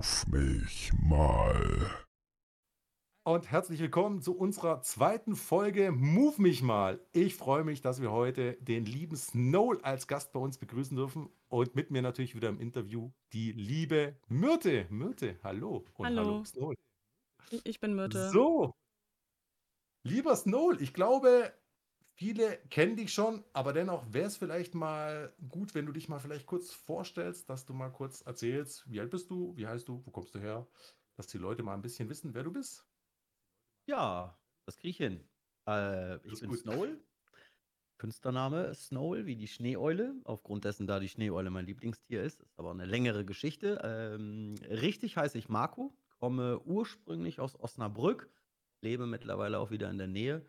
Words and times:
Ruf 0.00 0.26
mich 0.28 0.92
mal. 0.94 1.90
Und 3.22 3.50
herzlich 3.50 3.80
willkommen 3.80 4.22
zu 4.22 4.34
unserer 4.34 4.80
zweiten 4.80 5.36
Folge 5.36 5.92
Move 5.92 6.40
mich 6.40 6.62
mal. 6.62 7.06
Ich 7.12 7.34
freue 7.34 7.64
mich, 7.64 7.82
dass 7.82 8.00
wir 8.00 8.10
heute 8.10 8.54
den 8.62 8.86
lieben 8.86 9.14
Snow 9.14 9.78
als 9.82 10.06
Gast 10.06 10.32
bei 10.32 10.40
uns 10.40 10.56
begrüßen 10.56 10.96
dürfen 10.96 11.28
und 11.50 11.74
mit 11.74 11.90
mir 11.90 12.00
natürlich 12.00 12.34
wieder 12.34 12.48
im 12.48 12.58
Interview 12.58 13.10
die 13.34 13.52
liebe 13.52 14.16
Myrte. 14.28 14.86
Myrte, 14.88 15.38
hallo 15.44 15.84
und 15.98 16.06
hallo, 16.06 16.16
Hallo, 16.16 16.44
Snow. 16.46 16.74
ich 17.62 17.78
bin 17.78 17.94
Myrte. 17.94 18.30
So, 18.30 18.72
lieber 20.02 20.34
Snow, 20.34 20.80
ich 20.80 20.94
glaube, 20.94 21.52
viele 22.20 22.58
kennen 22.68 22.96
dich 22.96 23.14
schon, 23.14 23.42
aber 23.54 23.72
dennoch 23.72 24.12
wäre 24.12 24.26
es 24.26 24.36
vielleicht 24.36 24.74
mal 24.74 25.32
gut, 25.48 25.74
wenn 25.74 25.86
du 25.86 25.92
dich 25.92 26.10
mal 26.10 26.18
vielleicht 26.18 26.44
kurz 26.44 26.70
vorstellst, 26.70 27.48
dass 27.48 27.64
du 27.64 27.72
mal 27.72 27.88
kurz 27.88 28.20
erzählst, 28.20 28.84
wie 28.90 29.00
alt 29.00 29.10
bist 29.10 29.30
du, 29.30 29.56
wie 29.56 29.66
heißt 29.66 29.88
du, 29.88 30.04
wo 30.04 30.10
kommst 30.10 30.34
du 30.34 30.38
her, 30.38 30.66
dass 31.16 31.28
die 31.28 31.38
Leute 31.38 31.62
mal 31.62 31.72
ein 31.72 31.80
bisschen 31.80 32.10
wissen, 32.10 32.34
wer 32.34 32.42
du 32.42 32.52
bist. 32.52 32.86
Ja, 33.86 34.38
das 34.66 34.76
kriege 34.76 34.90
ich 34.90 34.96
hin. 34.98 35.24
Äh, 35.66 36.16
ich 36.26 36.40
bin 36.40 36.50
gut. 36.50 36.58
Snowel. 36.58 37.02
Künstlername 37.96 38.74
Snowel, 38.74 39.24
wie 39.24 39.36
die 39.36 39.48
Schneeeule. 39.48 40.14
Aufgrund 40.24 40.66
dessen, 40.66 40.86
da 40.86 41.00
die 41.00 41.08
Schneeeule 41.08 41.48
mein 41.48 41.64
Lieblingstier 41.64 42.22
ist. 42.22 42.42
Ist 42.42 42.58
aber 42.58 42.70
eine 42.70 42.84
längere 42.84 43.24
Geschichte. 43.24 43.80
Ähm, 43.82 44.56
richtig 44.68 45.16
heiße 45.16 45.38
ich 45.38 45.48
Marco, 45.48 45.96
komme 46.18 46.60
ursprünglich 46.66 47.40
aus 47.40 47.58
Osnabrück, 47.58 48.28
lebe 48.82 49.06
mittlerweile 49.06 49.58
auch 49.58 49.70
wieder 49.70 49.88
in 49.88 49.96
der 49.96 50.06
Nähe. 50.06 50.44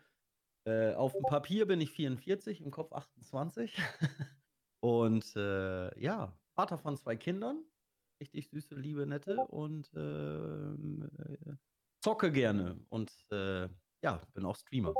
Äh, 0.64 0.94
auf 0.94 1.12
dem 1.12 1.22
Papier 1.22 1.66
bin 1.66 1.80
ich 1.80 1.90
44, 1.90 2.60
im 2.60 2.70
Kopf 2.70 2.92
28. 2.92 3.76
Und 4.80 5.36
äh, 5.36 6.00
ja, 6.00 6.36
Vater 6.54 6.78
von 6.78 6.96
zwei 6.96 7.16
Kindern. 7.16 7.64
Richtig 8.20 8.48
süße, 8.50 8.74
liebe, 8.74 9.06
nette. 9.06 9.36
Und 9.36 9.90
ähm, 9.96 11.08
äh, 11.18 11.54
zocke 12.00 12.30
gerne. 12.30 12.84
Und 12.88 13.12
äh, 13.30 13.68
ja, 14.02 14.22
bin 14.34 14.44
auch 14.44 14.56
Streamer. 14.56 14.94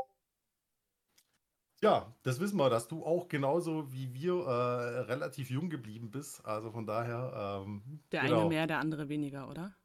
Ja, 1.83 2.15
das 2.23 2.39
wissen 2.39 2.59
wir, 2.59 2.71
dass 2.71 2.87
du 2.87 3.05
auch 3.05 3.27
genauso 3.27 3.93
wie 3.93 4.15
wir 4.15 4.35
äh, 4.35 5.01
relativ 5.01 5.51
jung 5.51 5.69
geblieben 5.69 6.13
bist. 6.13 6.45
Also 6.47 6.71
von 6.71 6.87
daher, 6.87 7.65
ähm, 7.67 8.05
Der 8.13 8.21
eine 8.21 8.31
genau. 8.31 8.49
mehr, 8.49 8.69
der 8.69 8.79
andere 8.79 9.09
weniger, 9.09 9.49
oder? 9.49 9.77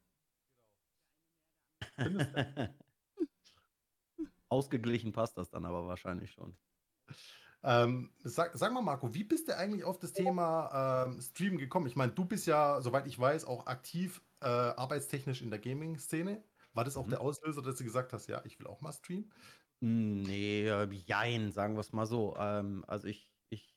Ausgeglichen 4.50 5.12
passt 5.14 5.38
das 5.38 5.50
dann 5.50 5.66
aber 5.66 5.88
wahrscheinlich 5.88 6.32
schon. 6.32 6.58
Ähm, 7.64 8.14
sag, 8.24 8.56
sag 8.58 8.72
mal, 8.72 8.82
Marco, 8.82 9.14
wie 9.14 9.24
bist 9.24 9.48
du 9.48 9.58
eigentlich 9.58 9.84
auf 9.84 10.00
das 10.00 10.14
Thema 10.14 11.06
ähm, 11.08 11.20
Streamen 11.22 11.58
gekommen? 11.58 11.88
Ich 11.88 11.96
meine, 11.96 12.12
du 12.14 12.26
bist 12.26 12.46
ja, 12.48 12.82
soweit 12.82 13.08
ich 13.08 13.18
weiß, 13.20 13.46
auch 13.46 13.66
aktiv 13.66 14.22
äh, 14.42 14.46
arbeitstechnisch 14.48 15.42
in 15.42 15.50
der 15.50 15.60
Gaming-Szene. 15.60 16.44
War 16.74 16.84
das 16.84 16.98
auch 16.98 17.08
Mhm. 17.08 17.10
der 17.10 17.22
Auslöser, 17.22 17.62
dass 17.64 17.78
du 17.78 17.84
gesagt 17.84 18.14
hast, 18.14 18.28
ja, 18.28 18.42
ich 18.46 18.60
will 18.60 18.68
auch 18.68 18.82
mal 18.82 18.92
streamen? 18.94 19.34
Nee, 19.82 20.68
äh, 20.68 20.92
jein, 20.92 21.52
sagen 21.52 21.76
wir 21.76 21.82
es 21.82 21.92
mal 21.94 22.06
so. 22.08 22.36
Ähm, 22.38 22.84
also 22.88 23.08
ich, 23.08 23.30
ich 23.50 23.76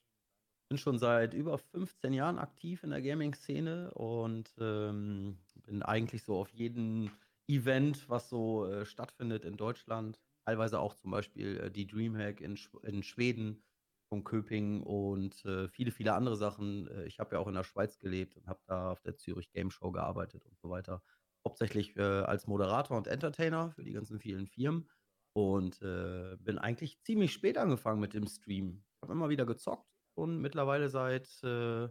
bin 0.68 0.78
schon 0.78 0.98
seit 0.98 1.34
über 1.34 1.58
15 1.58 2.12
Jahren 2.14 2.38
aktiv 2.38 2.84
in 2.84 2.90
der 2.90 3.02
Gaming-Szene 3.02 3.92
und 3.94 4.54
ähm, 4.60 5.40
bin 5.56 5.82
eigentlich 5.82 6.24
so 6.24 6.36
auf 6.40 6.50
jedem 6.50 7.18
Event, 7.48 8.08
was 8.08 8.28
so 8.30 8.66
äh, 8.66 8.86
stattfindet 8.86 9.44
in 9.44 9.56
Deutschland, 9.56 10.20
teilweise 10.46 10.80
auch 10.80 10.94
zum 10.94 11.10
Beispiel 11.10 11.58
äh, 11.58 11.70
die 11.70 11.86
Dreamhack 11.86 12.40
in, 12.40 12.56
Sch 12.56 12.70
in 12.82 13.02
Schweden 13.02 13.62
von 14.10 14.24
Köping 14.24 14.82
und 14.82 15.44
äh, 15.44 15.68
viele, 15.68 15.92
viele 15.92 16.14
andere 16.14 16.36
Sachen. 16.36 16.88
Äh, 16.88 17.04
ich 17.06 17.20
habe 17.20 17.34
ja 17.34 17.40
auch 17.40 17.48
in 17.48 17.54
der 17.54 17.64
Schweiz 17.64 17.98
gelebt 17.98 18.36
und 18.36 18.46
habe 18.46 18.60
da 18.66 18.90
auf 18.90 19.00
der 19.00 19.16
Zürich 19.16 19.52
Game 19.52 19.70
Show 19.70 19.92
gearbeitet 19.92 20.44
und 20.46 20.58
so 20.58 20.68
weiter. 20.68 21.02
Hauptsächlich 21.46 21.96
äh, 21.96 22.02
als 22.02 22.46
Moderator 22.46 22.96
und 22.96 23.06
Entertainer 23.06 23.70
für 23.70 23.84
die 23.84 23.92
ganzen 23.92 24.18
vielen 24.20 24.46
Firmen. 24.46 24.90
Und 25.32 25.80
äh, 25.80 26.36
bin 26.40 26.58
eigentlich 26.58 27.00
ziemlich 27.02 27.32
spät 27.32 27.56
angefangen 27.56 28.00
mit 28.00 28.14
dem 28.14 28.26
Stream. 28.26 28.82
Ich 28.96 29.02
habe 29.02 29.12
immer 29.12 29.28
wieder 29.28 29.46
gezockt 29.46 29.88
und 30.14 30.38
mittlerweile 30.38 30.88
seit 30.88 31.28
äh, 31.44 31.88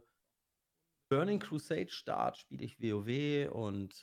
Burning 1.09 1.39
Crusade 1.39 1.89
Start 1.89 2.37
spiele 2.37 2.65
ich 2.65 2.79
WoW 2.81 3.49
und 3.51 3.99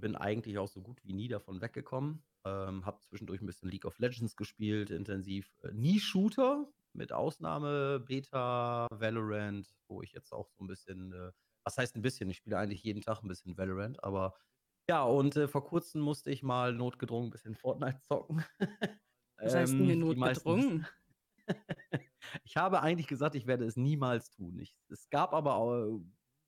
bin 0.00 0.16
eigentlich 0.16 0.58
auch 0.58 0.66
so 0.66 0.82
gut 0.82 1.04
wie 1.04 1.12
nie 1.12 1.28
davon 1.28 1.60
weggekommen. 1.60 2.24
Ähm, 2.68 2.86
habe 2.86 3.00
zwischendurch 3.00 3.40
ein 3.40 3.46
bisschen 3.46 3.70
League 3.70 3.84
of 3.84 3.98
Legends 3.98 4.36
gespielt, 4.36 4.90
intensiv. 4.90 5.52
Äh, 5.62 5.72
nie 5.72 6.00
Shooter, 6.00 6.66
mit 6.92 7.12
Ausnahme 7.12 8.00
Beta, 8.00 8.86
Valorant, 8.90 9.68
wo 9.88 10.02
ich 10.02 10.12
jetzt 10.12 10.32
auch 10.32 10.48
so 10.50 10.64
ein 10.64 10.66
bisschen, 10.66 11.12
äh, 11.12 11.32
was 11.64 11.78
heißt 11.78 11.96
ein 11.96 12.02
bisschen? 12.02 12.28
Ich 12.30 12.38
spiele 12.38 12.58
eigentlich 12.58 12.82
jeden 12.82 13.02
Tag 13.02 13.22
ein 13.22 13.28
bisschen 13.28 13.56
Valorant, 13.56 14.02
aber 14.02 14.34
ja, 14.88 15.02
und 15.02 15.36
äh, 15.36 15.48
vor 15.48 15.64
kurzem 15.64 16.00
musste 16.00 16.30
ich 16.30 16.42
mal 16.42 16.72
notgedrungen 16.72 17.28
ein 17.28 17.30
bisschen 17.30 17.54
Fortnite 17.54 18.00
zocken. 18.00 18.42
Was 19.36 19.54
heißt 19.54 19.74
denn 19.74 19.84
hier 19.84 19.94
Ähm, 19.94 20.00
notgedrungen? 20.00 20.86
ich 22.44 22.56
habe 22.56 22.80
eigentlich 22.80 23.06
gesagt, 23.06 23.34
ich 23.34 23.46
werde 23.46 23.66
es 23.66 23.76
niemals 23.76 24.30
tun. 24.30 24.58
Ich, 24.58 24.74
es 24.88 25.08
gab 25.10 25.34
aber 25.34 25.56
auch 25.56 26.00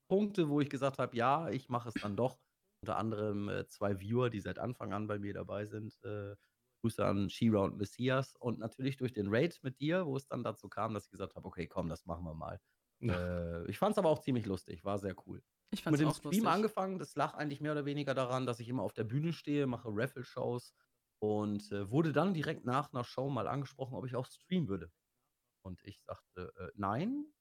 Punkte, 0.09 0.49
wo 0.49 0.61
ich 0.61 0.71
gesagt 0.71 0.99
habe, 0.99 1.17
ja, 1.17 1.51
ich 1.51 1.69
mache 1.69 1.91
es 1.91 1.95
dann 1.95 2.17
doch. 2.17 2.39
Unter 2.83 2.97
anderem 2.97 3.49
äh, 3.49 3.67
zwei 3.67 4.01
Viewer, 4.01 4.31
die 4.31 4.41
seit 4.41 4.59
Anfang 4.59 4.93
an 4.93 5.07
bei 5.07 5.19
mir 5.19 5.35
dabei 5.35 5.67
sind. 5.67 5.99
Äh, 6.03 6.37
Grüße 6.83 7.05
an 7.05 7.29
Shira 7.29 7.61
und 7.65 7.77
Messias. 7.77 8.37
Und 8.37 8.59
natürlich 8.59 8.97
durch 8.97 9.13
den 9.13 9.29
Raid 9.29 9.59
mit 9.63 9.81
dir, 9.81 10.07
wo 10.07 10.17
es 10.17 10.27
dann 10.27 10.43
dazu 10.45 10.69
kam, 10.69 10.95
dass 10.95 11.05
ich 11.05 11.11
gesagt 11.11 11.35
habe, 11.37 11.47
okay, 11.47 11.67
komm, 11.69 11.89
das 11.91 12.07
machen 12.07 12.25
wir 12.25 12.35
mal. 12.35 12.61
äh, 13.09 13.69
ich 13.71 13.79
fand 13.79 13.93
es 13.93 13.99
aber 13.99 14.09
auch 14.11 14.21
ziemlich 14.21 14.47
lustig, 14.47 14.85
war 14.85 14.99
sehr 14.99 15.17
cool 15.27 15.43
Ich 15.73 15.83
mit 15.85 15.85
fand's 15.85 15.99
dem 16.01 16.09
auch 16.09 16.15
Stream 16.15 16.45
lustig. 16.45 16.47
angefangen. 16.47 16.99
Das 16.99 17.15
lag 17.17 17.35
eigentlich 17.35 17.61
mehr 17.61 17.73
oder 17.73 17.85
weniger 17.85 18.15
daran, 18.15 18.47
dass 18.47 18.61
ich 18.61 18.69
immer 18.69 18.83
auf 18.83 18.93
der 18.95 19.05
Bühne 19.05 19.33
stehe, 19.33 19.67
mache 19.67 19.89
Raffle-Shows 19.93 20.75
und 21.21 21.71
äh, 21.73 21.91
wurde 21.91 22.13
dann 22.13 22.35
direkt 22.35 22.65
nach 22.65 22.93
einer 22.93 23.05
Show 23.05 23.29
mal 23.31 23.47
angesprochen, 23.49 23.95
ob 23.97 24.07
ich 24.07 24.17
auch 24.17 24.27
streamen 24.27 24.69
würde. 24.69 24.91
Und 25.65 25.83
ich 25.85 26.01
sagte, 26.03 26.53
äh, 26.57 26.71
nein. 26.77 27.33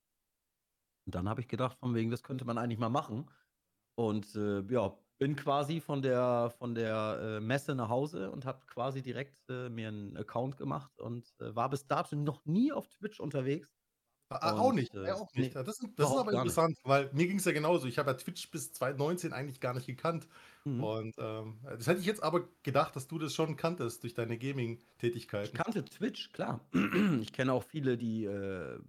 Und 1.06 1.14
dann 1.14 1.28
habe 1.28 1.40
ich 1.40 1.48
gedacht, 1.48 1.78
von 1.78 1.94
wegen, 1.94 2.10
das 2.10 2.22
könnte 2.22 2.44
man 2.44 2.58
eigentlich 2.58 2.78
mal 2.78 2.88
machen. 2.90 3.30
Und 3.96 4.34
äh, 4.36 4.62
ja, 4.72 4.98
bin 5.20 5.36
quasi 5.36 5.80
von 5.82 6.02
der, 6.02 6.50
von 6.58 6.74
der 6.74 7.38
äh, 7.38 7.40
Messe 7.40 7.76
nach 7.76 7.90
Hause 7.90 8.32
und 8.32 8.46
habe 8.46 8.66
quasi 8.66 9.02
direkt 9.02 9.48
äh, 9.50 9.68
mir 9.70 9.88
einen 9.88 10.16
Account 10.18 10.58
gemacht 10.58 10.98
und 11.00 11.34
äh, 11.40 11.54
war 11.56 11.70
bis 11.70 11.86
dato 11.86 12.16
noch 12.16 12.46
nie 12.46 12.72
auf 12.72 12.88
Twitch 12.88 13.20
unterwegs. 13.20 13.78
Ah, 14.32 14.54
auch 14.56 14.72
Und, 14.72 14.72
nicht, 14.72 14.94
äh, 14.94 14.98
er 15.02 15.16
auch 15.16 15.28
nicht. 15.34 15.54
nee, 15.54 15.56
Ja, 15.56 15.64
das 15.64 15.80
ist, 15.80 15.88
das 15.96 16.08
ist 16.10 16.16
aber 16.16 16.30
gar 16.30 16.46
nicht. 16.46 16.60
interessant, 16.60 16.78
weil 16.84 17.10
mir 17.12 17.26
ging 17.26 17.38
es 17.38 17.44
ja 17.46 17.52
genauso. 17.52 17.88
Ich 17.88 17.98
habe 17.98 18.10
ja 18.12 18.16
Twitch 18.16 18.48
bis 18.52 18.72
2019 18.72 19.32
eigentlich 19.32 19.58
gar 19.60 19.74
nicht 19.74 19.86
gekannt. 19.86 20.28
Mhm. 20.64 20.90
Und 20.90 21.16
ähm, 21.18 21.60
das 21.64 21.88
hätte 21.88 21.98
ich 22.00 22.06
jetzt 22.06 22.22
aber 22.22 22.48
gedacht, 22.62 22.94
dass 22.94 23.08
du 23.08 23.18
das 23.18 23.34
schon 23.34 23.56
kanntest 23.56 24.04
durch 24.04 24.14
deine 24.14 24.38
Ich 25.38 25.52
Gaming-Tätigkeiten. 25.52 25.54
kannte 25.54 25.84
Twitch, 25.84 26.32
klar. 26.32 26.68
Ich 27.22 27.32
kenne 27.32 27.52
auch 27.52 27.64
viele, 27.64 27.96
die 27.96 28.24
äh, 28.24 28.80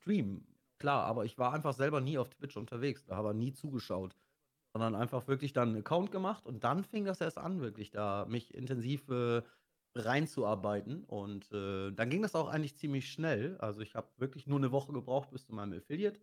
streamen, 0.00 0.56
klar, 0.78 1.04
aber 1.06 1.24
ich 1.24 1.38
war 1.38 1.52
einfach 1.52 1.72
selber 1.74 2.00
nie 2.00 2.18
auf 2.18 2.30
Twitch 2.30 2.56
unterwegs, 2.56 3.04
da 3.04 3.16
habe 3.16 3.34
nie 3.34 3.52
zugeschaut, 3.52 4.16
sondern 4.72 4.94
einfach 4.94 5.26
wirklich 5.26 5.52
dann 5.52 5.70
einen 5.70 5.78
Account 5.78 6.12
gemacht 6.12 6.46
und 6.46 6.64
dann 6.64 6.84
fing 6.84 7.04
das 7.04 7.20
erst 7.20 7.38
an, 7.38 7.60
wirklich 7.60 7.90
da 7.90 8.26
mich 8.28 8.54
intensiv 8.54 9.08
äh, 9.08 9.42
reinzuarbeiten 9.96 11.04
und 11.04 11.50
äh, 11.52 11.90
dann 11.92 12.10
ging 12.10 12.22
das 12.22 12.34
auch 12.34 12.48
eigentlich 12.48 12.76
ziemlich 12.76 13.10
schnell. 13.10 13.56
Also 13.58 13.80
ich 13.80 13.94
habe 13.96 14.08
wirklich 14.16 14.46
nur 14.46 14.58
eine 14.58 14.72
Woche 14.72 14.92
gebraucht 14.92 15.30
bis 15.30 15.44
zu 15.44 15.52
meinem 15.52 15.78
Affiliate 15.78 16.20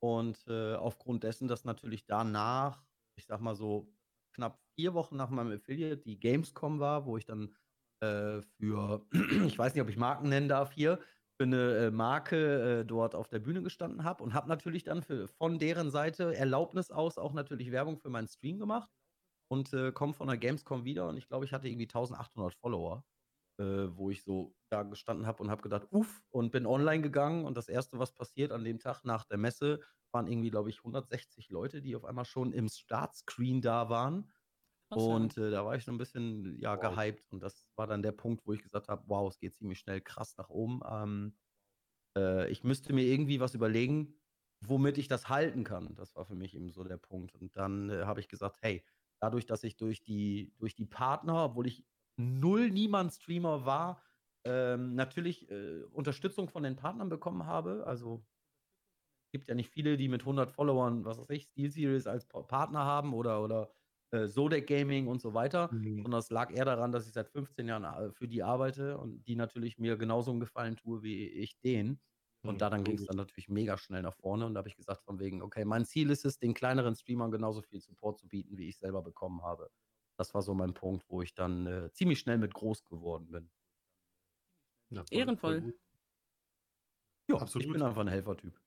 und 0.00 0.44
äh, 0.48 0.74
aufgrund 0.74 1.22
dessen, 1.22 1.46
dass 1.48 1.64
natürlich 1.64 2.06
danach, 2.06 2.84
ich 3.16 3.26
sag 3.26 3.40
mal 3.40 3.54
so 3.54 3.94
knapp 4.34 4.60
vier 4.74 4.94
Wochen 4.94 5.16
nach 5.16 5.30
meinem 5.30 5.52
Affiliate 5.52 6.02
die 6.02 6.18
Gamescom 6.18 6.80
war, 6.80 7.06
wo 7.06 7.16
ich 7.16 7.24
dann 7.24 7.54
äh, 8.00 8.42
für, 8.58 9.06
ich 9.46 9.56
weiß 9.56 9.74
nicht, 9.74 9.82
ob 9.82 9.88
ich 9.88 9.96
Marken 9.96 10.28
nennen 10.28 10.48
darf 10.48 10.72
hier, 10.72 10.98
für 11.36 11.44
eine 11.44 11.86
äh, 11.86 11.90
Marke 11.90 12.80
äh, 12.80 12.84
dort 12.84 13.14
auf 13.14 13.28
der 13.28 13.40
Bühne 13.40 13.62
gestanden 13.62 14.04
habe 14.04 14.22
und 14.22 14.34
habe 14.34 14.48
natürlich 14.48 14.84
dann 14.84 15.02
für, 15.02 15.28
von 15.28 15.58
deren 15.58 15.90
Seite 15.90 16.34
Erlaubnis 16.36 16.90
aus 16.90 17.18
auch 17.18 17.32
natürlich 17.32 17.72
Werbung 17.72 17.98
für 17.98 18.10
meinen 18.10 18.28
Stream 18.28 18.58
gemacht 18.58 18.90
und 19.48 19.72
äh, 19.72 19.92
komme 19.92 20.14
von 20.14 20.28
der 20.28 20.38
Gamescom 20.38 20.84
wieder 20.84 21.08
und 21.08 21.16
ich 21.16 21.28
glaube, 21.28 21.44
ich 21.44 21.52
hatte 21.52 21.68
irgendwie 21.68 21.86
1800 21.88 22.54
Follower, 22.54 23.04
äh, 23.58 23.64
wo 23.64 24.10
ich 24.10 24.22
so 24.24 24.54
da 24.70 24.82
gestanden 24.84 25.26
habe 25.26 25.42
und 25.42 25.50
habe 25.50 25.62
gedacht, 25.62 25.88
uff, 25.90 26.22
und 26.30 26.52
bin 26.52 26.66
online 26.66 27.02
gegangen 27.02 27.44
und 27.44 27.56
das 27.56 27.68
erste, 27.68 27.98
was 27.98 28.12
passiert 28.12 28.52
an 28.52 28.64
dem 28.64 28.78
Tag 28.78 29.04
nach 29.04 29.24
der 29.24 29.38
Messe, 29.38 29.80
waren 30.12 30.28
irgendwie, 30.28 30.50
glaube 30.50 30.70
ich, 30.70 30.78
160 30.78 31.50
Leute, 31.50 31.82
die 31.82 31.96
auf 31.96 32.04
einmal 32.04 32.24
schon 32.24 32.52
im 32.52 32.68
Startscreen 32.68 33.60
da 33.60 33.88
waren. 33.88 34.30
Und 34.96 35.36
äh, 35.38 35.50
da 35.50 35.64
war 35.64 35.76
ich 35.76 35.84
so 35.84 35.92
ein 35.92 35.98
bisschen 35.98 36.58
ja, 36.60 36.76
Wow. 36.76 36.76
gehypt 36.76 37.32
und 37.32 37.40
das 37.42 37.68
war 37.76 37.86
dann 37.86 38.02
der 38.02 38.12
Punkt, 38.12 38.46
wo 38.46 38.52
ich 38.52 38.62
gesagt 38.62 38.88
habe, 38.88 39.04
wow, 39.08 39.28
es 39.30 39.38
geht 39.40 39.54
ziemlich 39.54 39.78
schnell 39.80 40.00
krass 40.00 40.36
nach 40.36 40.48
oben. 40.50 40.80
Ähm, 40.88 41.36
äh, 42.16 42.50
ich 42.50 42.64
müsste 42.64 42.92
mir 42.92 43.04
irgendwie 43.04 43.40
was 43.40 43.54
überlegen, 43.54 44.14
womit 44.64 44.98
ich 44.98 45.08
das 45.08 45.28
halten 45.28 45.64
kann. 45.64 45.94
Das 45.94 46.14
war 46.16 46.26
für 46.26 46.34
mich 46.34 46.54
eben 46.54 46.70
so 46.70 46.84
der 46.84 46.96
Punkt. 46.96 47.34
Und 47.34 47.56
dann 47.56 47.90
äh, 47.90 48.04
habe 48.04 48.20
ich 48.20 48.28
gesagt, 48.28 48.58
hey, 48.62 48.84
dadurch, 49.20 49.46
dass 49.46 49.64
ich 49.64 49.76
durch 49.76 50.02
die, 50.02 50.54
durch 50.58 50.74
die 50.74 50.86
Partner, 50.86 51.44
obwohl 51.46 51.66
ich 51.66 51.86
null 52.16 52.70
Niemand-Streamer 52.70 53.66
war, 53.66 54.02
ähm, 54.44 54.94
natürlich 54.94 55.50
äh, 55.50 55.82
Unterstützung 55.84 56.48
von 56.48 56.62
den 56.62 56.76
Partnern 56.76 57.08
bekommen 57.08 57.46
habe. 57.46 57.84
Also 57.86 58.26
gibt 59.32 59.48
ja 59.48 59.54
nicht 59.54 59.70
viele, 59.70 59.96
die 59.96 60.08
mit 60.08 60.24
100 60.24 60.50
Followern, 60.50 61.04
was 61.04 61.18
weiß 61.18 61.30
ich, 61.30 61.44
SteelSeries 61.44 62.06
als 62.06 62.26
Pa- 62.26 62.42
Partner 62.42 62.84
haben 62.84 63.14
oder, 63.14 63.42
oder 63.42 63.72
äh, 64.14 64.28
Zodec 64.28 64.66
Gaming 64.68 65.08
und 65.08 65.20
so 65.20 65.34
weiter, 65.34 65.70
Mhm. 65.70 66.04
sondern 66.04 66.20
es 66.20 66.30
lag 66.30 66.50
eher 66.52 66.64
daran, 66.64 66.92
dass 66.92 67.06
ich 67.06 67.12
seit 67.14 67.28
15 67.28 67.68
Jahren 67.68 67.84
äh, 67.84 68.12
für 68.12 68.28
die 68.28 68.42
arbeite 68.42 68.98
und 68.98 69.24
die 69.24 69.36
natürlich 69.36 69.78
mir 69.78 69.96
genauso 69.96 70.30
einen 70.30 70.40
Gefallen 70.40 70.76
tue 70.76 71.02
wie 71.02 71.26
ich 71.28 71.60
denen. 71.60 72.00
Und 72.46 72.60
Mhm, 72.60 72.62
da 72.62 72.68
dann 72.70 72.84
ging 72.84 72.96
es 72.96 73.04
dann 73.04 73.16
natürlich 73.16 73.48
mega 73.48 73.78
schnell 73.78 74.02
nach 74.02 74.14
vorne 74.14 74.44
und 74.46 74.54
da 74.54 74.58
habe 74.58 74.68
ich 74.68 74.76
gesagt 74.76 75.02
von 75.04 75.18
wegen, 75.18 75.40
okay, 75.42 75.64
mein 75.64 75.86
Ziel 75.86 76.10
ist 76.10 76.24
es, 76.26 76.38
den 76.38 76.52
kleineren 76.54 76.94
Streamern 76.94 77.30
genauso 77.30 77.62
viel 77.62 77.80
Support 77.80 78.18
zu 78.18 78.28
bieten, 78.28 78.58
wie 78.58 78.68
ich 78.68 78.78
selber 78.78 79.02
bekommen 79.02 79.42
habe. 79.42 79.70
Das 80.18 80.34
war 80.34 80.42
so 80.42 80.54
mein 80.54 80.74
Punkt, 80.74 81.04
wo 81.08 81.22
ich 81.22 81.34
dann 81.34 81.66
äh, 81.66 81.90
ziemlich 81.92 82.18
schnell 82.20 82.38
mit 82.38 82.52
groß 82.54 82.84
geworden 82.84 83.30
bin. 83.30 83.50
Ja, 84.90 85.04
voll, 85.04 85.30
voll 85.42 85.56
Ehrenvoll. 85.56 85.74
Ja, 87.28 87.52
ich 87.58 87.70
Absolut. 87.70 87.70
bin 87.70 87.82
einfach 87.82 88.00
ein 88.00 88.08
Helfertyp. 88.08 88.58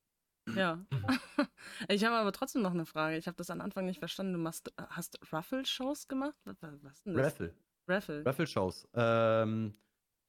Ja. 0.56 0.86
Ich 1.90 2.04
habe 2.04 2.16
aber 2.16 2.32
trotzdem 2.32 2.62
noch 2.62 2.72
eine 2.72 2.86
Frage. 2.86 3.18
Ich 3.18 3.28
habe 3.28 3.38
das 3.38 3.50
am 3.50 3.62
Anfang 3.62 3.86
nicht 3.86 4.00
verstanden. 4.00 4.34
Du 4.34 4.40
machst, 4.40 4.72
hast 4.90 5.20
Ruffle-Shows 5.32 6.08
gemacht? 6.08 6.38
Was, 6.46 7.04
denn 7.04 7.14
das? 7.14 7.26
Raffle. 7.26 7.54
Raffle. 7.88 8.26
Raffle-Shows. 8.26 8.88
Ähm, 8.94 9.74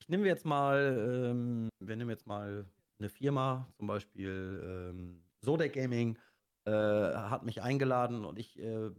ich 0.00 0.08
nehme 0.08 0.26
jetzt 0.26 0.44
mal, 0.44 1.30
ähm, 1.30 1.68
wir 1.80 1.96
nehmen 1.96 2.10
jetzt 2.10 2.26
mal 2.26 2.66
eine 2.98 3.08
Firma, 3.08 3.66
zum 3.76 3.86
Beispiel 3.86 4.90
ähm, 4.92 5.22
Zodec 5.40 5.72
Gaming, 5.72 6.18
äh, 6.66 6.70
hat 6.72 7.44
mich 7.44 7.62
eingeladen 7.62 8.24
und 8.24 8.38
ich 8.38 8.58
äh, 8.58 8.90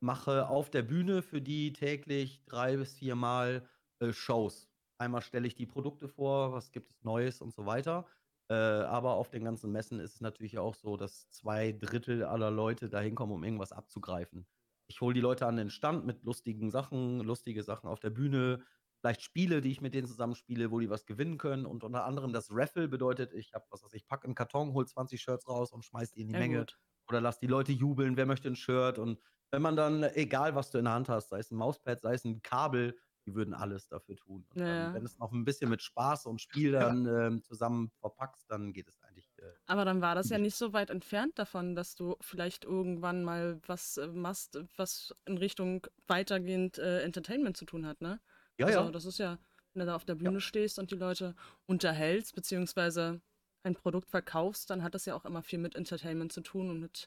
mache 0.00 0.48
auf 0.48 0.70
der 0.70 0.82
Bühne 0.82 1.22
für 1.22 1.40
die 1.40 1.72
täglich 1.72 2.42
drei 2.46 2.76
bis 2.76 2.94
vier 2.94 3.16
Mal 3.16 3.68
äh, 4.00 4.12
Shows. 4.12 4.68
Einmal 4.98 5.22
stelle 5.22 5.46
ich 5.46 5.54
die 5.54 5.66
Produkte 5.66 6.08
vor, 6.08 6.52
was 6.52 6.72
gibt 6.72 6.90
es 6.90 7.04
Neues 7.04 7.40
und 7.40 7.52
so 7.52 7.66
weiter. 7.66 8.06
Äh, 8.50 8.54
aber 8.54 9.14
auf 9.14 9.30
den 9.30 9.44
ganzen 9.44 9.72
Messen 9.72 10.00
ist 10.00 10.14
es 10.14 10.20
natürlich 10.20 10.58
auch 10.58 10.74
so, 10.74 10.96
dass 10.96 11.28
zwei 11.30 11.72
Drittel 11.72 12.24
aller 12.24 12.50
Leute 12.50 12.88
da 12.88 13.00
hinkommen, 13.00 13.34
um 13.34 13.44
irgendwas 13.44 13.72
abzugreifen. 13.72 14.46
Ich 14.86 15.00
hole 15.02 15.14
die 15.14 15.20
Leute 15.20 15.46
an 15.46 15.56
den 15.56 15.70
Stand 15.70 16.06
mit 16.06 16.24
lustigen 16.24 16.70
Sachen, 16.70 17.20
lustige 17.20 17.62
Sachen 17.62 17.88
auf 17.88 18.00
der 18.00 18.10
Bühne, 18.10 18.64
vielleicht 19.00 19.20
Spiele, 19.22 19.60
die 19.60 19.70
ich 19.70 19.82
mit 19.82 19.94
denen 19.94 20.06
zusammenspiele, 20.06 20.70
wo 20.70 20.80
die 20.80 20.88
was 20.88 21.04
gewinnen 21.04 21.36
können. 21.36 21.66
Und 21.66 21.84
unter 21.84 22.04
anderem 22.04 22.32
das 22.32 22.48
Raffle 22.50 22.88
bedeutet, 22.88 23.34
ich 23.34 23.52
habe, 23.52 23.66
was 23.70 23.82
weiß 23.84 23.92
ich, 23.92 24.06
pack 24.06 24.24
einen 24.24 24.34
Karton, 24.34 24.72
hol 24.72 24.86
20 24.86 25.20
Shirts 25.20 25.46
raus 25.46 25.72
und 25.72 25.84
schmeiß 25.84 26.12
die 26.12 26.22
in 26.22 26.28
die 26.28 26.34
Sehr 26.34 26.38
Menge. 26.38 26.60
gut. 26.60 26.78
Oder 27.08 27.20
lass 27.20 27.38
die 27.38 27.46
Leute 27.46 27.72
jubeln, 27.72 28.16
wer 28.16 28.26
möchte 28.26 28.48
ein 28.48 28.56
Shirt. 28.56 28.98
Und 28.98 29.20
wenn 29.50 29.62
man 29.62 29.76
dann, 29.76 30.02
egal 30.02 30.54
was 30.54 30.70
du 30.70 30.78
in 30.78 30.84
der 30.84 30.94
Hand 30.94 31.08
hast, 31.08 31.28
sei 31.28 31.38
es 31.38 31.50
ein 31.50 31.56
Mauspad, 31.56 32.00
sei 32.00 32.14
es 32.14 32.24
ein 32.24 32.42
Kabel, 32.42 32.98
die 33.28 33.34
würden 33.34 33.52
alles 33.52 33.88
dafür 33.88 34.16
tun. 34.16 34.46
Und 34.48 34.60
Ja, 34.60 34.66
dann, 34.66 34.76
ja. 34.76 34.94
wenn 34.94 35.04
es 35.04 35.18
noch 35.18 35.32
ein 35.32 35.44
bisschen 35.44 35.68
mit 35.68 35.82
Spaß 35.82 36.26
und 36.26 36.40
Spiel 36.66 36.72
dann 36.72 37.06
ähm, 37.06 37.42
zusammen 37.42 37.90
verpackst, 38.00 38.50
dann 38.50 38.72
geht 38.72 38.88
es 38.88 38.98
eigentlich. 39.02 39.30
Äh, 39.38 39.52
Aber 39.66 39.84
dann 39.84 40.00
war 40.00 40.14
das 40.14 40.30
ja 40.30 40.38
nicht 40.38 40.56
so 40.56 40.72
weit 40.72 40.90
entfernt 40.90 41.38
davon, 41.38 41.74
dass 41.74 41.94
du 41.94 42.16
vielleicht 42.20 42.64
irgendwann 42.64 43.22
mal 43.22 43.60
was 43.66 43.98
äh, 43.98 44.06
machst, 44.06 44.58
was 44.76 45.14
in 45.26 45.36
Richtung 45.38 45.86
weitergehend 46.06 46.78
äh, 46.78 47.02
Entertainment 47.02 47.56
zu 47.56 47.66
tun 47.66 47.86
hat, 47.86 48.00
ne? 48.00 48.20
ja, 48.56 48.66
also, 48.66 48.80
ja. 48.80 48.90
das 48.90 49.04
ist 49.04 49.18
ja, 49.18 49.38
wenn 49.74 49.80
du 49.80 49.86
da 49.86 49.94
auf 49.96 50.04
der 50.04 50.14
Bühne 50.14 50.40
stehst 50.40 50.78
und 50.78 50.90
die 50.90 50.96
Leute 50.96 51.34
unterhältst, 51.66 52.34
beziehungsweise 52.34 53.20
ein 53.62 53.74
Produkt 53.74 54.08
verkaufst, 54.10 54.70
dann 54.70 54.82
hat 54.82 54.94
das 54.94 55.04
ja 55.04 55.14
auch 55.14 55.24
immer 55.26 55.42
viel 55.42 55.58
mit 55.58 55.74
Entertainment 55.76 56.32
zu 56.32 56.40
tun 56.40 56.70
und 56.70 56.80
mit, 56.80 57.06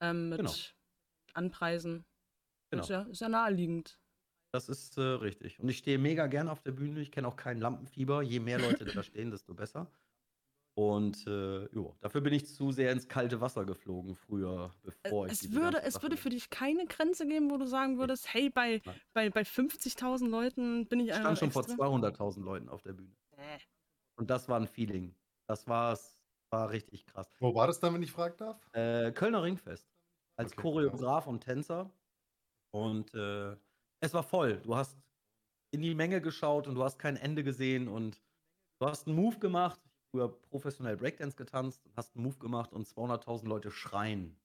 ähm, 0.00 0.28
mit 0.30 0.38
Genau. 0.38 0.52
Anpreisen. 1.34 2.04
Genau. 2.70 2.82
Ist, 2.82 2.88
ja, 2.88 3.02
ist 3.02 3.20
ja 3.20 3.28
naheliegend. 3.28 3.98
Das 4.52 4.68
ist 4.68 4.98
äh, 4.98 5.00
richtig. 5.00 5.58
Und 5.60 5.68
ich 5.68 5.78
stehe 5.78 5.98
mega 5.98 6.26
gerne 6.26 6.52
auf 6.52 6.60
der 6.60 6.72
Bühne. 6.72 7.00
Ich 7.00 7.10
kenne 7.10 7.26
auch 7.26 7.36
kein 7.36 7.58
Lampenfieber. 7.58 8.22
Je 8.22 8.38
mehr 8.38 8.58
Leute 8.58 8.84
da 8.84 9.02
stehen, 9.02 9.30
desto 9.30 9.54
besser. 9.54 9.90
Und 10.74 11.26
äh, 11.26 11.66
jo, 11.74 11.94
dafür 12.00 12.22
bin 12.22 12.32
ich 12.32 12.46
zu 12.46 12.72
sehr 12.72 12.92
ins 12.92 13.06
kalte 13.06 13.40
Wasser 13.42 13.66
geflogen 13.66 14.14
früher, 14.16 14.74
bevor 14.82 15.26
ich 15.26 15.32
Es 15.32 15.40
diese 15.40 15.54
würde, 15.60 15.82
es 15.82 16.00
würde 16.02 16.16
für 16.16 16.30
dich 16.30 16.48
keine 16.48 16.86
Grenze 16.86 17.26
geben, 17.26 17.50
wo 17.50 17.58
du 17.58 17.66
sagen 17.66 17.98
würdest, 17.98 18.32
hey, 18.32 18.48
bei, 18.48 18.80
Nein. 18.84 19.00
bei, 19.12 19.28
bei 19.30 19.42
50.000 19.42 20.28
Leuten 20.28 20.86
bin 20.86 21.00
ich 21.00 21.08
Ich 21.08 21.14
einfach 21.14 21.36
stand 21.36 21.38
schon 21.38 21.50
vor 21.52 21.62
extra. 21.62 21.86
200.000 21.86 22.42
Leuten 22.42 22.68
auf 22.70 22.80
der 22.82 22.94
Bühne. 22.94 23.14
Äh, 23.36 23.58
Und 24.16 24.30
das 24.30 24.48
war 24.48 24.58
ein 24.58 24.66
Feeling. 24.66 25.14
Das 25.46 25.66
war's, 25.68 26.22
war 26.50 26.70
richtig 26.70 27.04
krass. 27.04 27.28
Wo 27.38 27.54
war 27.54 27.66
das 27.66 27.78
dann, 27.80 27.92
wenn 27.92 28.02
ich 28.02 28.12
fragen 28.12 28.36
darf? 28.38 28.66
Äh, 28.72 29.12
Kölner 29.12 29.42
Ringfest. 29.42 29.86
Als 30.36 30.52
Okay, 30.52 30.62
Choreograf 30.62 31.26
und 31.26 31.40
Tänzer. 31.40 31.90
Und 32.70 33.12
äh, 33.14 33.56
es 34.02 34.12
war 34.12 34.22
voll. 34.22 34.58
Du 34.58 34.76
hast 34.76 34.98
in 35.70 35.80
die 35.80 35.94
Menge 35.94 36.20
geschaut 36.20 36.66
und 36.66 36.74
du 36.74 36.82
hast 36.82 36.98
kein 36.98 37.16
Ende 37.16 37.42
gesehen 37.42 37.88
und 37.88 38.20
du 38.80 38.86
hast 38.86 39.06
einen 39.06 39.16
Move 39.16 39.38
gemacht. 39.38 39.80
Ich 39.84 39.90
habe 39.90 40.04
früher 40.10 40.40
professionell 40.50 40.96
Breakdance 40.96 41.36
getanzt 41.36 41.86
und 41.86 41.96
hast 41.96 42.14
einen 42.14 42.24
Move 42.24 42.36
gemacht 42.38 42.72
und 42.72 42.86
200.000 42.86 43.46
Leute 43.46 43.70
schreien. 43.70 44.38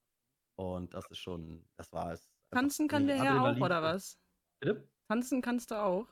Und 0.55 0.93
das 0.93 1.05
ist 1.11 1.19
schon, 1.19 1.65
das 1.75 1.91
war 1.91 2.13
es. 2.13 2.31
Tanzen 2.51 2.87
kann 2.87 3.07
der 3.07 3.21
Herr 3.21 3.43
auch, 3.43 3.57
oder 3.57 3.81
was? 3.81 4.19
Bitte? 4.59 4.87
Tanzen 5.09 5.41
kannst 5.41 5.71
du 5.71 5.75
auch. 5.75 6.07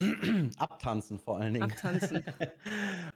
Abtanzen 0.58 1.18
vor 1.18 1.38
allen 1.38 1.54
Dingen. 1.54 1.70
Abtanzen. 1.70 2.24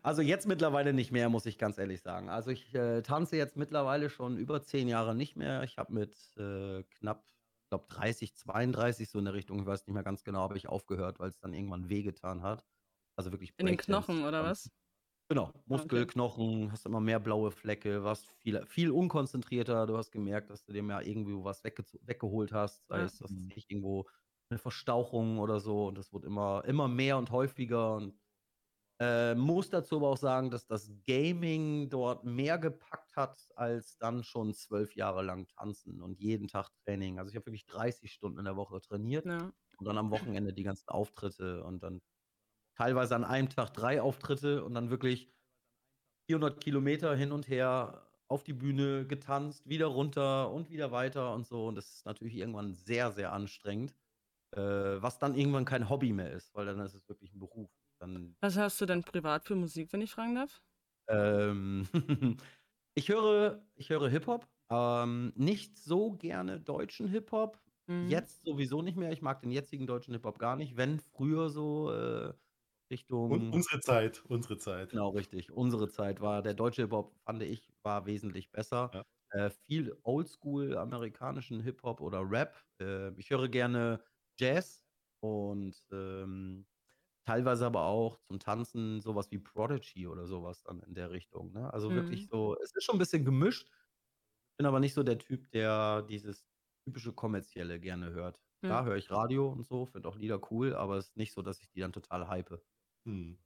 Also 0.04 0.20
jetzt 0.20 0.48
mittlerweile 0.48 0.92
nicht 0.92 1.12
mehr, 1.12 1.28
muss 1.28 1.46
ich 1.46 1.58
ganz 1.58 1.78
ehrlich 1.78 2.02
sagen. 2.02 2.28
Also 2.28 2.50
ich 2.50 2.74
äh, 2.74 3.02
tanze 3.02 3.36
jetzt 3.36 3.56
mittlerweile 3.56 4.10
schon 4.10 4.36
über 4.36 4.64
zehn 4.64 4.88
Jahre 4.88 5.14
nicht 5.14 5.36
mehr. 5.36 5.62
Ich 5.62 5.78
habe 5.78 5.92
mit 5.92 6.16
äh, 6.36 6.82
knapp, 6.98 7.24
glaube 7.72 7.86
30, 7.88 8.34
32 8.36 9.10
so 9.10 9.18
in 9.18 9.24
der 9.26 9.34
Richtung, 9.34 9.60
ich 9.60 9.66
weiß 9.66 9.86
nicht 9.86 9.94
mehr 9.94 10.02
ganz 10.04 10.24
genau, 10.24 10.40
habe 10.42 10.58
ich 10.58 10.68
aufgehört, 10.68 11.18
weil 11.20 11.30
es 11.30 11.40
dann 11.40 11.54
irgendwann 11.54 11.88
wehgetan 11.90 12.42
hat. 12.42 12.64
Also 13.16 13.32
wirklich 13.32 13.56
In 13.58 13.66
den 13.66 13.76
Knochen, 13.76 14.24
oder 14.24 14.44
was? 14.44 14.68
Genau, 15.30 15.50
Muskel, 15.64 16.06
Knochen, 16.06 16.70
hast 16.72 16.84
immer 16.84 17.00
mehr 17.00 17.18
blaue 17.18 17.50
Flecke, 17.52 18.04
warst 18.04 18.26
viel, 18.26 18.66
viel 18.66 18.90
unkonzentrierter. 18.90 19.86
Du 19.86 19.96
hast 19.96 20.10
gemerkt, 20.10 20.50
dass 20.50 20.64
du 20.64 20.72
dir 20.72 20.82
mal 20.82 21.06
irgendwo 21.06 21.42
was 21.44 21.64
wegge 21.64 21.84
weggeholt 22.02 22.52
hast, 22.52 22.86
sei 22.88 23.00
Ja. 23.00 23.04
es, 23.04 23.20
was 23.22 23.34
weiß 23.36 23.48
ich, 23.54 23.70
irgendwo 23.70 24.08
eine 24.50 24.58
Verstauchung 24.58 25.38
oder 25.38 25.60
so. 25.60 25.86
Und 25.86 25.96
das 25.96 26.12
wurde 26.12 26.26
immer, 26.26 26.64
immer 26.66 26.86
mehr 26.88 27.16
und 27.16 27.30
häufiger. 27.30 27.94
Und 27.94 28.21
äh, 29.00 29.34
muss 29.34 29.70
dazu 29.70 29.96
aber 29.96 30.10
auch 30.10 30.16
sagen, 30.16 30.50
dass 30.50 30.66
das 30.66 30.90
Gaming 31.06 31.88
dort 31.90 32.24
mehr 32.24 32.58
gepackt 32.58 33.16
hat 33.16 33.48
als 33.56 33.98
dann 33.98 34.22
schon 34.24 34.54
zwölf 34.54 34.94
Jahre 34.96 35.22
lang 35.22 35.46
tanzen 35.48 36.00
und 36.02 36.20
jeden 36.20 36.48
Tag 36.48 36.70
Training. 36.84 37.18
Also 37.18 37.30
ich 37.30 37.36
habe 37.36 37.46
wirklich 37.46 37.66
30 37.66 38.12
Stunden 38.12 38.38
in 38.38 38.44
der 38.44 38.56
Woche 38.56 38.80
trainiert 38.80 39.26
Ja. 39.26 39.52
und 39.78 39.86
dann 39.86 39.98
am 39.98 40.10
Wochenende 40.10 40.52
die 40.52 40.62
ganzen 40.62 40.88
Auftritte 40.88 41.64
und 41.64 41.82
dann 41.82 42.02
teilweise 42.76 43.16
an 43.16 43.24
einem 43.24 43.48
Tag 43.48 43.70
drei 43.74 44.00
Auftritte 44.02 44.64
und 44.64 44.74
dann 44.74 44.90
wirklich 44.90 45.32
400 46.28 46.60
Kilometer 46.62 47.14
hin 47.16 47.32
und 47.32 47.48
her 47.48 48.08
auf 48.28 48.44
die 48.44 48.54
Bühne 48.54 49.06
getanzt, 49.06 49.68
wieder 49.68 49.86
runter 49.86 50.50
und 50.52 50.70
wieder 50.70 50.90
weiter 50.92 51.34
und 51.34 51.46
so. 51.46 51.66
Und 51.66 51.74
das 51.74 51.92
ist 51.96 52.06
natürlich 52.06 52.36
irgendwann 52.36 52.72
sehr, 52.72 53.12
sehr 53.12 53.32
anstrengend, 53.32 53.94
äh, 54.52 54.60
was 54.60 55.18
dann 55.18 55.34
irgendwann 55.36 55.64
kein 55.66 55.88
Hobby 55.90 56.12
mehr 56.12 56.32
ist, 56.32 56.54
weil 56.54 56.66
dann 56.66 56.80
ist 56.80 56.94
es 56.94 57.08
wirklich 57.08 57.34
ein 57.34 57.40
Beruf. 57.40 57.81
Dann, 58.02 58.36
Was 58.42 58.58
hast 58.58 58.78
du 58.80 58.84
denn 58.84 59.04
privat 59.04 59.46
für 59.46 59.54
Musik, 59.54 59.90
wenn 59.94 60.02
ich 60.02 60.12
fragen 60.12 60.34
darf? 60.34 60.62
ähm, 61.08 61.88
ich 62.94 63.08
höre, 63.08 63.66
ich 63.74 63.90
höre 63.90 64.08
Hip-Hop, 64.08 64.48
ähm, 64.70 65.32
nicht 65.36 65.78
so 65.78 66.12
gerne 66.12 66.60
deutschen 66.60 67.08
Hip-Hop, 67.08 67.60
Mhm. 67.88 68.08
Jetzt 68.08 68.42
sowieso 68.44 68.82
nicht 68.82 68.96
mehr. 68.96 69.12
Ich 69.12 69.22
mag 69.22 69.42
den 69.42 69.52
jetzigen 69.52 69.86
deutschen 69.86 70.12
Hip-Hop 70.14 70.40
gar 70.40 70.56
nicht. 70.56 70.76
Wenn 70.76 70.98
früher 70.98 71.50
so 71.50 71.92
äh, 71.92 72.34
Richtung. 72.90 73.30
Und 73.30 73.42
unsere 73.50 73.80
Zeit, 73.80 74.24
unsere 74.26 74.58
Zeit. 74.58 74.90
Genau, 74.90 75.10
richtig. 75.10 75.50
Unsere 75.52 75.88
Zeit 75.88 76.20
war 76.20 76.42
der 76.42 76.54
deutsche 76.54 76.82
Hip-Hop, 76.82 77.14
fand 77.24 77.42
ich, 77.42 77.72
war 77.82 78.04
wesentlich 78.06 78.52
besser. 78.52 78.92
Ja. 78.92 79.04
Äh, 79.30 79.50
viel 79.50 79.96
oldschool 80.02 80.76
amerikanischen 80.76 81.60
Hip-Hop 81.60 82.00
oder 82.02 82.28
Rap. 82.30 82.62
Äh, 82.80 83.12
ich 83.18 83.30
höre 83.30 83.48
gerne 83.48 84.04
Jazz 84.38 84.84
und 85.20 85.74
ähm, 85.90 86.66
teilweise 87.24 87.66
aber 87.66 87.86
auch 87.86 88.18
zum 88.20 88.38
Tanzen 88.40 89.00
sowas 89.00 89.30
wie 89.30 89.38
Prodigy 89.38 90.06
oder 90.08 90.26
sowas 90.26 90.62
dann 90.62 90.80
in 90.80 90.94
der 90.94 91.10
Richtung. 91.10 91.52
Ne? 91.52 91.72
Also 91.72 91.94
wirklich 91.94 92.26
Mhm. 92.26 92.30
so, 92.30 92.56
es 92.62 92.72
ist 92.74 92.84
schon 92.84 92.96
ein 92.96 92.98
bisschen 92.98 93.24
gemischt. 93.24 93.70
Bin 94.58 94.66
aber 94.66 94.80
nicht 94.80 94.94
so 94.94 95.02
der 95.02 95.18
Typ, 95.18 95.50
der 95.52 96.02
dieses 96.02 96.46
typische 96.84 97.12
kommerzielle 97.12 97.80
gerne 97.80 98.10
hört. 98.12 98.40
Klar 98.66 98.84
Ja. 98.84 98.86
höre 98.86 98.96
ich 98.96 99.10
Radio 99.10 99.48
und 99.50 99.66
so, 99.66 99.86
finde 99.86 100.08
auch 100.08 100.16
Lieder 100.16 100.40
cool, 100.52 100.74
aber 100.74 100.96
es 100.98 101.08
ist 101.10 101.16
nicht 101.16 101.32
so, 101.32 101.42
dass 101.42 101.60
ich 101.60 101.70
die 101.70 101.80
dann 101.80 101.92
total 101.92 102.28
hype. 102.28 102.62
Hm. 103.06 103.38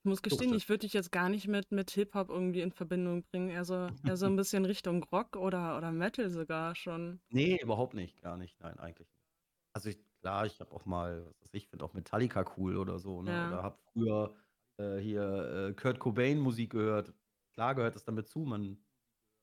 Ich 0.00 0.08
muss 0.08 0.22
gestehen, 0.22 0.54
ich 0.54 0.68
würde 0.70 0.86
dich 0.86 0.94
jetzt 0.94 1.12
gar 1.12 1.28
nicht 1.28 1.48
mit, 1.48 1.70
mit 1.70 1.90
Hip-Hop 1.90 2.30
irgendwie 2.30 2.62
in 2.62 2.72
Verbindung 2.72 3.24
bringen. 3.24 3.50
Eher 3.50 3.64
so, 3.66 3.90
eher 4.06 4.16
so 4.16 4.24
ein 4.26 4.34
bisschen 4.36 4.64
Richtung 4.64 5.02
Rock 5.04 5.36
oder, 5.36 5.76
oder 5.76 5.92
Metal 5.92 6.30
sogar 6.30 6.74
schon. 6.74 7.20
Nee, 7.30 7.58
überhaupt 7.60 7.94
nicht, 7.94 8.20
gar 8.22 8.36
nicht. 8.36 8.60
Nein, 8.60 8.78
eigentlich 8.78 9.12
nicht. 9.12 9.26
Also 9.72 9.90
ich, 9.90 9.98
klar, 10.26 10.44
ich 10.44 10.58
habe 10.58 10.72
auch 10.72 10.84
mal, 10.86 11.24
was 11.24 11.40
weiß 11.42 11.54
ich, 11.54 11.68
finde 11.68 11.84
auch 11.84 11.94
Metallica 11.94 12.44
cool 12.56 12.76
oder 12.76 12.98
so, 12.98 13.22
ne? 13.22 13.30
Ja. 13.30 13.48
Oder 13.48 13.62
habe 13.62 13.78
früher 13.92 14.34
äh, 14.76 14.96
hier 14.96 15.68
äh, 15.68 15.72
Kurt 15.74 16.00
Cobain 16.00 16.40
Musik 16.40 16.70
gehört. 16.70 17.14
Klar 17.54 17.76
gehört 17.76 17.94
das 17.94 18.04
damit 18.04 18.26
zu. 18.26 18.40
Man 18.40 18.76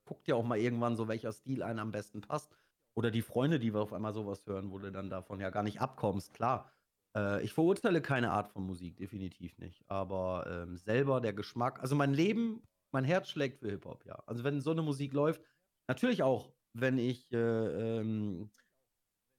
guckt 0.03 0.27
ja 0.27 0.35
auch 0.35 0.43
mal 0.43 0.59
irgendwann 0.59 0.97
so, 0.97 1.07
welcher 1.07 1.31
Stil 1.31 1.63
einem 1.63 1.79
am 1.79 1.91
besten 1.93 2.19
passt. 2.19 2.53
Oder 2.95 3.11
die 3.11 3.21
Freunde, 3.21 3.59
die 3.59 3.73
wir 3.73 3.79
auf 3.79 3.93
einmal 3.93 4.13
sowas 4.13 4.45
hören, 4.45 4.71
wo 4.71 4.77
du 4.77 4.91
dann 4.91 5.09
davon 5.09 5.39
ja 5.39 5.51
gar 5.51 5.63
nicht 5.63 5.79
abkommst, 5.79 6.33
klar. 6.33 6.69
Äh, 7.15 7.41
ich 7.43 7.53
verurteile 7.53 8.01
keine 8.01 8.31
Art 8.31 8.49
von 8.49 8.65
Musik, 8.65 8.97
definitiv 8.97 9.57
nicht. 9.59 9.89
Aber 9.89 10.45
ähm, 10.49 10.75
selber 10.75 11.21
der 11.21 11.31
Geschmack, 11.31 11.79
also 11.79 11.95
mein 11.95 12.13
Leben, 12.13 12.61
mein 12.91 13.05
Herz 13.05 13.29
schlägt 13.29 13.59
für 13.59 13.69
Hip-Hop, 13.69 14.05
ja. 14.05 14.21
Also 14.25 14.43
wenn 14.43 14.59
so 14.59 14.71
eine 14.71 14.81
Musik 14.81 15.13
läuft, 15.13 15.41
natürlich 15.87 16.23
auch, 16.23 16.51
wenn 16.73 16.97
ich 16.97 17.31
äh, 17.31 17.37
ähm, 17.37 18.51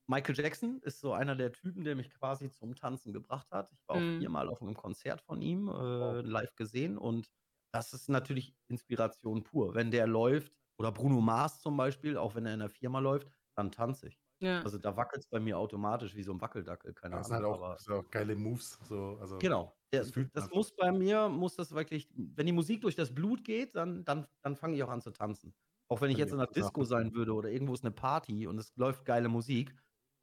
Michael 0.09 0.37
Jackson 0.37 0.81
ist 0.83 1.01
so 1.01 1.13
einer 1.15 1.35
der 1.35 1.53
Typen, 1.53 1.85
der 1.85 1.97
mich 1.97 2.11
quasi 2.11 2.51
zum 2.51 2.75
Tanzen 2.75 3.13
gebracht 3.15 3.51
hat. 3.53 3.71
Ich 3.73 3.83
war 3.89 3.97
auch 3.97 4.05
Mhm. 4.05 4.19
viermal 4.19 4.49
auf 4.51 4.61
einem 4.61 4.75
Konzert 4.75 5.23
von 5.23 5.41
ihm, 5.41 5.69
äh, 5.69 6.21
live 6.21 6.55
gesehen 6.57 6.99
und 6.99 7.31
das 7.73 7.93
ist 7.95 8.09
natürlich 8.09 8.55
Inspiration 8.69 9.43
pur. 9.45 9.75
Wenn 9.75 9.91
der 9.91 10.07
läuft 10.07 10.53
oder 10.79 10.93
Bruno 10.93 11.21
Mars 11.21 11.61
zum 11.61 11.77
Beispiel, 11.77 12.17
auch 12.19 12.35
wenn 12.35 12.47
er 12.47 12.55
in 12.55 12.61
der 12.61 12.69
Firma 12.69 12.99
läuft, 13.01 13.29
dann 13.57 13.73
tanze 13.73 14.09
ich. 14.09 14.21
Ja. 14.41 14.65
Also, 14.65 14.79
da 14.79 14.97
wackelt's 14.97 15.27
bei 15.29 15.41
mir 15.41 15.59
automatisch 15.59 16.15
wie 16.17 16.23
so 16.23 16.33
'n 16.33 16.41
Wackeldackel, 16.41 16.95
keine 16.95 17.19
das 17.19 17.27
sind 17.29 17.37
Ahnung, 17.37 17.43
halt 17.43 17.45
auch 17.47 17.59
aber 17.59 17.75
das 17.75 17.85
sind 17.85 17.95
auch 17.95 18.11
geile 18.11 18.35
Moves, 18.37 18.79
so, 18.83 19.17
also 19.21 19.41
Genau. 19.41 19.77
Der 19.93 20.05
das 20.05 20.13
das 20.33 20.45
einfach. 20.45 20.51
muss 20.51 20.75
bei 20.75 20.91
mir 20.93 21.29
muss 21.29 21.57
das 21.57 21.73
wirklich 21.73 22.09
wenn 22.15 22.47
die 22.47 22.53
Musik 22.53 22.81
durch 22.83 22.95
das 22.97 23.15
Blut 23.15 23.45
geht, 23.45 23.75
dann 23.77 24.05
dann 24.05 24.27
dann 24.43 24.57
fange 24.57 24.77
ich 24.77 24.83
auch 24.83 24.89
an 24.89 25.01
zu 25.01 25.11
tanzen. 25.11 25.55
Auch 25.89 26.01
wenn 26.01 26.11
ich 26.11 26.19
jetzt 26.19 26.33
in 26.33 26.39
absolut 26.39 26.55
Disco 26.57 26.85
sein 26.85 27.13
würde 27.15 27.33
oder 27.35 27.51
irgendwo 27.51 27.75
ist 27.75 27.85
'ne 27.85 27.91
Party 27.91 28.47
und 28.47 28.59
es 28.59 28.75
läuft 28.77 29.05
geile 29.05 29.29
Musik, 29.29 29.75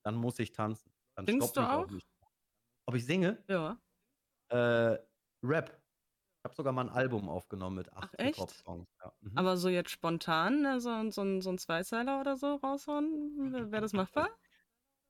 dann 0.04 0.16
muss 0.16 0.40
ich 0.40 0.52
tanzen. 0.52 0.94
Dann 1.16 1.28
Singst 1.28 1.56
du 1.58 1.64
auch 1.64 1.70
auch? 1.70 1.92
Ob 2.88 2.96
ich 2.96 3.06
singe? 3.06 3.44
Ja. 3.50 3.82
Äh, 4.52 4.98
Rap. 5.44 5.82
Ich 6.40 6.46
habe 6.46 6.56
sogar 6.56 6.74
mal 6.74 6.84
'n 6.88 6.90
Album 6.90 7.30
aufgenommen 7.30 7.78
mit 7.78 7.94
Ach 8.04 8.10
8 8.10 8.18
echt? 8.18 8.66
Hip-Hop-Songs, 8.66 8.88
ja. 9.04 9.14
Mhm. 9.22 9.46
Aber 9.46 9.58
so 9.58 9.70
jetzt 9.70 9.92
spontan, 9.92 10.62
ne, 10.64 10.82
so 10.82 10.90
'n 10.92 11.12
so 11.12 11.22
'n 11.24 11.42
so 11.42 11.52
'n 11.52 11.58
Zweizeiler 11.60 12.22
oder 12.22 12.38
so 12.38 12.56
raushauen, 12.56 13.54
wä 13.54 13.72
wäre 13.72 13.82
das 13.82 13.94
machbar? 13.94 14.30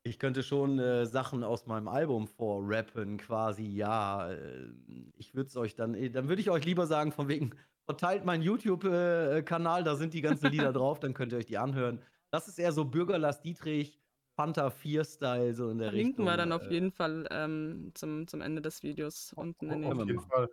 Ich 0.03 0.19
könnte 0.19 0.43
schon, 0.43 0.79
äh, 0.79 1.05
Sachen 1.05 1.43
aus 1.43 1.67
meinem 1.67 1.87
Album 1.87 2.27
vorrappen 2.27 3.17
quasi, 3.17 3.65
ja. 3.67 4.31
Ähm, 4.33 5.13
ich 5.15 5.35
würde 5.35 5.47
es 5.49 5.57
euch 5.57 5.75
dann 5.75 5.93
äh, 5.95 6.09
dann 6.09 6.27
würde 6.29 6.41
ich 6.41 6.49
euch 6.49 6.65
lieber 6.65 6.87
sagen 6.87 7.11
von 7.11 7.27
wegen, 7.29 7.51
verteilt 7.85 8.25
meinen 8.25 8.41
YouTube 8.43 8.85
äh, 8.85 9.39
äh, 9.39 9.43
da 9.43 9.95
sind 9.95 10.13
die 10.15 10.21
ganzen 10.21 10.49
Lieder 10.49 10.73
drauf, 10.73 10.99
dann 10.99 11.13
könnt 11.13 11.33
ihr 11.33 11.37
euch 11.39 11.45
die 11.45 11.57
anhören. 11.59 12.01
Das 12.31 12.47
ist 12.47 12.59
eher 12.59 12.71
so 12.73 12.85
Bürger 12.85 13.19
Lars 13.19 13.41
Dietrich, 13.41 14.00
Fanta 14.41 14.69
4 14.71 15.03
Style, 15.05 15.53
so 15.55 15.69
in 15.69 15.77
der 15.79 15.91
Verlinken 15.91 16.25
wir 16.25 16.37
Richtung, 16.37 16.37
dann 16.37 16.51
auf 16.51 16.69
äh 16.69 16.69
jeden 16.69 16.91
Fall, 16.91 17.27
ähm, 17.31 17.91
zum 17.95 18.27
zum 18.27 18.41
Ende 18.41 18.61
des 18.61 18.83
Videos 18.83 19.33
unten 19.33 19.71
in 19.71 19.83
Auf 19.83 19.97
den 19.97 20.05
jeden 20.07 20.19
machen. 20.19 20.29
Fall. 20.29 20.47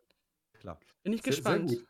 Klar. 0.54 0.80
Bin 1.02 1.12
ich 1.12 1.23
Sehr, 1.23 1.42
sehr 1.42 1.61
gespannt. 1.61 1.61
gut. 1.61 1.87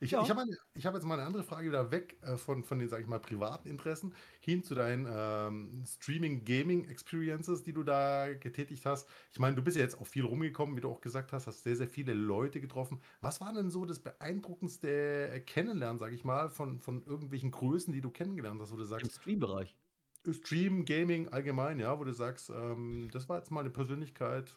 Ich, 0.00 0.12
Ja. 0.12 0.20
ich 0.20 0.30
habe 0.30 0.42
habe 0.42 0.96
jetzt 0.98 1.04
mal 1.04 1.14
eine 1.14 1.24
andere 1.26 1.42
Frage 1.44 1.68
wieder 1.68 1.90
weg 1.90 2.18
äh, 2.22 2.36
von, 2.36 2.64
von 2.64 2.78
den, 2.78 2.88
sag 2.88 3.00
ich 3.00 3.06
mal, 3.06 3.20
privaten 3.20 3.68
Interessen 3.68 4.14
hin 4.40 4.62
zu 4.62 4.74
deinen 4.74 5.06
ähm, 5.10 5.84
Streaming-Gaming-Experiences, 5.86 7.62
die 7.62 7.72
du 7.72 7.82
da 7.82 8.34
getätigt 8.34 8.84
hast. 8.86 9.08
Ich 9.32 9.38
meine, 9.38 9.56
du 9.56 9.62
bist 9.62 9.76
ja 9.76 9.82
jetzt 9.82 9.98
auch 9.98 10.06
viel 10.06 10.24
rumgekommen, 10.24 10.76
wie 10.76 10.80
du 10.80 10.90
auch 10.90 11.00
gesagt 11.00 11.32
hast, 11.32 11.46
hast 11.46 11.62
sehr, 11.64 11.76
sehr 11.76 11.88
viele 11.88 12.14
Leute 12.14 12.60
getroffen. 12.60 13.00
Was 13.20 13.40
war 13.40 13.52
denn 13.52 13.70
so 13.70 13.86
das 13.86 14.00
beeindruckendste 14.00 15.42
Kennenlernen, 15.46 15.98
sag 15.98 16.12
ich 16.12 16.24
mal, 16.24 16.50
von, 16.50 16.80
von 16.80 17.04
irgendwelchen 17.06 17.50
Größen, 17.50 17.92
die 17.92 18.00
du 18.02 18.10
kennengelernt 18.10 18.60
hast, 18.60 18.72
wo 18.72 18.76
du 18.76 18.84
Im 18.98 19.08
sagst, 19.08 19.10
Streambereich. 19.10 19.76
Stream, 20.34 20.84
Gaming 20.84 21.28
allgemein, 21.28 21.78
ja, 21.80 21.98
wo 21.98 22.04
du 22.04 22.12
sagst, 22.12 22.50
ähm, 22.50 23.08
das 23.12 23.28
war 23.28 23.38
jetzt 23.38 23.50
mal 23.50 23.60
eine 23.60 23.70
Persönlichkeit, 23.70 24.56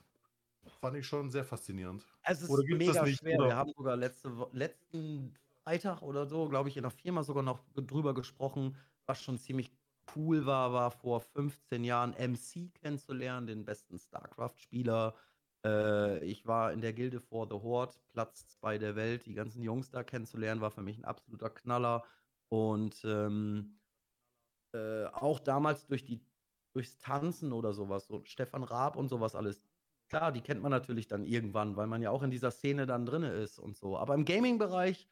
fand 0.82 0.98
ich 0.98 1.08
schon 1.08 1.30
sehr 1.32 1.46
faszinierend. 1.46 2.08
Es 2.24 2.42
ist 2.42 2.64
mega 2.68 3.06
nicht, 3.06 3.20
schwer. 3.20 3.40
oder? 3.40 3.48
Wir 3.48 3.56
haben 3.56 3.72
sogar 3.76 3.96
letzte 3.96 4.30
letzten 4.52 5.34
Freitag 5.64 6.02
oder 6.02 6.26
so, 6.26 6.50
glaube 6.50 6.70
ich, 6.70 6.78
in 6.78 6.84
der 6.84 6.92
Firma 6.92 7.24
sogar 7.24 7.44
noch 7.44 7.64
drüber 7.74 8.14
gesprochen, 8.14 8.78
was 9.06 9.22
schon 9.22 9.38
ziemlich 9.38 9.72
cool 10.16 10.46
war, 10.46 10.74
war 10.74 10.92
vor 10.92 11.22
15 11.22 11.84
Jahren 11.84 12.14
MC 12.14 12.72
kennenzulernen, 12.74 13.48
den 13.48 13.66
besten 13.66 13.98
StarCraft-Spieler. 14.00 15.16
Äh, 15.66 16.24
ich 16.26 16.46
war 16.46 16.74
in 16.74 16.82
der 16.82 16.94
Gilde 16.94 17.20
for 17.22 17.48
the 17.48 17.56
Horde, 17.56 17.96
Platz 18.14 18.48
2 18.48 18.78
der 18.78 18.96
Welt. 18.96 19.26
Die 19.26 19.34
ganzen 19.34 19.62
Jungs 19.64 19.92
da 19.92 20.04
kennenzulernen, 20.04 20.62
war 20.62 20.72
für 20.72 20.82
mich 20.82 20.98
'n 20.98 21.06
absoluter 21.06 21.50
Knaller. 21.50 22.06
Und, 22.50 23.02
ähm 23.06 23.79
äh, 24.74 25.06
auch 25.08 25.40
damals 25.40 25.88
durch 25.88 26.06
die 26.06 26.26
durchs 26.74 27.00
Tanzen 27.00 27.54
oder 27.54 27.74
so 27.74 27.90
was, 27.90 28.06
so 28.08 28.24
Stefan 28.26 28.64
Raab 28.64 28.96
und 28.98 29.10
so 29.10 29.20
was 29.22 29.36
alles. 29.36 29.64
Klar, 30.10 30.32
die 30.32 30.42
kennt 30.42 30.62
man 30.62 30.72
natürlich 30.72 31.08
dann 31.08 31.26
irgendwann, 31.26 31.76
weil 31.78 31.88
man 31.88 32.02
ja 32.02 32.12
auch 32.12 32.24
in 32.24 32.32
dieser 32.32 32.52
Szene 32.52 32.86
dann 32.88 33.06
drinne 33.08 33.32
ist 33.34 33.60
und 33.60 33.78
so. 33.78 33.98
Aber 33.98 34.16
im 34.16 34.26
Gaming-Bereich 34.26 35.08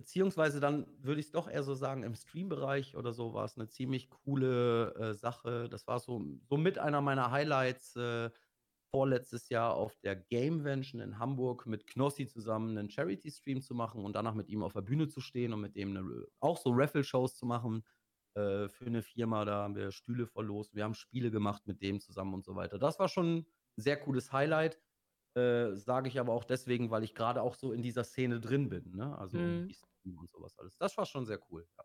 beziehungsweise 0.00 0.58
dann 0.58 0.86
würde 1.04 1.20
ich's 1.20 1.30
doch 1.30 1.48
eher 1.48 1.62
so 1.62 1.74
sagen, 1.74 2.02
im 2.02 2.14
Stream-Bereich 2.16 2.96
oder 2.96 3.12
so 3.12 3.32
war's 3.32 3.56
'ne 3.56 3.68
ziemlich 3.68 4.10
coole, 4.10 4.92
äh, 4.96 5.14
Sache. 5.14 5.68
Das 5.68 5.86
war 5.86 6.00
so 6.00 6.20
so 6.42 6.56
mit 6.56 6.78
einer 6.78 7.00
meiner 7.00 7.30
Highlights, 7.30 7.94
äh, 7.96 8.30
vorletztes 8.92 9.48
Jahr 9.50 9.74
auf 9.76 9.96
der 9.98 10.16
Gamevention 10.16 11.00
in 11.00 11.18
Hamburg 11.18 11.66
mit 11.66 11.86
Knossi 11.86 12.26
zusammen 12.26 12.74
'nen 12.74 12.90
Charity-Stream 12.90 13.60
zu 13.62 13.74
machen 13.74 14.04
und 14.04 14.14
danach 14.14 14.34
mit 14.34 14.48
ihm 14.48 14.62
auf 14.64 14.72
der 14.72 14.82
Bühne 14.82 15.08
zu 15.08 15.20
stehen 15.20 15.52
und 15.52 15.60
mit 15.60 15.76
dem 15.76 15.92
'ne 15.92 16.00
r 16.00 16.26
auch 16.40 16.56
so 16.58 16.70
Raffle-Shows 16.72 17.36
zu 17.36 17.46
machen, 17.46 17.84
äh, 18.34 18.68
für 18.68 18.90
'ne 18.90 19.02
Firma. 19.02 19.44
Da 19.44 19.62
haben 19.64 19.76
wir 19.76 19.92
Stühle 19.92 20.26
verlost. 20.26 20.74
Wir 20.74 20.84
haben 20.84 20.94
Spiele 20.94 21.30
gemacht 21.30 21.66
mit 21.66 21.82
dem 21.82 22.00
zusammen 22.00 22.34
und 22.34 22.44
so 22.44 22.56
weiter. 22.56 22.78
Das 22.78 22.98
war 22.98 23.08
schon 23.08 23.38
'n 23.40 23.46
sehr 23.76 23.98
cooles 24.00 24.32
Highlight, 24.32 24.80
äh, 25.36 25.74
sage 25.76 26.08
ich 26.08 26.20
aber 26.20 26.32
auch 26.34 26.44
deswegen, 26.44 26.90
weil 26.92 27.04
ich 27.04 27.14
grade 27.14 27.42
auch 27.42 27.54
so 27.56 27.72
in 27.72 27.82
dieser 27.82 28.04
Szene 28.04 28.40
drin 28.40 28.68
bin, 28.70 28.96
ne? 28.96 29.16
Also, 29.18 29.38
Mhm. 29.42 29.74
und 30.04 30.30
so 30.30 30.42
was 30.42 30.58
alles. 30.58 30.76
Das 30.78 30.96
war 30.98 31.06
schon 31.06 31.26
sehr 31.26 31.40
cool, 31.50 31.66
ja. 31.78 31.84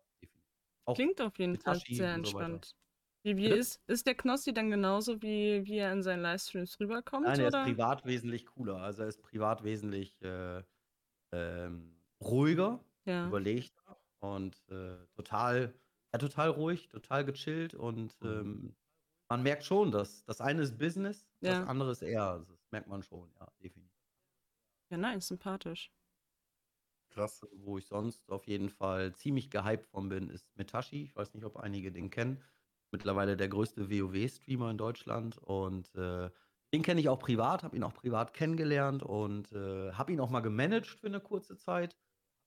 Auch 0.86 0.98
Klingt 0.98 1.20
auf 1.20 1.38
jeden 1.38 1.56
Fall 1.56 1.82
Tashi 1.84 1.92
sehr 1.92 2.10
so 2.12 2.14
entspannt. 2.14 2.74
Wie 3.22 3.36
wie 3.36 3.46
ist 3.48 3.80
ist 3.86 4.06
der 4.06 4.14
Knossi 4.16 4.52
dann 4.52 4.70
genauso, 4.70 5.22
wie 5.22 5.64
wie 5.66 5.78
er 5.78 5.92
in 5.92 6.02
seinen 6.02 6.22
Livestreams 6.22 6.80
rüberkommt, 6.80 7.38
Nein, 7.38 7.40
er 7.40 7.48
ist 7.48 7.60
privat 7.60 8.06
wesentlich 8.06 8.46
cooler. 8.46 8.76
Also, 8.78 9.02
er 9.02 9.08
ist 9.08 9.20
privat 9.22 9.62
wesentlich, 9.62 10.20
äh, 10.22 10.62
ähm, 11.32 12.02
ruhiger, 12.22 12.84
Ja. 13.06 13.34
überlegter 13.34 14.00
und, 14.20 14.64
äh, 14.70 15.06
total 15.14 15.74
ja, 16.12 16.18
total 16.18 16.50
ruhig, 16.50 16.88
total 16.88 17.24
gechillt 17.24 17.74
und, 17.74 18.18
Mhm. 18.22 18.40
ähm, 18.40 18.76
man 19.30 19.42
merkt 19.44 19.64
schon, 19.64 19.92
dass 19.92 20.24
das 20.24 20.40
eine 20.40 20.62
ist 20.62 20.78
Business, 20.78 21.28
das 21.44 21.60
Ja. 21.60 21.66
andere 21.66 21.92
ist 21.92 22.02
er. 22.02 22.24
Also, 22.24 22.52
das 22.54 22.66
merkt 22.72 22.88
man 22.88 23.02
schon, 23.02 23.32
ja, 23.38 23.52
definitiv. 23.62 23.90
Ja, 24.90 24.96
nice, 24.98 25.20
sympathisch. 25.28 25.90
Krass. 27.12 27.44
Wo 27.52 27.76
ich 27.78 27.86
sonst 27.86 28.30
auf 28.30 28.46
jeden 28.46 28.68
Fall 28.70 29.14
ziemlich 29.14 29.50
gehypt 29.50 29.86
von 29.88 30.08
bin, 30.08 30.30
ist 30.30 30.56
Metashi. 30.56 31.02
Ich 31.02 31.16
weiß 31.16 31.34
nicht, 31.34 31.44
ob 31.44 31.56
einige 31.56 31.90
den 31.90 32.08
kennen. 32.10 32.42
Mittlerweile 32.92 33.36
der 33.36 33.48
größte 33.48 33.90
WoW-Streamer 33.90 34.70
in 34.70 34.78
Deutschland 34.78 35.38
und, 35.38 35.94
äh, 35.96 36.30
den 36.72 36.82
kenne 36.82 37.00
ich 37.00 37.08
auch 37.08 37.18
privat, 37.18 37.64
habe 37.64 37.76
ihn 37.76 37.82
auch 37.82 37.94
privat 37.94 38.32
kennengelernt 38.32 39.02
und, 39.02 39.50
äh, 39.52 39.92
habe 39.92 40.12
ihn 40.12 40.20
auch 40.20 40.30
mal 40.30 40.40
gemanagt 40.40 40.86
für 40.86 41.08
'ne 41.10 41.20
kurze 41.20 41.56
Zeit, 41.56 41.96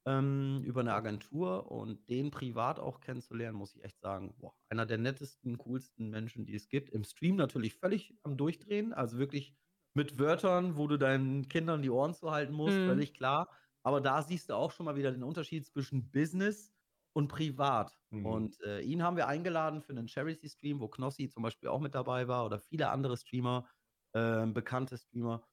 ähm, 0.06 0.62
über 0.66 0.84
'ne 0.84 0.94
Agentur 0.94 1.72
und 1.72 2.10
den 2.10 2.32
privat 2.32 2.80
auch 2.80 3.00
kennenzulernen, 3.02 3.58
muss 3.58 3.76
ich 3.76 3.84
echt 3.84 4.00
sagen, 4.00 4.36
boah, 4.38 4.54
einer 4.70 4.86
der 4.86 4.98
nettesten, 4.98 5.58
coolsten 5.58 6.10
Menschen, 6.10 6.46
die 6.46 6.56
es 6.56 6.70
gibt. 6.70 6.90
Im 6.90 7.04
Stream 7.04 7.36
natürlich 7.38 7.76
völlig 7.76 8.16
am 8.24 8.38
Durchdrehen, 8.38 8.94
also 8.94 9.18
wirklich 9.18 9.56
mit 9.96 10.20
Wörtern, 10.20 10.78
wo 10.78 10.88
du 10.88 10.98
deinen 10.98 11.48
Kindern 11.50 11.82
die 11.84 11.90
Ohren 11.92 12.14
zuhalten 12.14 12.54
musst, 12.56 12.84
Mhm. 12.84 12.84
völlig 12.84 13.14
klar. 13.14 13.50
Aber 13.84 14.02
da 14.02 14.22
siehst 14.24 14.50
du 14.50 14.56
auch 14.56 14.72
schon 14.72 14.86
mal 14.86 14.96
wieder 14.96 15.12
den 15.12 15.24
Unterschied 15.24 15.66
zwischen 15.68 16.12
Business 16.12 16.74
und 17.14 17.28
privat. 17.28 17.98
Mhm. 18.12 18.44
Und, 18.44 18.60
äh, 18.62 18.82
ihn 18.82 19.04
haben 19.04 19.18
wir 19.18 19.28
eingeladen 19.28 19.82
für 19.82 19.94
'nen 19.94 20.08
Charity-Stream, 20.08 20.80
wo 20.82 20.88
Knossi 20.90 21.30
zum 21.30 21.44
Beispiel 21.44 21.70
auch 21.70 21.80
mit 21.82 21.94
dabei 21.96 22.28
war 22.28 22.46
oder 22.46 22.60
viele 22.60 22.90
andere 22.90 23.18
Streamer, 23.18 23.68
ähm, 24.16 24.54
bekannte 24.54 24.98
Streamer. 24.98 25.44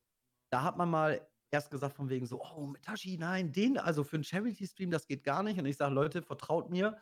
Da 0.53 0.63
hat 0.65 0.77
man 0.79 0.91
mal 0.91 1.30
erst 1.53 1.71
gesagt 1.71 1.97
von 1.97 2.09
wegen 2.11 2.27
so: 2.27 2.43
„Oh, 2.43 2.67
Metashi, 2.67 3.17
nein, 3.19 3.53
den 3.53 3.79
also 3.79 4.05
für 4.05 4.17
'n 4.17 4.25
Charity-Stream, 4.25 4.91
das 4.91 5.07
geht 5.07 5.25
gar 5.25 5.43
nicht.“ 5.43 5.59
Und 5.59 5.67
ich 5.67 5.77
sage: 5.77 5.95
„Leute, 5.95 6.23
vertraut 6.23 6.71
mir, 6.71 6.99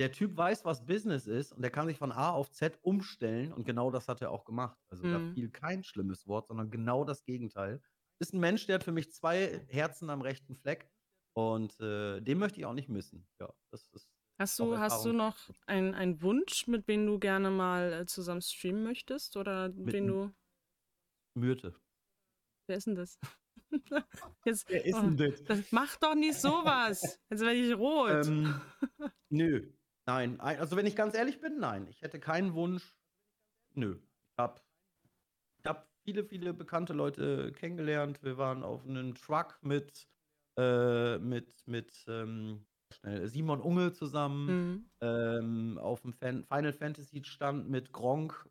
der 0.00 0.12
Typ 0.12 0.36
weiß, 0.36 0.64
was 0.66 0.86
Business 0.86 1.26
ist 1.28 1.52
und 1.52 1.62
der 1.62 1.70
kann 1.72 1.86
sich 1.88 1.98
von 1.98 2.12
A 2.12 2.30
auf 2.32 2.50
Z 2.52 2.78
umstellen.“ 2.82 3.52
Und 3.52 3.64
genau 3.66 3.90
das 3.92 4.08
hat 4.08 4.22
er 4.22 4.30
auch 4.32 4.44
gemacht. 4.46 4.78
Also, 4.90 5.06
da 5.06 5.20
Mhm. 5.20 5.36
fiel 5.36 5.50
kein 5.50 5.84
schlimmes 5.84 6.26
Wort, 6.26 6.48
sondern 6.48 6.70
genau 6.70 7.04
das 7.04 7.24
Gegenteil. 7.24 7.82
Ist 8.20 8.34
'n 8.34 8.40
Mensch, 8.40 8.66
der 8.66 8.76
hat 8.76 8.84
für 8.84 8.92
mich 8.92 9.12
2 9.12 9.66
Herzen 9.70 10.10
am 10.10 10.22
rechten 10.22 10.56
Fleck 10.56 10.90
und, 11.34 11.80
äh, 11.80 12.20
den 12.22 12.38
möchte 12.38 12.60
ich 12.60 12.66
auch 12.66 12.74
nicht 12.74 12.88
missen. 12.90 13.28
Ja, 13.40 13.52
das 13.72 13.88
ist 13.94 14.06
Hast 14.40 14.58
du 14.58 14.78
hast 14.78 15.04
du 15.04 15.12
noch 15.12 15.36
einen 15.66 15.94
einen 15.94 16.22
Wunsch, 16.22 16.66
mit 16.66 16.88
wem 16.88 17.06
du 17.06 17.18
gerne 17.18 17.50
mal, 17.50 17.92
äh, 17.92 18.06
zusammen 18.06 18.40
streamen 18.40 18.82
möchtest 18.84 19.36
oder 19.36 19.70
Mit 19.84 20.00
wen 20.00 20.06
du 20.06 20.32
Myrte. 21.36 21.80
Wer 22.68 22.76
ist 22.76 22.86
'n 22.88 22.94
das? 22.94 23.18
Jetzt 24.44 24.66
Wer 24.68 24.84
ist 24.84 25.02
oh, 25.02 25.02
'n 25.02 25.16
das? 25.16 25.40
das 25.46 25.72
mach 25.72 25.96
doch 25.96 26.14
nicht 26.14 26.38
so 26.40 26.48
was. 26.64 27.20
Jetzt 27.30 27.40
werde 27.42 27.54
ich 27.56 27.74
rot. 27.76 28.22
Ähm, 28.24 28.72
nö. 29.30 29.72
Nein. 30.06 30.40
Ei 30.40 30.58
also, 30.58 30.76
wenn 30.76 30.86
ich 30.86 30.96
ganz 30.96 31.14
ehrlich 31.14 31.40
bin, 31.40 31.58
nein. 31.60 31.88
Ich 31.88 32.02
hätte 32.02 32.20
keinen 32.20 32.54
Wunsch. 32.54 32.96
Nö. 33.74 34.00
Ich 34.32 34.38
habe 34.38 34.62
ich 35.58 35.66
habe 35.66 35.88
viele, 36.04 36.24
viele 36.24 36.54
bekannte 36.54 36.92
Leute 36.94 37.52
kennengelernt. 37.52 38.22
Wir 38.22 38.38
waren 38.38 38.64
auf 38.64 38.86
'nem 38.86 39.14
Truck 39.14 39.58
mit 39.62 40.08
äh, 40.58 41.18
mit 41.18 41.66
mit, 41.66 42.04
ähm, 42.08 42.66
Simon 43.24 43.60
Unge 43.62 43.92
zusammen, 43.92 44.58
Mhm. 44.58 44.90
ähm, 45.02 45.78
auf'm 45.80 46.12
Fan 46.14 46.44
Final 46.44 46.72
Fantasy 46.74 47.24
Stand 47.24 47.68
mit 47.70 47.92
Gronkh. 47.92 48.46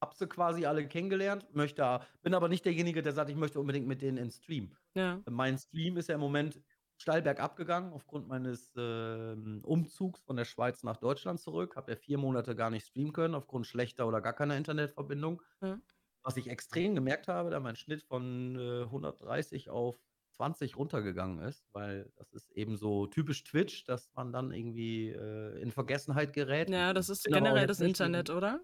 Habe 0.00 0.14
sie 0.14 0.26
quasi 0.26 0.64
alle 0.64 0.86
kennengelernt, 0.86 1.46
möchte 1.54 2.00
bin 2.22 2.34
aber 2.34 2.48
nicht 2.48 2.64
derjenige, 2.64 3.02
der 3.02 3.12
sagt, 3.12 3.30
ich 3.30 3.36
möchte 3.36 3.58
unbedingt 3.58 3.86
mit 3.86 4.00
denen 4.00 4.16
in 4.16 4.30
Stream. 4.30 4.76
Ja. 4.94 5.20
Mein 5.28 5.58
Stream 5.58 5.96
ist 5.96 6.08
ja 6.08 6.14
im 6.14 6.20
Moment 6.20 6.60
steil 6.98 7.22
bergab 7.22 7.56
gegangen 7.56 7.92
aufgrund 7.92 8.28
meines 8.28 8.72
ähm, 8.76 9.60
Umzugs 9.64 10.20
von 10.20 10.36
der 10.36 10.44
Schweiz 10.44 10.82
nach 10.82 10.96
Deutschland 10.96 11.40
zurück. 11.40 11.76
Habe 11.76 11.92
ja 11.92 11.96
vier 11.96 12.18
Monate 12.18 12.54
gar 12.54 12.70
nicht 12.70 12.86
streamen 12.86 13.12
können 13.12 13.34
aufgrund 13.34 13.66
schlechter 13.66 14.06
oder 14.06 14.20
gar 14.20 14.34
keiner 14.34 14.56
Internetverbindung. 14.56 15.42
Ja. 15.62 15.78
Was 16.22 16.36
ich 16.36 16.48
extrem 16.48 16.94
gemerkt 16.94 17.28
habe, 17.28 17.50
da 17.50 17.60
mein 17.60 17.76
Schnitt 17.76 18.02
von 18.02 18.56
äh, 18.58 18.82
130 18.82 19.70
auf 19.70 19.96
20 20.32 20.76
runtergegangen 20.76 21.40
ist, 21.40 21.64
weil 21.72 22.12
das 22.16 22.32
ist 22.32 22.50
eben 22.52 22.76
so 22.76 23.06
typisch 23.06 23.44
Twitch, 23.44 23.84
dass 23.84 24.10
man 24.14 24.32
dann 24.32 24.52
irgendwie 24.52 25.08
äh, 25.08 25.60
in 25.60 25.72
Vergessenheit 25.72 26.32
gerät. 26.32 26.70
Ja, 26.70 26.92
das 26.92 27.08
ist 27.08 27.24
generell 27.24 27.66
das 27.66 27.80
Internet, 27.80 28.30
oder? 28.30 28.60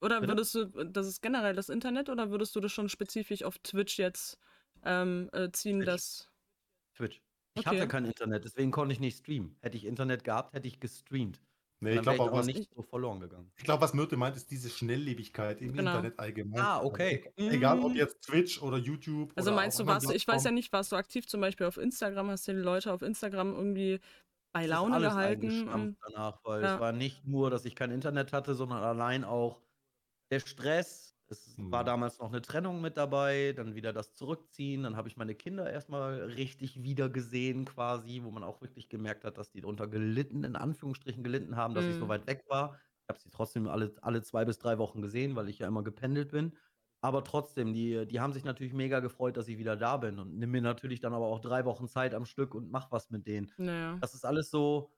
Oder 0.00 0.26
würdest 0.26 0.54
du, 0.54 0.66
das 0.84 1.06
ist 1.06 1.20
generell 1.22 1.54
das 1.54 1.68
Internet, 1.68 2.08
oder 2.08 2.30
würdest 2.30 2.54
du 2.56 2.60
das 2.60 2.72
schon 2.72 2.88
spezifisch 2.88 3.42
auf 3.42 3.58
Twitch 3.58 3.98
jetzt 3.98 4.38
ähm, 4.84 5.28
äh, 5.32 5.50
ziehen, 5.52 5.78
Twitch. 5.78 5.86
dass. 5.86 6.28
Twitch. 6.94 7.22
Ich 7.54 7.66
Okay. 7.66 7.78
hatte 7.80 7.88
kein 7.88 8.04
Internet, 8.04 8.44
deswegen 8.44 8.70
konnte 8.70 8.92
ich 8.92 9.00
nicht 9.00 9.18
streamen. 9.18 9.56
Hätte 9.60 9.76
ich 9.76 9.84
Internet 9.84 10.22
gehabt, 10.24 10.54
hätte 10.54 10.68
ich 10.68 10.78
gestreamt. 10.80 11.42
Nee, 11.80 11.94
ich 11.96 12.02
glaube 12.02 12.16
ich 12.16 12.20
auch, 12.20 12.32
was, 12.32 12.46
nicht 12.46 12.68
so 12.74 12.82
verloren 12.82 13.20
gegangen. 13.20 13.52
ich 13.56 13.62
glaub, 13.64 13.80
was 13.80 13.94
Myrte 13.94 14.16
meint, 14.16 14.36
ist 14.36 14.50
diese 14.50 14.68
Schnelllebigkeit 14.68 15.60
im 15.60 15.72
Genau. 15.74 15.90
Internet 15.90 16.18
allgemein. 16.18 16.60
Ah, 16.60 16.82
okay. 16.82 17.32
Also, 17.36 17.50
egal 17.50 17.78
ob 17.80 17.92
Mm. 17.92 17.96
jetzt 17.96 18.20
Twitch 18.22 18.60
oder 18.62 18.78
YouTube. 18.78 19.32
Also 19.36 19.50
oder 19.50 19.56
meinst 19.56 19.78
du, 19.78 19.86
warst 19.86 20.08
du, 20.08 20.12
ich 20.12 20.26
weiß 20.26 20.42
ja 20.44 20.50
nicht, 20.50 20.72
warst 20.72 20.90
du 20.92 20.96
aktiv 20.96 21.26
zum 21.28 21.40
Beispiel 21.40 21.66
auf 21.66 21.76
Instagram, 21.76 22.30
hast 22.30 22.48
du 22.48 22.52
die 22.52 22.58
Leute 22.60 22.92
auf 22.92 23.02
Instagram 23.02 23.54
irgendwie 23.54 24.00
bei 24.52 24.66
Laune 24.66 24.94
alles 24.96 25.12
gehalten? 25.12 25.42
Eingestampft 25.46 25.98
danach, 26.02 26.40
weil 26.44 26.62
ja. 26.62 26.74
es 26.74 26.80
war 26.80 26.92
nicht 26.92 27.24
nur, 27.26 27.50
dass 27.50 27.64
ich 27.64 27.76
kein 27.76 27.92
Internet 27.92 28.32
hatte, 28.32 28.54
sondern 28.54 28.82
allein 28.82 29.22
auch 29.24 29.60
der 30.30 30.40
Stress. 30.40 31.16
Es 31.30 31.56
war 31.58 31.84
Hm. 31.84 31.84
damals 31.84 32.18
noch 32.18 32.28
eine 32.28 32.40
Trennung 32.40 32.80
mit 32.80 32.96
dabei, 32.96 33.52
dann 33.54 33.74
wieder 33.74 33.92
das 33.92 34.14
Zurückziehen. 34.14 34.82
Dann 34.84 34.96
habe 34.96 35.08
ich 35.08 35.16
meine 35.18 35.34
Kinder 35.34 35.70
erstmal 35.70 36.20
richtig 36.22 36.82
wieder 36.82 37.10
gesehen, 37.10 37.66
quasi, 37.66 38.22
wo 38.24 38.30
man 38.30 38.42
auch 38.44 38.62
wirklich 38.62 38.88
gemerkt 38.88 39.24
hat, 39.24 39.36
dass 39.36 39.50
die 39.50 39.60
darunter 39.60 39.88
gelitten, 39.88 40.44
in 40.44 40.56
Anführungsstrichen 40.56 41.22
gelitten 41.22 41.56
haben, 41.56 41.74
dass 41.74 41.88
ich 41.88 41.96
so 41.98 42.08
Mhm. 42.08 42.08
weit 42.08 42.26
weg 42.26 42.44
war. 42.48 42.78
Ich 43.04 43.08
habe 43.10 43.18
sie 43.20 43.30
trotzdem 43.30 43.68
alle, 43.68 43.94
alle 44.00 44.22
zwei 44.22 44.44
bis 44.46 44.58
drei 44.58 44.78
Wochen 44.78 45.02
gesehen, 45.02 45.36
weil 45.36 45.48
ich 45.50 45.58
ja 45.58 45.66
immer 45.68 45.82
gependelt 45.84 46.30
bin. 46.30 46.56
Aber 47.00 47.22
trotzdem, 47.24 47.72
die, 47.74 48.06
die 48.06 48.20
haben 48.20 48.32
sich 48.32 48.44
natürlich 48.44 48.72
mega 48.72 49.00
gefreut, 49.00 49.36
dass 49.36 49.48
ich 49.48 49.58
wieder 49.58 49.76
da 49.76 49.98
bin 49.98 50.18
und 50.18 50.36
nimm 50.36 50.50
mir 50.50 50.62
natürlich 50.62 51.00
dann 51.00 51.14
aber 51.14 51.26
auch 51.26 51.40
drei 51.40 51.64
Wochen 51.64 51.88
Zeit 51.88 52.14
am 52.14 52.24
Stück 52.26 52.54
und 52.54 52.70
mach 52.70 52.90
was 52.90 53.10
mit 53.10 53.26
denen. 53.26 53.52
naja. 53.58 54.00
Das 54.00 54.14
ist 54.14 54.24
alles 54.24 54.50
so, 54.50 54.90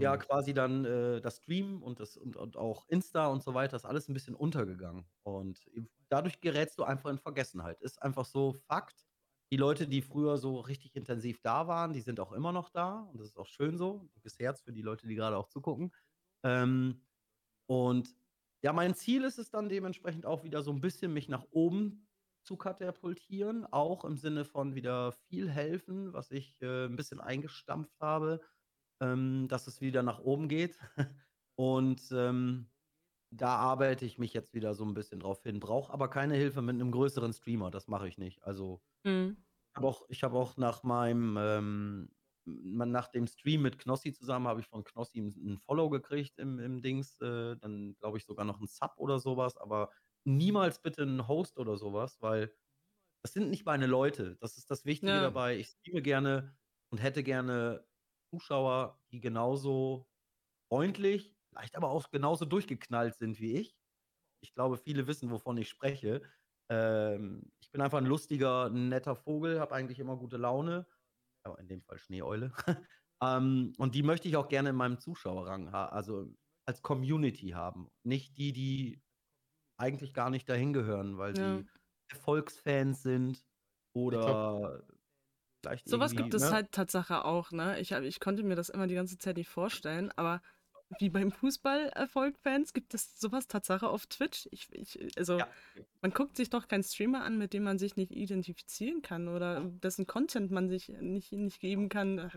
ja, 0.00 0.16
Hm. 0.16 0.18
quasi 0.18 0.54
dann 0.54 0.84
äh, 0.84 1.20
das 1.20 1.38
Stream 1.38 1.82
und, 1.82 2.00
das, 2.00 2.16
und, 2.16 2.36
und 2.36 2.56
auch 2.56 2.86
Insta 2.88 3.26
und 3.28 3.42
so 3.42 3.54
weiter 3.54 3.76
ist 3.76 3.84
alles 3.84 4.08
ein 4.08 4.14
bisschen 4.14 4.34
untergegangen. 4.34 5.06
Und 5.22 5.66
dadurch 6.08 6.40
gerätst 6.40 6.78
du 6.78 6.84
einfach 6.84 7.10
in 7.10 7.18
Vergessenheit. 7.18 7.80
Ist 7.80 8.02
einfach 8.02 8.24
so 8.24 8.52
Fakt. 8.52 9.06
Die 9.50 9.56
Leute, 9.56 9.88
die 9.88 10.02
früher 10.02 10.36
so 10.38 10.60
richtig 10.60 10.94
intensiv 10.94 11.40
da 11.40 11.66
waren, 11.68 11.92
die 11.94 12.00
sind 12.02 12.20
auch 12.20 12.32
immer 12.32 12.52
noch 12.52 12.68
da. 12.70 13.00
Und 13.12 13.18
das 13.20 13.28
ist 13.28 13.38
auch 13.38 13.46
schön 13.46 13.78
so. 13.78 14.08
Dickes 14.14 14.38
Herz 14.38 14.60
für 14.62 14.72
die 14.72 14.82
Leute, 14.82 15.06
die 15.08 15.14
gerade 15.14 15.36
auch 15.38 15.48
zugucken. 15.48 15.92
Ähm, 16.44 17.02
und 17.66 18.14
ja, 18.62 18.72
mein 18.72 18.94
Ziel 18.94 19.24
ist 19.24 19.38
es 19.38 19.50
dann 19.50 19.68
dementsprechend 19.68 20.26
auch 20.26 20.44
wieder 20.44 20.62
so 20.62 20.72
ein 20.72 20.80
bisschen 20.80 21.12
mich 21.12 21.28
nach 21.28 21.46
oben 21.50 22.08
zu 22.42 22.56
katapultieren. 22.56 23.66
Auch 23.66 24.04
im 24.04 24.16
Sinne 24.16 24.44
von 24.44 24.74
wieder 24.74 25.12
viel 25.12 25.50
helfen, 25.50 26.12
was 26.12 26.30
ich 26.30 26.60
äh, 26.62 26.86
ein 26.86 26.96
bisschen 26.96 27.20
eingestampft 27.20 28.00
habe 28.00 28.40
ähm, 29.00 29.46
dass 29.48 29.66
es 29.66 29.80
wieder 29.80 30.02
nach 30.02 30.20
oben 30.20 30.48
geht. 30.48 30.78
Und 31.56 32.02
ähm, 32.12 32.70
da 33.30 33.56
arbeite 33.56 34.06
ich 34.06 34.18
mich 34.18 34.34
jetzt 34.34 34.54
wieder 34.54 34.74
so 34.74 34.84
ein 34.84 34.94
bisschen 34.94 35.20
drauf 35.20 35.42
hin. 35.44 35.60
Brauche 35.60 35.92
aber 35.92 36.08
keine 36.10 36.36
Hilfe 36.36 36.62
mit 36.62 36.74
einem 36.76 36.92
größeren 36.92 37.32
Streamer. 37.34 37.70
Das 37.70 37.88
mache 37.88 38.08
ich 38.08 38.18
nicht. 38.18 38.44
Also 38.44 38.82
Mhm. 39.04 39.36
ich 39.72 39.76
habe 39.76 39.86
auch, 39.88 40.02
ich 40.08 40.22
hab 40.24 40.32
auch 40.34 40.56
nach 40.56 40.82
meinem, 40.82 41.36
ähm, 41.38 42.10
nach 42.46 43.08
dem 43.08 43.26
Stream 43.26 43.62
mit 43.62 43.78
Knossi 43.78 44.12
zusammen, 44.12 44.48
habe 44.48 44.60
ich 44.60 44.66
von 44.66 44.84
Knossi 44.84 45.20
ein 45.20 45.34
ein 45.54 45.58
Follow 45.58 45.90
gekriegt 45.90 46.38
im, 46.38 46.58
im 46.58 46.80
Dings. 46.82 47.20
Äh, 47.20 47.56
dann 47.56 47.96
glaube 47.98 48.18
ich 48.18 48.24
sogar 48.24 48.44
noch 48.44 48.60
ein 48.60 48.66
Sub 48.66 48.94
oder 48.96 49.18
sowas. 49.20 49.56
Aber 49.58 49.90
niemals 50.24 50.80
bitte 50.82 51.02
einen 51.02 51.28
Host 51.28 51.58
oder 51.58 51.76
sowas, 51.76 52.18
weil 52.20 52.54
das 53.22 53.32
sind 53.32 53.50
nicht 53.50 53.64
meine 53.66 53.86
Leute. 53.86 54.36
Das 54.40 54.56
ist 54.58 54.70
das 54.70 54.84
Wichtige 54.84 55.20
Ja. 55.20 55.20
dabei. 55.20 55.58
Ich 55.58 55.68
streame 55.68 56.02
gerne 56.02 56.56
und 56.90 56.98
hätte 56.98 57.22
gerne 57.22 57.86
Zuschauer, 58.30 59.00
die 59.12 59.20
genauso 59.20 60.08
freundlich, 60.70 61.36
vielleicht 61.50 61.76
aber 61.76 61.90
auch 61.90 62.10
genauso 62.10 62.44
durchgeknallt 62.46 63.16
sind 63.16 63.40
wie 63.40 63.54
ich. 63.56 63.76
Ich 64.40 64.54
glaube, 64.54 64.78
viele 64.78 65.06
wissen, 65.06 65.30
wovon 65.30 65.56
ich 65.58 65.68
spreche. 65.68 66.22
Ähm, 66.70 67.52
ich 67.60 67.70
bin 67.70 67.80
einfach 67.80 67.98
ein 67.98 68.06
lustiger, 68.06 68.70
netter 68.70 69.16
Vogel, 69.16 69.60
habe 69.60 69.74
eigentlich 69.74 69.98
immer 70.00 70.16
gute 70.16 70.36
Laune. 70.36 70.86
Aber 71.44 71.58
in 71.60 71.68
dem 71.68 71.82
Fall 71.82 71.98
Schneeeule. 71.98 72.52
ähm, 73.22 73.74
und 73.78 73.94
die 73.94 74.02
möchte 74.02 74.28
ich 74.28 74.36
auch 74.36 74.48
gerne 74.48 74.70
in 74.70 74.76
meinem 74.76 74.98
Zuschauerrang 75.00 75.72
haben, 75.72 75.92
also 75.94 76.34
als 76.66 76.82
Community 76.82 77.50
haben. 77.50 77.88
Nicht 78.04 78.38
die, 78.38 78.52
die 78.52 79.02
eigentlich 79.78 80.14
gar 80.14 80.30
nicht 80.30 80.48
dahin 80.48 80.72
gehören, 80.72 81.18
weil 81.18 81.34
Ja. 81.34 81.36
sie 81.36 81.70
Erfolgsfans 82.08 83.02
sind 83.02 83.46
oder 83.94 84.84
vielleicht 85.60 85.88
Sowas 85.88 86.14
gibt 86.14 86.34
es 86.34 86.42
ne? 86.42 86.50
halt 86.52 86.72
Tatsache 86.72 87.24
auch, 87.24 87.50
ne? 87.52 87.78
Ich, 87.80 87.92
hab, 87.92 88.02
ich 88.02 88.20
konnte 88.20 88.42
mir 88.42 88.54
das 88.54 88.68
immer 88.68 88.86
die 88.86 88.94
ganze 88.94 89.18
Zeit 89.18 89.36
nicht 89.36 89.48
vorstellen, 89.48 90.10
aber 90.16 90.42
wie 90.98 91.10
beim 91.10 91.30
Fußball-Erfolg-Fans 91.30 92.72
gibt 92.72 92.94
es 92.94 93.20
sowas 93.20 93.46
Tatsache 93.46 93.88
auf 93.88 94.06
Twitch. 94.06 94.48
Ich, 94.52 94.68
ich, 94.72 94.98
also, 95.18 95.38
Ja. 95.38 95.46
man 96.00 96.12
guckt 96.12 96.36
sich 96.36 96.48
doch 96.48 96.66
keinen 96.66 96.82
Streamer 96.82 97.24
an, 97.24 97.36
mit 97.36 97.52
dem 97.52 97.62
man 97.64 97.78
sich 97.78 97.96
nicht 97.96 98.10
identifizieren 98.10 99.02
kann 99.02 99.28
oder 99.28 99.60
dessen 99.82 100.06
Content 100.06 100.50
man 100.50 100.68
sich 100.68 100.88
nicht, 100.88 101.32
nicht 101.32 101.60
geben 101.60 101.88
kann. 101.90 102.30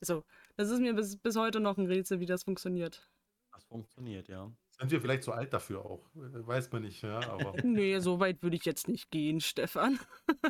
Also, 0.00 0.24
das 0.56 0.70
ist 0.70 0.80
mir 0.80 0.94
bis, 0.94 1.16
bis 1.18 1.36
heute 1.36 1.60
noch 1.60 1.76
ein 1.76 1.86
Rätsel, 1.86 2.20
wie 2.20 2.26
das 2.26 2.44
funktioniert. 2.44 3.10
Das 3.52 3.64
funktioniert, 3.64 4.28
ja. 4.28 4.50
Sind 4.78 4.90
wir 4.90 5.00
vielleicht 5.00 5.22
zu 5.22 5.32
alt 5.32 5.52
dafür 5.52 5.84
auch? 5.84 6.04
Äh, 6.16 6.46
Weiß 6.46 6.72
man 6.72 6.82
nicht, 6.82 7.02
ja, 7.02 7.20
aber. 7.20 7.54
Nee, 7.64 7.98
so 8.00 8.18
weit 8.18 8.42
würde 8.42 8.56
ich 8.56 8.64
jetzt 8.64 8.88
nicht 8.88 9.10
gehen, 9.10 9.40
Stefan. 9.40 9.98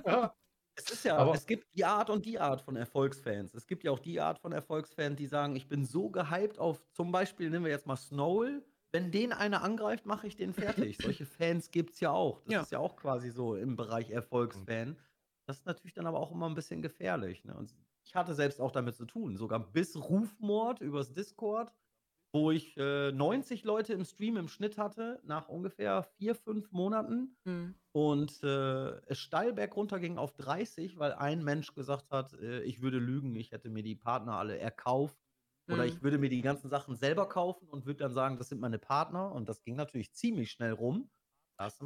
ja, 0.07 0.35
Es 0.77 0.91
ist 0.91 1.05
ja, 1.05 1.17
Aber- 1.17 1.35
es 1.35 1.47
gibt 1.47 1.67
die 1.77 1.85
Art 1.85 2.11
und 2.11 2.25
die 2.27 2.39
Art 2.39 2.61
von 2.61 2.77
Erfolgsfans. 2.77 3.55
Es 3.55 3.67
gibt 3.67 3.85
ja 3.85 3.91
auch 3.93 3.99
die 4.01 4.21
Art 4.21 4.39
von 4.41 4.53
Erfolgsfans, 4.53 5.17
die 5.17 5.27
sagen, 5.27 5.55
ich 5.57 5.69
bin 5.69 5.85
so 5.85 6.11
gehypt 6.11 6.59
auf, 6.59 6.83
zum 6.93 7.13
Beispiel 7.13 7.51
nehmen 7.51 7.65
wir 7.65 7.73
jetzt 7.73 7.87
mal 7.87 7.97
Snowell, 7.97 8.65
wenn 8.93 9.11
den 9.11 9.33
einer 9.33 9.63
angreift, 9.63 10.07
mache 10.07 10.27
ich 10.27 10.37
den 10.37 10.53
fertig. 10.53 10.99
Solche 11.03 11.27
Fans 11.27 11.71
gibt 11.71 11.95
es 11.95 12.01
ja 12.01 12.11
auch. 12.11 12.41
Das 12.43 12.53
Ja. 12.53 12.61
ist 12.63 12.73
ja 12.73 12.79
auch 12.79 12.97
quasi 12.97 13.31
so 13.31 13.55
im 13.57 13.77
Bereich 13.77 14.11
Erfolgsfan. 14.11 14.97
Das 15.47 15.59
ist 15.59 15.67
natürlich 15.67 15.95
dann 15.95 16.07
aber 16.07 16.19
auch 16.21 16.33
immer 16.33 16.49
ein 16.49 16.55
bisschen 16.55 16.81
gefährlich. 16.83 17.45
Ne? 17.45 17.55
Und 17.57 17.75
ich 18.05 18.15
hatte 18.15 18.35
selbst 18.35 18.61
auch 18.61 18.71
damit 18.73 18.95
zu 18.97 19.05
tun, 19.05 19.37
sogar 19.37 19.61
bis 19.61 19.97
Rufmord 19.97 20.81
übers 20.81 21.13
Discord, 21.13 21.73
wo 22.35 22.53
ich 22.53 22.77
äh, 22.79 23.13
90 23.13 23.65
Leute 23.65 23.95
im 23.95 24.05
Stream 24.05 24.37
im 24.39 24.49
Schnitt 24.49 24.79
hatte, 24.79 25.21
nach 25.25 25.49
ungefähr 25.49 26.03
vier, 26.05 26.35
fünf 26.37 26.73
Monaten 26.73 27.39
Hm. 27.47 27.75
und 27.93 28.43
äh, 28.43 29.01
es 29.07 29.19
steil 29.19 29.53
bergunter 29.53 30.01
ging 30.01 30.19
auf 30.19 30.35
30, 30.37 30.99
weil 30.99 31.13
ein 31.13 31.45
Mensch 31.45 31.75
gesagt 31.75 32.11
hat, 32.11 32.33
äh, 32.35 32.63
ich 32.63 32.83
würde 32.83 32.99
lügen, 32.99 33.37
ich 33.37 33.53
hätte 33.53 33.71
mir 33.71 33.83
die 33.85 33.97
Partner 33.97 34.35
alle 34.39 34.59
erkauft 34.59 35.19
oder 35.69 35.87
Mhm. 35.87 35.87
ich 35.87 36.03
würde 36.03 36.19
mir 36.19 36.31
die 36.31 36.43
ganzen 36.43 36.71
Sachen 36.71 36.97
selber 36.97 37.29
kaufen 37.29 37.69
und 37.69 37.87
würde 37.87 37.99
dann 38.01 38.13
sagen, 38.15 38.39
das 38.39 38.49
sind 38.51 38.61
meine 38.61 38.79
Partner 38.81 39.33
und 39.33 39.49
das 39.49 39.63
ging 39.63 39.77
natürlich 39.77 40.13
ziemlich 40.15 40.51
schnell 40.53 40.73
rum. 40.73 41.11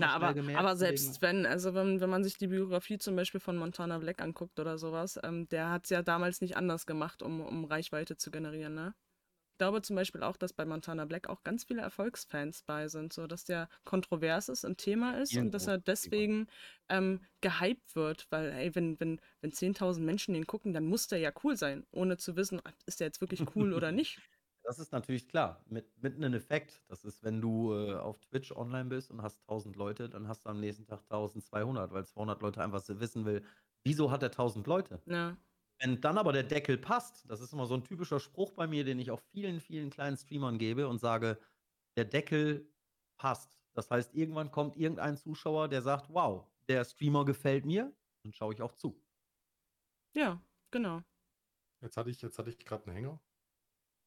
Na, 0.00 0.12
aber, 0.14 0.34
gemerkt, 0.34 0.46
aber 0.52 0.76
selbst 0.76 1.22
wenn, 1.22 1.44
also 1.44 1.74
wenn, 1.74 2.00
wenn 2.00 2.10
man 2.10 2.22
sich 2.22 2.36
die 2.38 2.46
Biografie 2.46 2.98
zum 2.98 3.16
Beispiel 3.16 3.40
von 3.40 3.56
Montana 3.56 3.98
Black 3.98 4.20
anguckt 4.22 4.60
oder 4.60 4.78
sowas, 4.78 5.18
ähm, 5.24 5.48
der 5.48 5.70
hat 5.70 5.84
es 5.84 5.90
ja 5.90 6.02
damals 6.02 6.40
nicht 6.40 6.56
anders 6.56 6.86
gemacht, 6.86 7.20
um, 7.22 7.40
um 7.40 7.64
Reichweite 7.64 8.16
zu 8.16 8.30
generieren, 8.30 8.74
ne? 8.74 8.94
Ich 9.58 9.60
glaube 9.60 9.82
zum 9.82 9.96
Beispiel 9.96 10.22
auch, 10.22 10.36
dass 10.36 10.52
bei 10.52 10.64
Montana 10.64 11.04
Black 11.04 11.28
auch 11.28 11.42
ganz 11.42 11.64
viele 11.64 11.82
Erfolgsfans 11.82 12.62
bei 12.62 12.86
sind, 12.86 13.12
so 13.12 13.26
dass 13.26 13.42
der 13.42 13.68
kontrovers 13.84 14.48
ist, 14.48 14.64
ein 14.64 14.76
Thema 14.76 15.18
ist 15.20 15.36
und 15.36 15.50
dass 15.50 15.66
er 15.66 15.78
deswegen 15.78 16.46
ähm, 16.88 17.22
gehypt 17.40 17.96
wird, 17.96 18.28
weil, 18.30 18.52
ey, 18.52 18.72
wenn, 18.76 19.00
wenn, 19.00 19.20
wenn 19.40 19.50
10.000 19.50 20.06
Menschen 20.06 20.32
den 20.34 20.46
gucken, 20.46 20.72
dann 20.72 20.84
muss 20.84 21.08
der 21.08 21.18
ja 21.18 21.32
cool 21.42 21.56
sein, 21.56 21.88
ohne 21.90 22.18
zu 22.18 22.36
wissen, 22.36 22.62
ist 22.86 23.00
der 23.00 23.08
jetzt 23.08 23.20
wirklich 23.20 23.42
cool 23.56 23.72
oder 23.72 23.90
nicht. 23.90 24.20
Das 24.62 24.78
ist 24.78 24.92
natürlich 24.92 25.28
klar, 25.28 25.64
mit, 25.66 26.00
mit 26.02 26.14
einem 26.14 26.34
Effekt. 26.34 26.84
Das 26.88 27.02
ist, 27.04 27.24
wenn 27.24 27.40
du 27.40 27.72
äh, 27.72 27.94
auf 27.94 28.20
Twitch 28.20 28.52
online 28.52 28.90
bist 28.90 29.10
und 29.10 29.22
hast 29.22 29.40
1000 29.48 29.74
Leute, 29.76 30.08
dann 30.08 30.28
hast 30.28 30.44
du 30.44 30.50
am 30.50 30.60
nächsten 30.60 30.86
Tag 30.86 31.04
1200, 31.08 31.90
weil 31.90 32.04
200 32.04 32.42
Leute 32.42 32.62
einfach 32.62 32.80
so 32.80 33.00
wissen 33.00 33.24
will, 33.24 33.44
wieso 33.84 34.10
hat 34.10 34.22
er 34.22 34.30
1000 34.30 34.66
Leute? 34.66 35.02
Ja, 35.06 35.36
Wenn 35.80 36.00
dann 36.00 36.18
aber 36.18 36.32
der 36.32 36.42
Deckel 36.44 36.78
passt, 36.78 37.28
das 37.30 37.40
ist 37.40 37.52
immer 37.52 37.66
so 37.66 37.74
ein 37.74 37.84
typischer 37.84 38.20
Spruch 38.20 38.52
bei 38.52 38.66
mir, 38.66 38.84
den 38.84 38.98
ich 38.98 39.10
auch 39.10 39.20
vielen, 39.20 39.60
vielen 39.60 39.90
kleinen 39.90 40.16
Streamern 40.16 40.58
gebe 40.58 40.88
und 40.88 40.98
sage, 40.98 41.40
der 41.96 42.04
Deckel 42.04 42.72
passt. 43.18 43.60
Das 43.74 43.90
heißt, 43.90 44.14
irgendwann 44.14 44.50
kommt 44.50 44.76
irgendein 44.76 45.16
Zuschauer, 45.16 45.68
der 45.68 45.82
sagt, 45.82 46.08
wow, 46.12 46.48
der 46.68 46.84
Streamer 46.84 47.24
gefällt 47.24 47.64
mir, 47.64 47.96
dann 48.24 48.32
schaue 48.32 48.54
ich 48.54 48.62
auch 48.62 48.72
zu. 48.72 49.04
ja, 50.14 50.42
genau. 50.70 51.02
jetzt 51.80 51.96
hatte 51.96 52.10
ich, 52.10 52.20
jetzt 52.22 52.38
hatte 52.38 52.50
ich 52.50 52.58
gerade 52.58 52.86
einen 52.86 52.94
Hänger. 52.96 53.20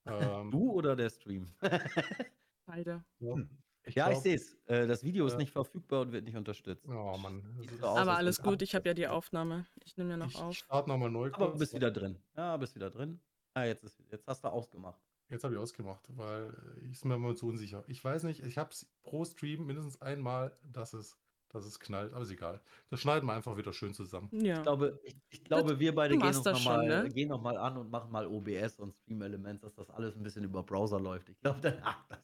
Ähm, 0.08 0.52
Du 0.52 0.72
oder 0.72 0.96
der 0.96 1.10
Stream? 1.12 1.54
Beide. 2.66 3.06
ja. 3.20 3.36
Ich 3.84 3.96
Ja, 3.96 4.06
ich 4.08 4.12
glaub, 4.14 4.24
sehe 4.24 4.36
es. 4.36 4.58
Äh, 4.68 4.88
das 4.88 5.04
Video 5.04 5.26
ist 5.26 5.34
äh, 5.34 5.38
nicht 5.38 5.52
verfügbar 5.52 6.02
und 6.02 6.12
wird 6.12 6.26
nicht 6.26 6.36
unterstützt. 6.38 6.86
Oh 6.88 7.18
Mann. 7.18 7.42
das 7.44 7.56
Sieht 7.62 7.72
ist- 7.72 7.80
so 7.80 7.88
aus, 7.88 7.98
Aber 8.00 8.16
alles 8.18 8.42
gut, 8.42 8.62
ich 8.62 8.76
habe 8.76 8.88
ja 8.90 8.94
die 8.94 9.08
Aufnahme. 9.08 9.66
Ich 9.84 9.98
nehme 9.98 10.12
ja 10.12 10.18
noch 10.18 10.28
Ich 10.30 10.38
auf. 10.38 10.54
starte 10.56 10.90
nochmal 10.90 11.10
neu 11.10 11.28
Aber 11.34 11.48
kurz. 11.48 11.60
bist 11.60 11.74
wieder 11.74 11.90
drin. 11.92 12.18
Ja, 12.38 12.56
bist 12.58 12.76
wieder 12.76 12.90
drin. 12.90 13.20
Ah, 13.54 13.64
jetzt, 13.66 13.84
ist, 13.84 14.00
jetzt 14.12 14.28
hast 14.28 14.44
du 14.44 14.48
ausgemacht. 14.50 15.02
Jetzt 15.30 15.44
habe 15.44 15.54
ich 15.56 15.60
ausgemacht, 15.60 16.06
weil 16.10 16.50
äh, 16.78 16.86
ich 16.86 16.92
ist 16.92 17.06
mir 17.06 17.16
immer 17.16 17.34
zu 17.36 17.48
unsicher. 17.48 17.84
Ich 17.88 18.04
weiß 18.04 18.24
nicht, 18.24 18.44
ich 18.44 18.58
habe 18.58 18.70
es 18.72 18.86
pro 19.04 19.24
Stream 19.26 19.66
mindestens 19.66 20.02
einmal, 20.02 20.56
dass 20.64 20.94
es, 20.94 21.18
dass 21.50 21.66
es 21.66 21.80
knallt, 21.80 22.14
aber 22.14 22.22
ist 22.24 22.32
egal. 22.32 22.62
Das 22.90 23.00
schneiden 23.02 23.28
wir 23.28 23.34
einfach 23.34 23.58
wieder 23.58 23.74
schön 23.74 23.94
zusammen. 23.94 24.30
Ja. 24.32 24.58
Ich 24.58 24.62
glaube, 24.64 25.00
ich, 25.04 25.16
ich 25.30 25.44
glaube 25.44 25.80
wir 25.80 25.96
beide 25.96 26.14
du 26.14 26.20
gehen 26.20 26.28
machst 26.28 26.40
uns 26.40 26.44
das 26.46 26.54
noch, 26.54 26.62
schon, 26.76 26.88
mal, 26.88 27.04
ne? 27.04 27.10
gehen 27.10 27.30
noch 27.30 27.42
mal 27.42 27.58
an 27.58 27.78
und 27.78 27.90
machen 27.90 28.12
mal 28.12 28.28
OBS 28.28 28.80
und 28.80 28.94
Stream 28.94 29.22
Elements, 29.22 29.62
dass 29.64 29.74
das 29.74 29.90
alles 29.90 30.16
ein 30.16 30.24
bisschen 30.24 30.44
über 30.44 30.64
Browser 30.64 31.00
läuft. 31.00 31.30
Ich 31.30 31.40
glaube, 31.40 31.60
dann 31.62 31.80
ach, 31.82 32.06
das 32.10 32.20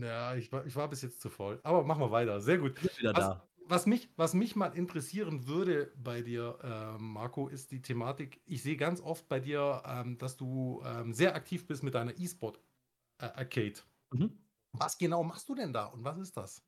Ja, 0.00 0.34
ich 0.34 0.50
war, 0.50 0.66
ich 0.66 0.74
war 0.74 0.88
bis 0.88 1.02
jetzt 1.02 1.20
zu 1.20 1.30
voll. 1.30 1.60
Aber 1.62 1.84
machen 1.84 2.00
wir 2.00 2.10
weiter. 2.10 2.40
Sehr 2.40 2.58
gut. 2.58 2.74
Was, 3.02 3.36
was, 3.66 3.86
mich, 3.86 4.08
was 4.16 4.34
mich 4.34 4.56
mal 4.56 4.76
interessieren 4.76 5.46
würde 5.46 5.92
bei 5.96 6.22
dir, 6.22 6.58
äh, 6.62 6.98
Marco, 7.00 7.48
ist 7.48 7.70
die 7.70 7.80
Thematik. 7.80 8.40
Ich 8.46 8.62
sehe 8.62 8.76
ganz 8.76 9.00
oft 9.00 9.28
bei 9.28 9.40
dir, 9.40 9.82
ähm, 9.86 10.18
dass 10.18 10.36
du 10.36 10.82
ähm, 10.84 11.12
sehr 11.12 11.34
aktiv 11.34 11.66
bist 11.66 11.82
mit 11.82 11.94
deiner 11.94 12.18
E-Sport-Arcade. 12.18 13.80
Mhm. 14.12 14.38
Was 14.72 14.98
genau 14.98 15.22
machst 15.22 15.48
du 15.48 15.54
denn 15.54 15.72
da 15.72 15.86
und 15.86 16.02
was 16.02 16.18
ist 16.18 16.36
das? 16.36 16.64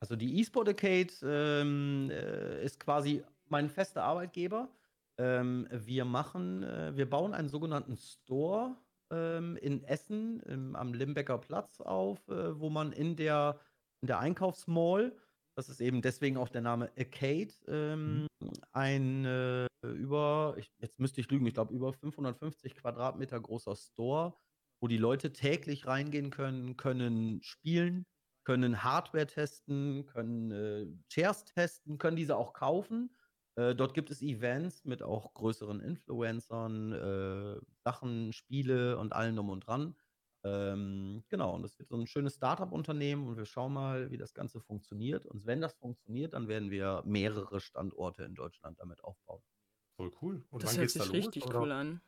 Also 0.00 0.16
die 0.16 0.40
eSport 0.40 0.68
Arcade 0.68 1.12
ähm, 1.22 2.10
äh, 2.10 2.64
ist 2.64 2.80
quasi 2.80 3.22
mein 3.48 3.68
fester 3.68 4.02
Arbeitgeber. 4.02 4.70
Ähm, 5.18 5.68
wir 5.70 6.06
machen, 6.06 6.62
äh, 6.62 6.96
wir 6.96 7.08
bauen 7.08 7.34
einen 7.34 7.50
sogenannten 7.50 7.96
Store 7.96 8.76
ähm, 9.10 9.56
in 9.56 9.84
Essen 9.84 10.42
ähm, 10.46 10.76
am 10.76 10.92
Limbecker 10.92 11.38
Platz 11.38 11.80
auf, 11.80 12.28
äh, 12.28 12.58
wo 12.58 12.70
man 12.70 12.92
in 12.92 13.16
der, 13.16 13.60
in 14.02 14.06
der 14.06 14.18
Einkaufsmall, 14.18 15.16
das 15.56 15.68
ist 15.68 15.80
eben 15.80 16.02
deswegen 16.02 16.36
auch 16.36 16.48
der 16.48 16.62
Name 16.62 16.90
Arcade, 16.96 17.52
ähm, 17.66 18.26
ein 18.72 19.24
äh, 19.24 19.66
über, 19.82 20.54
ich, 20.58 20.72
jetzt 20.78 20.98
müsste 21.00 21.20
ich 21.20 21.30
lügen, 21.30 21.46
ich 21.46 21.54
glaube 21.54 21.74
über 21.74 21.92
550 21.92 22.76
Quadratmeter 22.76 23.40
großer 23.40 23.76
Store, 23.76 24.34
wo 24.80 24.88
die 24.88 24.96
Leute 24.96 25.32
täglich 25.32 25.86
reingehen 25.86 26.30
können, 26.30 26.76
können 26.76 27.42
spielen, 27.42 28.06
können 28.44 28.82
Hardware 28.82 29.26
testen, 29.26 30.06
können 30.06 30.50
äh, 30.50 30.86
Chairs 31.08 31.44
testen, 31.44 31.98
können 31.98 32.16
diese 32.16 32.36
auch 32.36 32.52
kaufen. 32.52 33.14
Äh, 33.60 33.74
dort 33.74 33.94
gibt 33.94 34.10
es 34.10 34.22
Events 34.22 34.84
mit 34.84 35.02
auch 35.02 35.34
größeren 35.34 35.80
Influencern, 35.80 36.92
äh, 36.92 37.60
Sachen, 37.84 38.32
Spiele 38.32 38.98
und 38.98 39.12
allem 39.12 39.36
drum 39.36 39.50
und 39.50 39.66
dran. 39.66 39.96
Ähm, 40.44 41.24
genau, 41.28 41.54
und 41.54 41.62
das 41.62 41.78
wird 41.78 41.88
so 41.90 41.96
ein 41.96 42.06
schönes 42.06 42.36
Startup-Unternehmen 42.36 43.28
und 43.28 43.36
wir 43.36 43.44
schauen 43.44 43.74
mal, 43.74 44.10
wie 44.10 44.16
das 44.16 44.32
Ganze 44.32 44.60
funktioniert. 44.60 45.26
Und 45.26 45.44
wenn 45.46 45.60
das 45.60 45.74
funktioniert, 45.74 46.32
dann 46.34 46.48
werden 46.48 46.70
wir 46.70 47.02
mehrere 47.04 47.60
Standorte 47.60 48.24
in 48.24 48.34
Deutschland 48.34 48.80
damit 48.80 49.04
aufbauen. 49.04 49.42
Voll 49.96 50.12
cool. 50.22 50.46
Und 50.50 50.62
Das 50.62 50.70
wann 50.70 50.78
hört 50.78 50.84
geht's 50.84 50.94
da 50.94 51.04
sich 51.04 51.12
los? 51.12 51.26
richtig 51.26 51.44
oder? 51.46 51.60
cool 51.60 51.72
an. 51.72 52.00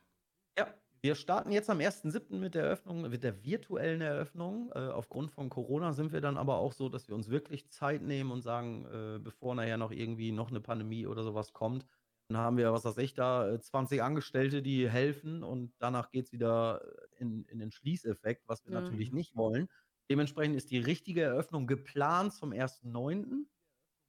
Ja, 0.57 0.73
wir 1.03 1.15
starten 1.15 1.51
jetzt 1.51 1.69
am 1.69 1.81
1.7. 1.81 2.39
mit 2.39 2.55
der 2.55 2.63
Eröffnung, 2.63 3.01
mit 3.01 3.23
der 3.23 3.43
virtuellen 3.43 4.01
Eröffnung. 4.01 4.71
Äh, 4.73 4.79
aufgrund 4.79 5.31
von 5.31 5.49
Corona 5.49 5.91
sind 5.93 6.13
wir 6.13 6.21
dann 6.21 6.37
aber 6.37 6.57
auch 6.57 6.71
so, 6.73 6.89
dass 6.89 7.09
wir 7.09 7.15
uns 7.15 7.29
wirklich 7.29 7.69
Zeit 7.69 8.01
nehmen 8.01 8.31
und 8.31 8.41
sagen, 8.41 8.85
äh, 8.85 9.19
bevor 9.19 9.53
nachher 9.55 9.77
noch 9.77 9.91
irgendwie 9.91 10.31
noch 10.31 10.49
eine 10.49 10.61
Pandemie 10.61 11.05
oder 11.05 11.23
sowas 11.23 11.51
kommt, 11.53 11.85
dann 12.29 12.37
haben 12.37 12.57
wir, 12.57 12.71
was 12.71 12.85
weiß 12.85 12.97
ich, 12.99 13.13
da 13.15 13.49
äh, 13.49 13.59
20 13.59 14.01
Angestellte, 14.01 14.61
die 14.61 14.89
helfen 14.89 15.43
und 15.43 15.73
danach 15.79 16.09
geht 16.09 16.25
es 16.27 16.31
wieder 16.31 16.81
äh, 17.17 17.21
in, 17.21 17.43
in 17.45 17.59
den 17.59 17.71
Schließeffekt, 17.71 18.47
was 18.47 18.63
wir 18.65 18.71
Ja. 18.71 18.73
natürlich 18.73 19.11
nicht 19.11 19.35
wollen. 19.35 19.67
Dementsprechend 20.09 20.55
ist 20.55 20.71
die 20.71 20.79
richtige 20.79 21.21
Eröffnung 21.23 21.67
geplant 21.67 22.33
zum 22.33 22.53
1.9. 22.53 23.49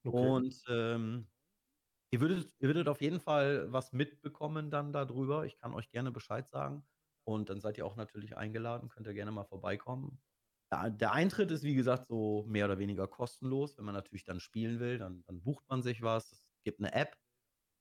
Okay. 0.07 0.35
Und 0.41 0.63
ähm, 0.69 1.27
ihr, 2.15 2.21
würdet, 2.21 2.49
ihr 2.61 2.69
würdet 2.69 2.89
auf 2.89 3.01
jeden 3.01 3.19
Fall 3.19 3.73
was 3.73 3.93
mitbekommen 3.93 4.71
dann 4.71 4.93
darüber. 4.93 5.47
Ich 5.47 5.59
kann 5.59 5.75
euch 5.75 5.91
gerne 5.91 6.13
Bescheid 6.13 6.49
sagen. 6.49 6.85
Und 7.25 7.51
dann 7.51 7.61
seid 7.61 7.77
ihr 7.77 7.87
auch 7.87 7.97
natürlich 7.97 8.37
eingeladen, 8.37 8.89
könnt 8.89 9.09
ihr 9.09 9.15
gerne 9.15 9.33
mal 9.33 9.45
vorbeikommen. 9.45 10.21
Der, 10.71 11.13
Eintritt 11.13 11.51
ist, 11.51 11.65
wie 11.65 11.75
gesagt, 11.75 12.07
so 12.07 12.45
mehr 12.47 12.67
oder 12.67 12.79
weniger 12.79 13.09
kostenlos. 13.09 13.77
Wenn 13.77 13.85
man 13.85 13.95
natürlich 13.95 14.25
dann 14.25 14.39
spielen 14.39 14.79
will, 14.79 14.99
dann, 14.99 15.25
dann 15.27 15.43
bucht 15.43 15.65
man 15.69 15.83
sich 15.83 16.03
was. 16.03 16.31
Es 16.33 16.47
gibt 16.65 16.79
eine 16.79 16.93
App. 16.93 17.17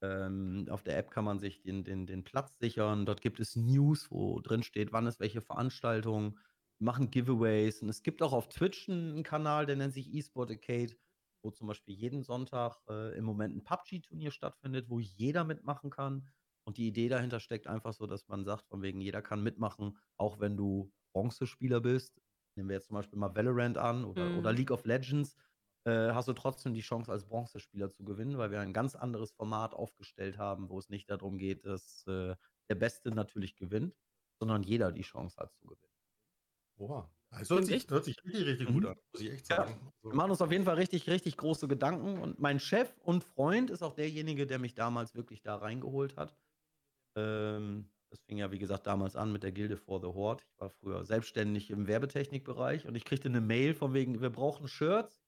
Ähm, 0.02 0.67
auf 0.69 0.82
der 0.84 0.98
App 0.98 1.12
kann 1.12 1.26
man 1.26 1.39
sich 1.39 1.62
den, 1.62 1.84
den, 1.84 2.08
den 2.08 2.24
Platz 2.24 2.58
sichern. 2.58 3.06
Dort 3.06 3.22
gibt 3.22 3.39
es 3.39 3.56
News, 3.56 4.10
wo 4.10 4.39
drin 4.39 4.63
steht, 4.63 4.93
wann 4.93 5.08
ist 5.08 5.19
welche 5.19 5.41
Veranstaltung. 5.41 6.39
Wir 6.80 6.86
machen 6.86 7.12
Giveaways. 7.12 7.84
Und 7.84 7.89
es 7.89 8.02
gibt 8.02 8.24
auch 8.24 8.34
auf 8.34 8.50
Twitch 8.50 8.89
einen 8.89 9.24
Kanal, 9.24 9.67
der 9.67 9.76
nennt 9.76 9.93
sich 9.93 10.12
eSport 10.13 10.50
Arcade 10.50 10.96
wo 11.43 11.51
zum 11.51 11.67
Beispiel 11.67 11.95
jeden 11.95 12.23
Sonntag 12.23 12.82
äh, 12.89 13.17
im 13.17 13.25
Moment 13.25 13.56
ein 13.56 13.63
PUBG-Turnier 13.63 14.32
stattfindet, 14.32 14.89
wo 14.89 14.99
jeder 14.99 15.43
mitmachen 15.43 15.89
kann. 15.91 16.29
Und 16.65 16.77
die 16.77 16.88
Idee 16.88 17.10
dahinter 17.10 17.39
steckt 17.39 17.67
einfach 17.67 17.93
so, 17.93 18.08
dass 18.08 18.27
man 18.27 18.45
sagt, 18.45 18.67
von 18.67 18.82
wegen 18.82 19.01
jeder 19.01 19.21
kann 19.21 19.43
mitmachen, 19.43 19.97
auch 20.17 20.39
wenn 20.39 20.58
du 20.58 20.93
Bronzespieler 21.13 21.82
bist. 21.82 22.21
Nehmen 22.56 22.69
wir 22.69 22.75
jetzt 22.75 22.88
zum 22.88 22.95
Beispiel 22.95 23.19
mal 23.19 23.36
Valorant 23.36 23.77
an 23.77 24.06
oder, 24.06 24.34
Mhm. 24.38 24.38
oder 24.38 24.53
League 24.53 24.71
of 24.71 24.86
Legends, 24.86 25.36
äh, 25.86 26.12
hast 26.13 26.27
du 26.27 26.34
trotzdem 26.34 26.73
die 26.73 26.82
Chance, 26.82 27.12
als 27.12 27.25
Bronzespieler 27.27 27.89
zu 27.89 28.03
gewinnen, 28.06 28.38
weil 28.38 28.51
wir 28.51 28.62
ein 28.62 28.73
ganz 28.73 28.95
anderes 28.95 29.32
Format 29.34 29.73
aufgestellt 29.73 30.38
haben, 30.38 30.69
wo 30.69 30.79
es 30.79 30.89
nicht 30.89 31.10
darum 31.10 31.38
geht, 31.38 31.65
dass 31.65 32.06
äh, 32.08 32.36
der 32.69 32.75
Beste 32.75 33.12
natürlich 33.12 33.56
gewinnt, 33.56 33.95
sondern 34.39 34.63
jeder 34.63 34.91
die 34.91 35.01
Chance 35.01 35.38
hat 35.38 35.53
zu 35.53 35.65
gewinnen. 35.67 35.91
Boah. 36.77 37.10
Es 37.39 37.50
hört 37.50 37.65
Klingt 37.65 37.65
sich, 37.65 37.88
hört 37.89 38.06
sich 38.06 38.24
richtig, 38.24 38.46
richtig 38.46 38.67
Mhm. 38.67 38.72
gut 38.72 38.86
an, 38.86 38.96
muss 39.12 39.22
ich 39.22 39.32
echt 39.32 39.46
Ja. 39.52 39.58
sagen. 39.58 39.91
Wir 40.10 40.15
Also, 40.15 40.17
machen 40.17 40.32
uns 40.32 40.41
auf 40.41 40.52
jeden 40.52 40.65
Fall 40.65 40.76
richtig, 40.76 41.10
richtig 41.10 41.38
große 41.38 41.67
Gedanken. 41.67 42.19
Und 42.19 42.39
mein 42.39 42.60
Chef 42.60 42.98
und 43.00 43.24
Freund 43.24 43.69
ist 43.72 43.84
auch 43.84 43.93
derjenige, 43.93 44.48
der 44.48 44.60
mich 44.60 44.76
damals 44.76 45.15
wirklich 45.15 45.41
da 45.41 45.56
reingeholt 45.56 46.17
hat. 46.17 46.38
Ähm, 47.17 47.91
das 48.12 48.22
fing 48.24 48.38
ja, 48.39 48.52
wie 48.52 48.60
gesagt, 48.60 48.88
damals 48.88 49.15
an 49.15 49.32
mit 49.34 49.43
der 49.43 49.52
Gilde 49.54 49.78
for 49.78 50.02
the 50.02 50.08
Horde. 50.08 50.43
Ich 50.48 50.60
war 50.60 50.69
früher 50.72 51.06
selbstständig 51.06 51.72
im 51.72 51.88
Werbetechnikbereich 51.88 52.88
und 52.88 52.96
ich 52.96 53.06
kriegte 53.06 53.30
eine 53.30 53.41
Mail 53.41 53.76
von 53.76 53.93
wegen, 53.93 54.22
wir 54.22 54.32
brauchen 54.32 54.67
Shirts 54.67 55.26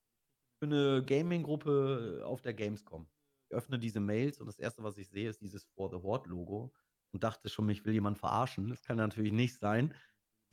für 0.59 0.65
eine 0.67 1.03
Gaming-Gruppe 1.05 2.23
auf 2.25 2.41
der 2.41 2.53
Gamescom. 2.53 3.09
Ich 3.49 3.55
öffne 3.55 3.79
diese 3.79 3.99
Mails 3.99 4.39
und 4.39 4.47
das 4.47 4.59
erste, 4.59 4.83
was 4.83 4.97
ich 4.97 5.09
sehe, 5.09 5.29
ist 5.29 5.41
dieses 5.41 5.65
For 5.65 5.89
the 5.89 5.97
Horde-Logo 5.97 6.73
und 7.13 7.23
dachte 7.23 7.49
schon, 7.49 7.65
mich 7.67 7.85
will 7.85 7.93
jemand 7.93 8.17
verarschen. 8.17 8.69
Das 8.69 8.83
kann 8.83 8.97
natürlich 8.97 9.33
nicht 9.33 9.59
sein. 9.59 9.93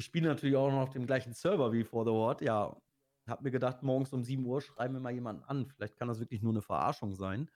Ich 0.03 0.07
spiele 0.07 0.27
natürlich 0.27 0.57
auch 0.57 0.69
noch 0.69 0.81
auf 0.81 0.91
dem 0.91 1.07
gleichen 1.07 1.33
Server 1.33 1.73
wie 1.73 1.85
For 1.85 2.05
the 2.05 2.11
Horde. 2.11 2.45
Ja, 2.45 2.77
hab 3.29 3.43
mir 3.43 3.53
gedacht, 3.53 3.85
morgens 3.85 4.13
um 4.13 4.25
7 4.25 4.45
Uhr 4.45 4.61
schreiben 4.61 4.95
wir 4.95 5.01
mal 5.01 5.13
jemanden 5.13 5.45
an. 5.45 5.69
Vielleicht 5.69 5.97
kann 5.97 6.09
das 6.09 6.19
wirklich 6.19 6.43
nur 6.43 6.53
eine 6.53 6.61
Verarschung 6.61 7.15
sein. 7.15 7.49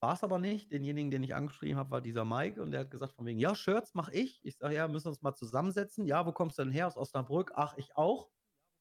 War 0.00 0.14
es 0.14 0.24
aber 0.24 0.38
nicht. 0.38 0.72
Denjenigen, 0.72 1.10
den 1.10 1.22
ich 1.22 1.34
angeschrieben 1.34 1.76
habe, 1.76 1.90
war 1.90 2.00
dieser 2.00 2.24
Mike 2.24 2.62
und 2.62 2.70
der 2.70 2.80
hat 2.80 2.90
gesagt 2.90 3.12
von 3.12 3.26
wegen, 3.26 3.38
ja, 3.38 3.54
Shirts 3.54 3.92
mache 3.92 4.14
ich. 4.14 4.42
Ich 4.42 4.56
sage, 4.56 4.74
ja, 4.74 4.88
müssen 4.88 5.04
wir 5.04 5.10
uns 5.10 5.20
mal 5.20 5.34
zusammensetzen. 5.34 6.06
Ja, 6.06 6.24
wo 6.24 6.32
kommst 6.32 6.58
du 6.58 6.64
denn 6.64 6.72
her? 6.72 6.86
Aus 6.86 6.96
Osnabrück. 6.96 7.52
Ach, 7.54 7.76
ich 7.76 7.94
auch. 7.94 8.30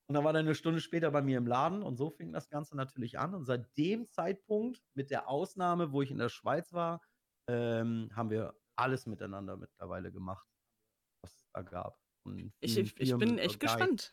Und 0.07 0.15
dann 0.15 0.23
war 0.23 0.33
er 0.33 0.39
eine 0.39 0.55
Stunde 0.55 0.79
später 0.79 1.11
bei 1.11 1.21
mir 1.21 1.37
im 1.37 1.47
Laden 1.47 1.83
und 1.83 1.97
so 1.97 2.11
fing 2.11 2.31
das 2.31 2.49
Ganze 2.49 2.77
natürlich 2.77 3.19
an. 3.19 3.35
Und 3.35 3.43
seit 3.43 3.77
dem 3.77 4.07
Zeitpunkt, 4.07 4.81
mit 4.93 5.11
der 5.11 5.27
Ausnahme, 5.27 5.91
wo 5.91 6.01
ich 6.01 6.11
in 6.11 6.17
der 6.17 6.29
Schweiz 6.29 6.71
war, 6.71 7.01
ähm, 7.49 8.09
haben 8.15 8.29
wir 8.29 8.55
alles 8.77 9.05
miteinander 9.05 9.57
mittlerweile 9.57 10.13
gemacht, 10.13 10.47
was 11.21 11.35
es 11.35 11.49
da 11.51 11.61
gab. 11.61 12.04
Von 12.25 12.51
Ich, 12.59 12.75
ich, 12.75 12.99
ich 12.99 13.15
bin 13.17 13.37
echt 13.37 13.59
gespannt. 13.59 14.11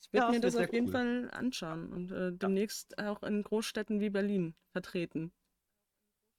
Ich 0.00 0.12
werde 0.12 0.28
Ja, 0.28 0.32
mir 0.32 0.40
das 0.40 0.54
wird 0.54 0.68
auf 0.68 0.72
jeden 0.72 0.86
cool. 0.86 0.92
Fall 0.92 1.30
anschauen 1.32 1.92
und 1.92 2.12
äh, 2.12 2.32
demnächst 2.32 2.98
auch 2.98 3.22
in 3.24 3.42
Großstädten 3.42 4.00
wie 4.00 4.10
Berlin 4.10 4.54
vertreten. 4.72 5.32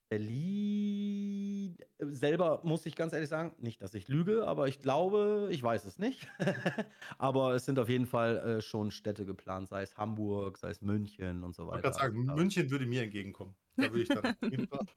Berlin 0.09 1.75
äh, 1.97 2.05
selber 2.05 2.61
muss 2.63 2.85
ich 2.85 2.95
ganz 2.95 3.11
ehrlich 3.11 3.27
sagen, 3.27 3.55
nicht, 3.59 3.81
dass 3.81 3.93
ich 3.93 4.07
lüge, 4.07 4.47
aber 4.47 4.69
ich 4.69 4.79
glaube, 4.79 5.49
ich 5.51 5.61
weiß 5.61 5.83
es 5.83 5.99
nicht. 5.99 6.29
aber 7.17 7.55
es 7.55 7.65
sind 7.65 7.77
auf 7.77 7.89
jeden 7.89 8.05
Fall 8.05 8.37
äh, 8.37 8.61
schon 8.61 8.91
Städte 8.91 9.25
geplant, 9.25 9.67
sei 9.67 9.81
es 9.81 9.97
Hamburg, 9.97 10.57
sei 10.57 10.69
es 10.69 10.81
München 10.81 11.43
und 11.43 11.53
so 11.55 11.63
Ich 11.63 11.71
wollte 11.71 11.81
weiter. 11.81 11.83
gerade 11.83 11.97
sagen, 11.97 12.15
Also 12.15 12.23
da- 12.23 12.33
München 12.33 12.69
würde 12.71 12.85
mir 12.85 13.03
entgegenkommen. 13.03 13.55
Da 13.79 13.91
würde 13.91 14.03
ich 14.03 14.11
dann. 14.11 14.31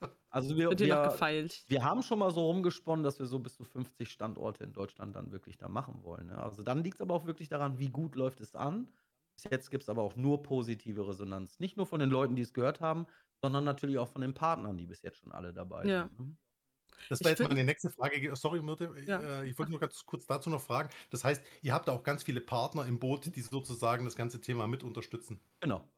Also 0.32 0.56
wir, 0.56 0.70
wir, 0.70 1.02
gefeilt. 1.02 1.62
wir 1.68 1.84
haben 1.84 2.02
schon 2.02 2.18
mal 2.18 2.30
so 2.30 2.40
rumgesponnen, 2.46 3.04
dass 3.04 3.18
wir 3.18 3.26
so 3.26 3.38
bis 3.38 3.54
zu 3.54 3.64
50 3.64 4.10
Standorte 4.10 4.64
in 4.64 4.72
Deutschland 4.72 5.14
dann 5.14 5.30
wirklich 5.30 5.58
da 5.58 5.68
machen 5.68 6.02
wollen. 6.02 6.28
Ne? 6.28 6.38
Also 6.38 6.62
dann 6.62 6.82
liegt 6.82 6.96
es 6.96 7.00
aber 7.02 7.14
auch 7.14 7.26
wirklich 7.26 7.48
daran, 7.48 7.78
wie 7.78 7.90
gut 7.90 8.16
läuft 8.16 8.40
es 8.40 8.54
an. 8.54 8.88
Bis 9.34 9.44
jetzt 9.50 9.70
gibt 9.70 9.82
es 9.82 9.88
aber 9.88 10.02
auch 10.02 10.16
nur 10.16 10.42
positive 10.42 11.06
Resonanz. 11.06 11.60
Nicht 11.60 11.76
nur 11.76 11.86
von 11.86 12.00
den 12.00 12.10
Leuten, 12.10 12.34
die 12.34 12.42
es 12.42 12.52
gehört 12.54 12.80
haben, 12.80 13.06
sondern 13.42 13.64
natürlich 13.64 13.98
auch 13.98 14.08
von 14.08 14.22
den 14.22 14.34
Partnern, 14.34 14.76
die 14.78 14.86
bis 14.86 15.02
jetzt 15.02 15.18
schon 15.18 15.32
alle 15.32 15.52
dabei 15.52 15.84
Ja. 15.84 16.08
sind. 16.16 16.18
ne? 16.28 16.36
Das 17.08 17.20
Ich 17.20 17.24
wäre 17.26 17.36
jetzt 17.36 17.48
meine 17.48 17.64
nächste 17.64 17.90
Frage. 17.90 18.20
ge- 18.20 18.34
Sorry, 18.36 18.62
Myrte. 18.62 18.94
Ja. 19.06 19.18
Äh, 19.42 19.48
ich 19.48 19.58
wollte 19.58 19.70
nur 19.72 19.80
ganz 19.80 20.04
kurz 20.06 20.24
dazu 20.26 20.48
noch 20.50 20.60
fragen. 20.62 20.88
Das 21.10 21.24
heißt, 21.24 21.42
ihr 21.62 21.74
habt 21.74 21.88
auch 21.90 22.04
ganz 22.04 22.22
viele 22.22 22.40
Partner 22.40 22.86
im 22.86 22.98
Boot, 23.00 23.34
die 23.34 23.40
sozusagen 23.40 24.04
das 24.04 24.14
ganze 24.16 24.40
Thema 24.40 24.66
mit 24.68 24.82
unterstützen. 24.84 25.40
Genau. 25.60 25.88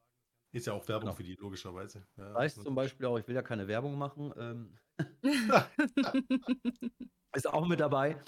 Ist 0.55 0.69
ja 0.69 0.73
auch 0.73 0.87
Werbung 0.87 1.11
Genau. 1.11 1.15
für 1.15 1.25
die, 1.25 1.35
logischerweise. 1.35 2.07
Ja, 2.17 2.39
heißt 2.39 2.63
zum 2.63 2.77
Beispiel 2.77 3.07
auch, 3.07 3.19
ich 3.19 3.27
will 3.27 3.35
ja 3.35 3.43
keine 3.43 3.67
Werbung 3.67 3.99
machen, 3.99 4.33
ähm, 4.39 4.79
ist 7.33 7.47
auch 7.49 7.67
mit 7.67 7.81
dabei. 7.81 8.23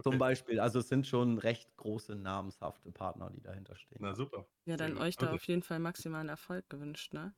Zum 0.00 0.18
Okay. 0.18 0.18
Beispiel. 0.18 0.60
Also, 0.60 0.80
es 0.80 0.88
sind 0.88 1.06
schon 1.06 1.38
recht 1.38 1.76
große 1.76 2.16
namenshafte 2.16 2.92
Partner, 2.92 3.30
die 3.30 3.42
dahinter 3.42 3.76
stehen, 3.76 4.04
Na 4.04 4.12
ja. 4.12 4.14
super. 4.14 4.48
Ja, 4.66 4.76
Sehr 4.76 4.92
dann 4.92 4.96
gut. 4.96 4.98
euch 4.98 5.16
da 5.18 5.32
Okay. 5.32 5.36
auf 5.36 5.46
jeden 5.48 5.62
Fall 5.62 5.78
maximalen 5.80 6.28
Erfolg 6.28 6.68
gewünscht, 6.68 7.14
ne? 7.14 7.34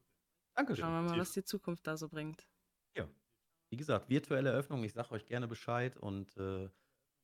Dankeschön. 0.56 0.84
Schauen 0.84 0.92
wir 0.94 1.02
mal, 1.02 1.18
Definitiv. 1.18 1.20
was 1.20 1.32
die 1.32 1.44
Zukunft 1.44 1.86
da 1.86 1.96
so 1.96 2.08
bringt. 2.08 2.48
Ja. 2.96 3.08
Wie 3.70 3.76
gesagt, 3.76 4.08
virtuelle 4.10 4.50
Eröffnung, 4.50 4.84
ich 4.84 4.92
sage 4.92 5.12
euch 5.12 5.26
gerne 5.26 5.48
Bescheid 5.48 5.96
und, 5.96 6.36
äh, 6.36 6.70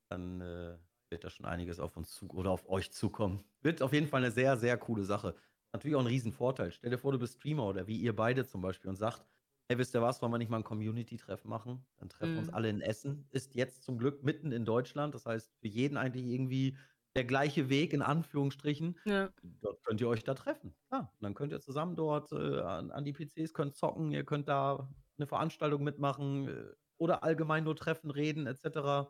dann, 0.09 0.41
äh, 0.41 0.79
wird 1.09 1.23
da 1.25 1.29
schon 1.31 1.45
einiges 1.45 1.79
auf 1.79 1.97
uns 1.97 2.13
zu 2.15 2.29
oder 2.31 2.51
auf 2.51 2.69
euch 2.69 2.91
zukommen. 2.91 3.45
Wird 3.61 3.81
auf 3.83 3.93
jeden 3.93 4.07
Fall 4.07 4.21
'ne 4.21 4.31
sehr, 4.31 4.57
sehr 4.57 4.77
coole 4.77 5.03
Sache. 5.05 5.35
Natürlich 5.73 5.95
auch 5.95 6.01
'n 6.01 6.07
Riesenvorteil. 6.07 6.71
Stell 6.71 6.89
dir 6.91 6.97
vor, 6.97 7.11
du 7.11 7.19
bist 7.19 7.35
Streamer 7.39 7.65
oder 7.67 7.87
wie 7.87 7.97
ihr 7.97 8.15
beide 8.15 8.45
zum 8.45 8.61
Beispiel 8.61 8.89
und 8.89 8.95
sagt: 8.95 9.25
„Hey, 9.69 9.77
wisst 9.77 9.93
ihr 9.95 10.01
was, 10.01 10.21
wollen 10.21 10.31
wir 10.31 10.37
nicht 10.37 10.49
mal 10.49 10.57
'n 10.57 10.63
Community-Treffen 10.63 11.49
machen?“ 11.49 11.85
Dann 11.97 12.09
treffen 12.09 12.35
wir 12.35 12.39
uns 12.39 12.49
Mhm. 12.49 12.53
alle 12.53 12.69
in 12.69 12.81
Essen. 12.81 13.27
Ist 13.31 13.53
jetzt 13.55 13.83
zum 13.83 13.97
Glück 13.97 14.23
mitten 14.23 14.51
in 14.51 14.63
Deutschland. 14.65 15.13
Das 15.13 15.25
heißt, 15.25 15.53
für 15.59 15.67
jeden 15.67 15.97
eigentlich 15.97 16.25
irgendwie 16.25 16.77
der 17.15 17.25
gleiche 17.25 17.69
Weg 17.69 17.93
in 17.93 18.01
Anführungsstrichen. 18.01 18.97
Ja. 19.05 19.31
Dort 19.41 19.83
könnt 19.83 19.99
ihr 20.01 20.07
euch 20.07 20.23
da 20.23 20.33
treffen. 20.33 20.75
Klar. 20.89 21.13
Und 21.19 21.23
dann 21.23 21.33
könnt 21.33 21.51
ihr 21.51 21.59
zusammen 21.59 21.95
dort, 21.95 22.31
äh, 22.31 22.35
an 22.61 22.91
an 22.91 23.03
die 23.05 23.13
PCs, 23.13 23.53
könnt 23.53 23.75
zocken, 23.75 24.11
ihr 24.11 24.23
könnt 24.25 24.47
da 24.47 24.89
'ne 25.17 25.27
Veranstaltung 25.27 25.83
mitmachen, 25.83 26.47
äh, 26.47 26.71
oder 26.97 27.23
allgemein 27.23 27.63
nur 27.65 27.75
treffen, 27.75 28.09
reden 28.09 28.47
et 28.47 28.57
cetera. 28.57 29.09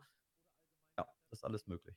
Ja, 1.00 1.08
ist 1.32 1.46
alles 1.46 1.68
möglich. 1.68 1.96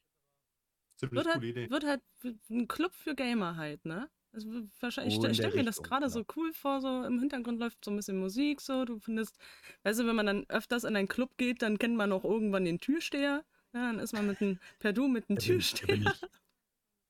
Ziemlich 0.98 1.24
Wird 1.24 1.28
coole 1.28 1.48
halt 1.48 1.48
Idee. 1.48 1.70
wird 1.70 1.84
halt 1.84 2.02
w 2.20 2.34
'n 2.50 2.68
Club 2.68 2.94
für 2.94 3.14
Gamer 3.16 3.56
halt, 3.56 3.84
ne? 3.84 4.10
Also, 4.34 4.48
wahrscheinlich 4.78 5.14
ich 5.20 5.20
So 5.20 5.28
ich 5.30 5.36
stelle 5.38 5.54
mir 5.56 5.64
das 5.64 5.82
grade 5.82 6.08
genau. 6.08 6.20
so 6.20 6.24
cool 6.36 6.52
vor, 6.52 6.80
so 6.80 7.02
im 7.04 7.18
Hintergrund 7.18 7.58
läuft 7.58 7.84
so 7.84 7.90
'n 7.90 7.96
bisschen 7.96 8.18
Musik 8.18 8.60
so, 8.60 8.84
du 8.84 8.98
findest 9.00 9.38
weißt 9.82 9.98
du, 10.00 10.06
wenn 10.06 10.14
man 10.14 10.26
dann 10.26 10.44
öfters 10.48 10.84
in 10.84 10.94
einen 10.94 11.08
Club 11.08 11.36
geht, 11.36 11.62
dann 11.62 11.78
kennt 11.78 11.96
man 11.96 12.12
auch 12.12 12.24
irgendwann 12.24 12.64
den 12.64 12.78
Türsteher, 12.78 13.44
ne? 13.72 13.80
Dann 13.80 13.98
ist 13.98 14.12
man 14.12 14.26
mit 14.26 14.40
'n 14.40 14.60
per 14.78 14.92
Du 14.92 15.08
mit 15.08 15.28
'm 15.30 15.36
Der 15.36 15.42
bin 15.42 15.58
ich, 15.58 15.72
der 15.74 15.86
bin 15.86 16.02
Türsteher. 16.02 16.20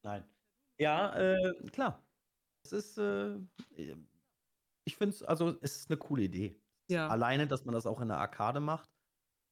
Nein. 0.03 0.25
Ja, 0.79 1.15
äh, 1.17 1.55
klar. 1.73 2.07
Es 2.65 2.73
ist, 2.73 2.99
äh, 2.99 3.39
ich 4.85 4.97
finde 4.97 5.17
es 5.17 5.23
also, 5.25 5.59
es 5.63 5.77
ist 5.79 5.91
'ne 5.91 5.99
coole 5.99 6.25
Idee. 6.25 6.63
Ja. 6.91 7.13
Alleine, 7.13 7.47
dass 7.49 7.65
man 7.67 7.75
das 7.75 7.87
auch 7.87 8.01
in 8.03 8.09
der 8.09 8.19
Arkade 8.19 8.61
macht. 8.61 8.91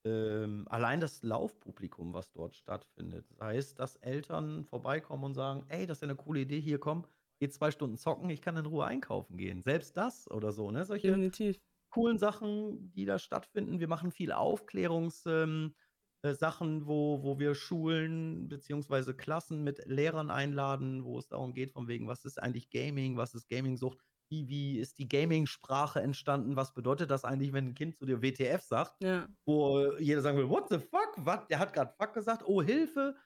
Ähm, 0.07 0.66
allein 0.70 1.00
das 1.00 1.22
Laufpublikum, 1.24 2.14
was 2.14 2.33
dort 2.33 2.57
stattfindet. 2.57 3.28
Sei 3.31 3.57
es, 3.59 3.74
dass 3.74 3.96
Eltern 3.96 4.64
vorbeikommen 4.66 5.24
und 5.24 5.35
sagen: 5.35 5.66
„Ey, 5.68 5.87
das 5.87 5.98
ist 5.98 6.02
ja 6.02 6.09
'ne 6.09 6.16
coole 6.16 6.40
Idee. 6.42 6.61
Hier, 6.61 6.81
komm, 6.81 7.07
geh 7.38 7.48
2 7.51 7.70
Stunden 7.70 7.96
zocken, 7.98 8.31
ich 8.31 8.42
kann 8.42 8.57
in 8.57 8.66
Ruhe 8.66 8.85
einkaufen 8.87 9.37
gehen.“ 9.37 9.62
Selbst 9.62 9.96
das 9.96 10.31
oder 10.31 10.53
so, 10.53 10.70
ne? 10.70 10.85
Solche 10.85 11.20
Definitiv. 11.20 11.59
coolen 11.90 12.18
Sachen, 12.18 12.92
die 12.92 13.05
da 13.07 13.18
stattfinden. 13.18 13.81
Wir 13.81 13.88
machen 13.88 14.12
viel 14.12 14.33
Aufklärungs 14.33 15.24
ähm, 15.27 15.74
äh, 16.22 16.35
wo 16.35 17.22
wo 17.22 17.38
wir 17.38 17.55
Schulen 17.55 18.48
beziehungsweise 18.48 19.14
Klassen 19.16 19.64
mit 19.64 19.85
Lehrern 19.87 20.31
einladen, 20.31 21.05
wo 21.05 21.18
es 21.18 21.29
darum 21.29 21.55
geht, 21.55 21.72
von 21.72 21.88
wegen: 21.88 22.09
„Was 22.09 22.24
ist 22.24 22.42
eigentlich 22.42 22.70
Gaming? 22.70 23.16
Was 23.16 23.35
ist 23.35 23.48
Gaming-Sucht? 23.48 23.98
Wie 24.31 24.48
wie 24.48 24.79
ist 24.79 24.98
die 24.98 25.09
Gaming-Sprache 25.09 26.01
entstanden? 26.03 26.57
Was 26.57 26.74
bedeutet 26.74 27.11
das 27.11 27.24
eigentlich, 27.24 27.53
wenn 27.55 27.68
'n 27.68 27.74
Kind 27.74 27.96
zu 27.96 28.07
dir 28.07 28.22
WTF 28.22 28.62
sagt?“ 28.62 28.96
Ja. 29.01 29.29
Wo 29.46 29.92
jeder 29.98 30.22
sagen 30.22 30.38
will: 30.38 30.48
„What 30.51 30.68
the 30.70 30.79
fuck? 30.79 31.14
Was? 31.18 31.46
Der 31.48 31.59
hat 31.61 31.72
grad 31.74 31.96
fuck 31.96 32.12
gesagt. 32.14 32.42
Oh, 32.46 32.62
Hilfe!“ 32.62 33.16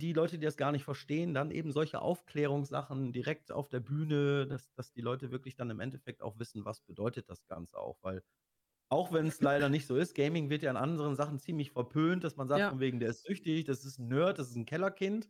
Die 0.00 0.14
Leute, 0.14 0.38
die 0.38 0.46
das 0.46 0.56
gar 0.56 0.72
nicht 0.72 0.84
verstehen, 0.84 1.34
dann 1.34 1.50
eben 1.50 1.72
solche 1.72 2.00
Aufklärungssachen 2.00 3.12
direkt 3.12 3.52
auf 3.52 3.68
der 3.68 3.80
Bühne, 3.80 4.46
dass 4.46 4.72
dass 4.72 4.92
die 4.92 5.02
Leute 5.02 5.30
wirklich 5.30 5.56
dann 5.56 5.68
im 5.68 5.78
Endeffekt 5.80 6.22
auch 6.22 6.38
wissen, 6.38 6.64
was 6.64 6.80
bedeutet 6.80 7.28
das 7.28 7.46
Ganze 7.46 7.76
auch. 7.78 7.98
Weil 8.02 8.22
auch 8.90 9.12
wenn's 9.12 9.40
leider 9.42 9.68
nicht 9.70 9.86
so 9.86 9.96
ist, 9.96 10.14
Gaming 10.14 10.50
wird 10.50 10.62
ja 10.62 10.70
in 10.72 10.78
anderen 10.78 11.16
Sachen 11.16 11.38
ziemlich 11.40 11.72
verpönt, 11.72 12.24
dass 12.24 12.36
man 12.36 12.48
sagt 12.48 12.66
Ja. 12.66 12.70
von 12.70 12.80
wegen: 12.80 13.00
„Der 13.00 13.10
ist 13.10 13.24
süchtig, 13.26 13.66
das 13.66 13.84
ist 13.84 13.98
'n 14.00 14.08
Nerd, 14.08 14.38
das 14.38 14.50
ist 14.50 14.56
'n 14.56 14.66
Kellerkind.“ 14.66 15.28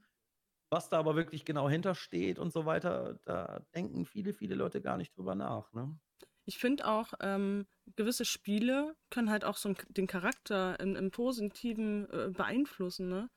Was 0.70 0.88
da 0.90 0.98
aber 1.00 1.16
wirklich 1.16 1.44
genau 1.46 1.68
hintersteht 1.70 2.38
und 2.38 2.52
so 2.52 2.66
weiter, 2.66 3.20
da 3.24 3.66
denken 3.76 4.06
viele, 4.06 4.34
viele 4.34 4.54
Leute 4.56 4.82
gar 4.82 4.96
nicht 4.98 5.16
drüber 5.16 5.34
nach, 5.36 5.72
ne? 5.74 5.98
Ich 6.46 6.58
finde 6.58 6.86
auch, 6.86 7.12
ähm, 7.20 7.66
gewisse 7.96 8.24
Spiele 8.24 8.96
können 9.10 9.30
halt 9.30 9.44
auch 9.44 9.56
so 9.56 9.74
den 9.88 10.06
Charakter 10.06 10.78
im 10.80 10.96
im 10.96 11.10
Positiven, 11.10 12.08
äh, 12.10 12.30
beeinflussen, 12.32 13.08
ne? 13.08 13.30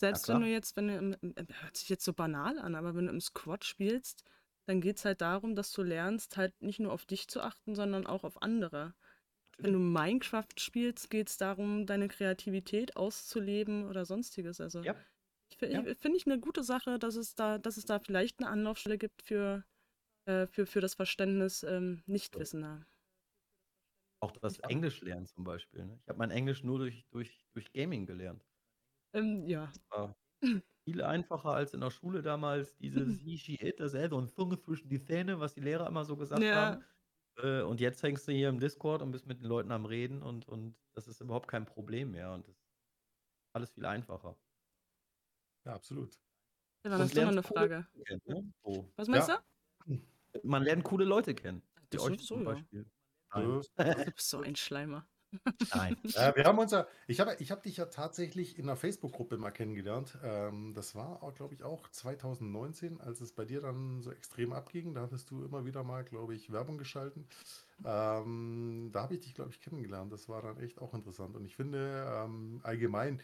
Selbst 0.00 0.28
wenn 0.28 0.40
du 0.40 0.46
jetzt 0.46 0.76
wenn 0.76 0.88
du 0.88 0.96
im 0.98 1.16
hört 1.62 1.76
sich 1.76 1.88
jetzt 1.88 2.04
so 2.04 2.12
banal 2.12 2.58
an, 2.58 2.74
aber 2.74 2.94
wenn 2.94 3.06
du 3.06 3.12
im 3.12 3.20
Squad 3.20 3.64
spielst, 3.64 4.24
dann 4.66 4.80
geht's 4.82 5.04
halt 5.06 5.22
darum, 5.22 5.54
dass 5.56 5.72
du 5.72 5.82
lernst, 5.82 6.36
halt 6.36 6.60
nicht 6.60 6.80
nur 6.80 6.92
auf 6.92 7.06
dich 7.06 7.28
zu 7.28 7.40
achten, 7.40 7.74
sondern 7.74 8.06
auch 8.06 8.22
auf 8.24 8.42
andere. 8.42 8.94
Wenn 9.62 9.72
du. 9.74 9.78
Minecraft 9.80 10.48
spielst, 10.58 11.10
geht's 11.10 11.38
darum, 11.38 11.86
deine 11.86 12.08
Kreativität 12.08 12.96
auszuleben 12.96 13.86
oder 13.88 14.04
Sonstiges. 14.06 14.60
Also, 14.60 14.84
Ja. 14.84 14.94
Ja. 15.70 15.86
finde 15.96 16.16
ich 16.18 16.26
'ne 16.26 16.40
gute 16.40 16.64
Sache, 16.64 16.98
dass 16.98 17.16
es 17.16 17.34
da 17.36 17.58
dass 17.58 17.76
es 17.78 17.86
da 17.86 18.00
vielleicht 18.00 18.40
'ne 18.40 18.48
Anlaufstelle 18.48 18.98
gibt 18.98 19.22
für 19.22 19.64
äh, 20.26 20.46
für 20.48 20.66
für 20.66 20.80
das 20.82 20.94
Verständnis, 20.96 21.62
ähm. 21.64 22.02
Nichtwissender. 22.06 22.86
Auch 24.22 24.32
das. 24.40 24.58
Englisch 24.60 25.00
lernen 25.02 25.26
zum 25.26 25.44
Beispiel, 25.44 25.84
ne? 25.84 25.98
Ich 26.02 26.08
habe 26.08 26.18
mein 26.18 26.30
Englisch 26.30 26.62
nur 26.62 26.78
durch 26.78 27.06
durch 27.10 27.44
durch 27.52 27.72
Gaming 27.72 28.06
gelernt. 28.06 28.42
Ähm, 29.16 29.46
ja. 29.48 29.72
War 29.90 30.16
viel 30.86 31.02
einfacher 31.02 31.50
als 31.50 31.74
in 31.74 31.80
der 31.82 31.90
Schule 31.90 32.22
damals, 32.22 32.76
dieses 32.78 33.18
he, 33.18 33.38
she, 33.38 33.56
it, 33.56 33.80
das 33.80 33.92
so 33.92 34.18
'n 34.18 34.28
Zunge 34.28 34.58
zwischen 34.60 34.88
die 34.88 35.00
Zähne, 35.00 35.40
was 35.40 35.54
die 35.54 35.60
Lehrer 35.60 35.86
immer 35.88 36.04
so 36.04 36.16
gesagt 36.16 36.52
haben. 36.54 36.76
Ja. 36.76 36.86
Äh, 37.38 37.62
und 37.62 37.80
jetzt 37.80 38.02
hängst 38.02 38.28
du 38.28 38.32
hier 38.32 38.48
im 38.50 38.60
Discord 38.60 39.02
und 39.02 39.12
bist 39.12 39.26
mit 39.26 39.40
den 39.40 39.46
Leuten 39.46 39.72
am 39.72 39.86
Reden 39.86 40.22
und 40.22 40.48
und 40.48 40.76
das 40.94 41.08
ist 41.08 41.20
überhaupt 41.22 41.48
kein 41.48 41.66
Problem 41.66 42.12
mehr 42.12 42.32
und 42.32 42.48
das 42.48 42.56
alles 43.54 43.72
viel 43.72 43.86
einfacher. 43.86 44.38
Ja, 45.66 45.74
absolut. 45.74 46.20
Ja, 46.84 46.90
dann 46.90 47.00
Und 47.00 47.02
hast 47.02 47.16
du 47.16 47.20
noch 47.22 47.32
'ne 47.32 47.42
coole 47.42 47.42
Frage. 47.42 47.86
Leute 47.94 48.04
kennen, 48.06 48.22
ne? 48.26 48.52
So. 48.64 48.94
Was 48.98 49.08
meinst 49.08 49.28
Ja. 49.28 49.28
du? 49.28 49.36
Man 50.44 50.64
lernt 50.64 50.84
coole 50.84 51.04
Leute 51.06 51.34
kennen, 51.34 51.62
wie 51.90 51.98
Das 51.98 52.06
euch 52.06 52.18
sowieso, 52.18 52.40
zum 52.40 52.42
ja. 52.42 52.66
Beispiel. 52.70 52.86
Nein. 53.34 53.60
Äh, 53.76 54.06
Du 54.06 54.12
bist 54.12 54.30
so 54.30 54.40
ein 54.40 54.56
Schleimer. 54.56 55.08
Nein. 55.72 55.96
Ja, 56.14 56.34
wir 56.36 56.44
haben 56.44 56.58
uns 56.58 56.70
ja 56.72 56.86
ich 57.08 57.18
habe 57.20 57.36
ich 57.40 57.50
habe 57.50 57.60
dich 57.62 57.76
ja 57.76 57.86
tatsächlich 57.86 58.58
in 58.58 58.66
'ner 58.66 58.76
Facebook-Gruppe 58.76 59.36
mal 59.36 59.50
kennengelernt. 59.50 60.16
Ähm, 60.22 60.72
das 60.74 60.94
war 60.94 61.20
glaube 61.34 61.54
ich, 61.54 61.62
auch 61.64 61.88
2019, 61.88 63.00
als 63.00 63.20
es 63.20 63.32
bei 63.34 63.44
dir 63.44 63.60
dann 63.60 64.00
so 64.02 64.12
extrem 64.12 64.52
abging. 64.52 64.94
Da 64.94 65.02
hattest 65.02 65.30
du 65.30 65.44
immer 65.44 65.64
wieder 65.64 65.82
mal, 65.82 66.04
glaube 66.04 66.34
ich, 66.34 66.52
Werbung 66.52 66.78
geschalten. 66.78 67.28
Ähm, 67.84 68.90
da 68.92 69.02
habe 69.02 69.14
ich 69.14 69.20
dich, 69.20 69.34
glaube 69.34 69.50
ich, 69.50 69.60
kennengelernt. 69.60 70.12
Das 70.12 70.28
war 70.28 70.42
dann 70.42 70.58
echt 70.60 70.80
auch 70.80 70.94
interessant. 70.94 71.36
Und 71.36 71.44
ich 71.46 71.56
finde, 71.56 72.06
ähm, 72.08 72.60
allgemein 72.64 73.22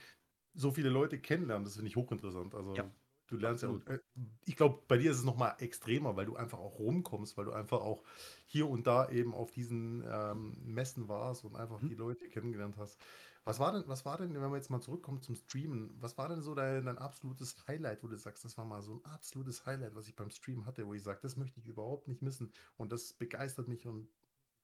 so 0.54 0.72
viele 0.72 0.90
Leute 0.90 1.20
kennenlernen, 1.20 1.64
das 1.64 1.74
finde 1.76 1.88
ich 1.88 1.96
hochinteressant. 1.96 2.54
Also, 2.54 2.76
Ja, 2.76 2.92
du 3.32 3.38
lernst 3.38 3.62
ja 3.62 3.68
absolut. 3.68 3.86
äh, 3.88 3.98
ich 4.44 4.56
glaube, 4.56 4.82
bei 4.88 4.98
dir 4.98 5.10
ist 5.10 5.18
es 5.18 5.24
noch 5.24 5.36
mal 5.36 5.56
extremer, 5.58 6.16
weil 6.16 6.26
du 6.26 6.36
einfach 6.36 6.58
auch 6.58 6.78
rumkommst, 6.78 7.36
weil 7.36 7.44
du 7.46 7.52
einfach 7.52 7.80
auch 7.80 8.04
hier 8.46 8.68
und 8.68 8.86
da 8.86 9.08
eben 9.10 9.34
auf 9.34 9.50
diesen, 9.52 10.04
ähm, 10.06 10.56
Messen 10.64 11.08
warst 11.08 11.44
und 11.44 11.56
einfach 11.56 11.82
Mhm. 11.82 11.88
die 11.88 11.94
Leute 11.94 12.28
kennengelernt 12.28 12.76
hast. 12.76 13.00
Was 13.44 13.58
war 13.58 13.72
denn 13.72 13.84
was 13.88 14.04
war 14.04 14.18
denn, 14.18 14.34
wenn 14.34 14.40
wir 14.50 14.56
jetzt 14.56 14.70
mal 14.70 14.80
zurückkommen 14.80 15.20
zum 15.22 15.34
Streamen, 15.36 15.94
was 16.00 16.18
war 16.18 16.28
denn 16.28 16.42
so 16.42 16.54
dein 16.54 16.84
dein 16.86 16.98
absolutes 16.98 17.66
Highlight, 17.66 18.02
wo 18.04 18.08
du 18.08 18.16
sagst: 18.16 18.44
„Das 18.44 18.56
war 18.58 18.64
mal 18.64 18.82
so 18.82 18.92
'n 18.94 19.04
absolutes 19.04 19.66
Highlight, 19.66 19.94
was 19.94 20.06
ich 20.08 20.16
beim 20.16 20.30
Stream 20.30 20.66
hatte, 20.66 20.86
wo 20.86 20.94
ich 20.94 21.02
sage, 21.02 21.20
das 21.22 21.36
möchte 21.36 21.58
ich 21.60 21.66
überhaupt 21.66 22.08
nicht 22.08 22.22
missen 22.22 22.52
und 22.76 22.92
das 22.92 23.14
begeistert 23.14 23.68
mich 23.68 23.86
und 23.88 24.10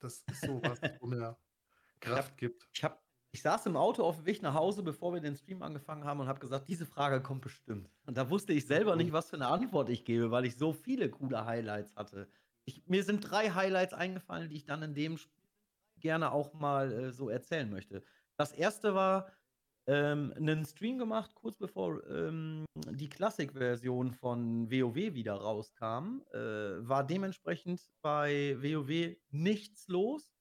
das 0.00 0.20
ist 0.22 0.44
so 0.44 0.64
was, 0.64 0.80
wo 1.00 1.06
mir 1.08 1.38
Ich 2.02 2.16
habe 2.16 2.28
Kraft 2.28 2.36
gibt?“ 2.38 2.70
ich 2.72 2.84
habe 2.84 3.00
ich 3.32 3.42
saß 3.42 3.66
im 3.66 3.76
Auto 3.76 4.02
auf'm 4.04 4.26
Weg 4.26 4.42
nach 4.42 4.54
Hause, 4.54 4.82
bevor 4.82 5.12
wir 5.14 5.20
den 5.20 5.36
Stream 5.36 5.62
angefangen 5.62 6.04
haben 6.04 6.20
und 6.20 6.28
habe 6.28 6.40
gesagt: 6.40 6.68
„Diese 6.68 6.86
Frage 6.86 7.22
kommt 7.22 7.42
bestimmt.“ 7.42 7.90
Und 8.06 8.16
da 8.18 8.30
wusste 8.30 8.52
ich 8.54 8.66
selber 8.66 8.96
nicht, 8.96 9.12
was 9.12 9.30
für 9.30 9.38
'ne 9.38 9.48
Antwort 9.48 9.88
ich 9.90 10.04
gebe, 10.04 10.30
weil 10.30 10.44
ich 10.46 10.56
so 10.58 10.72
viele 10.72 11.10
coole 11.10 11.44
Highlights 11.46 11.96
hatte. 11.96 12.28
Ich 12.66 12.86
mir 12.86 13.04
sind 13.04 13.20
3 13.22 13.50
Highlights 13.52 13.94
eingefallen, 13.94 14.48
die 14.50 14.56
ich 14.56 14.64
dann 14.66 14.82
in 14.82 14.94
dem 14.94 15.14
sp 15.20 15.32
gerne 16.00 16.32
auch 16.32 16.54
mal, 16.54 16.92
äh, 16.92 17.12
so 17.12 17.28
erzählen 17.30 17.70
möchte. 17.70 18.04
Das 18.38 18.52
1. 18.52 18.94
war, 18.94 19.32
ähm, 19.88 20.34
'nen 20.38 20.64
Stream 20.66 20.98
gemacht, 20.98 21.34
kurz 21.34 21.56
bevor, 21.58 22.06
ähm, 22.08 22.64
die 22.76 23.08
Classic-Version 23.10 24.12
von 24.12 24.70
WoW 24.70 24.96
wieder 25.14 25.34
rauskam. 25.34 26.22
Äh, 26.32 26.38
war 26.88 27.06
dementsprechend 27.06 27.90
bei 28.02 28.56
WoW 28.62 29.16
nichts 29.30 29.88
los 29.88 30.37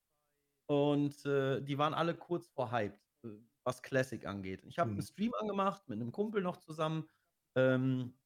und, 0.68 1.26
äh, 1.26 1.62
die 1.62 1.78
waren 1.78 1.94
alle 1.94 2.16
kurz 2.16 2.48
vor 2.50 2.72
hyped, 2.72 3.00
äh, 3.26 3.30
was 3.64 3.82
Classic 3.84 4.26
angeht. 4.26 4.64
Ich 4.66 4.80
habe 4.80 5.02
Mhm. 5.02 5.04
Stream 5.04 5.34
angemacht 5.40 5.88
mit 5.90 6.00
'nem 6.00 6.12
Kumpel 6.12 6.42
noch 6.44 6.58
zusammen. 6.58 7.10
Ähm, 7.56 8.20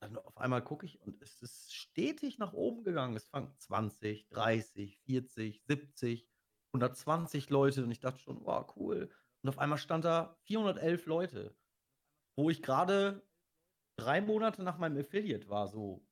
dann 0.00 0.18
auf 0.18 0.38
einmal 0.38 0.64
gucke 0.64 0.86
ich 0.86 1.00
und 1.02 1.22
es 1.22 1.42
ist 1.42 1.74
stetig 1.74 2.38
nach 2.38 2.52
oben 2.54 2.84
gegangen. 2.84 3.16
Es 3.16 3.28
fangen 3.28 3.54
20, 3.58 4.28
30, 4.28 4.98
40, 5.00 5.64
70, 5.64 6.28
120 6.74 7.50
Leute 7.50 7.84
und 7.84 7.90
ich 7.92 8.00
dachte 8.00 8.20
schon: 8.20 8.44
„Wow, 8.46 8.74
cool.“ 8.76 9.10
Und 9.42 9.48
auf 9.50 9.58
einmal 9.58 9.78
stand 9.78 10.04
da 10.06 10.38
411 10.44 11.06
Leute, 11.06 11.56
wo 12.36 12.50
ich 12.50 12.62
grade 12.62 13.28
3 13.98 14.20
Monate 14.22 14.62
nach 14.64 14.78
meinem 14.78 14.98
Affiliate 14.98 15.48
war 15.50 15.68
so. 15.68 16.06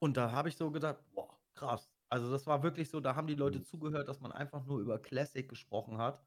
Und 0.00 0.16
da 0.18 0.32
habe 0.32 0.48
ich 0.50 0.56
so 0.56 0.70
gedacht: 0.72 1.04
„Boah, 1.14 1.40
krass.“ 1.54 1.93
Also, 2.14 2.30
das 2.30 2.46
war 2.46 2.62
wirklich 2.62 2.90
so, 2.90 3.00
da 3.00 3.16
haben 3.16 3.26
die 3.26 3.34
Leute 3.34 3.60
Mhm. 3.60 3.64
zugehört, 3.64 4.06
dass 4.06 4.20
man 4.20 4.30
einfach 4.30 4.64
nur 4.66 4.78
über 4.78 5.00
Classic 5.00 5.48
gesprochen 5.48 5.98
hat. 5.98 6.22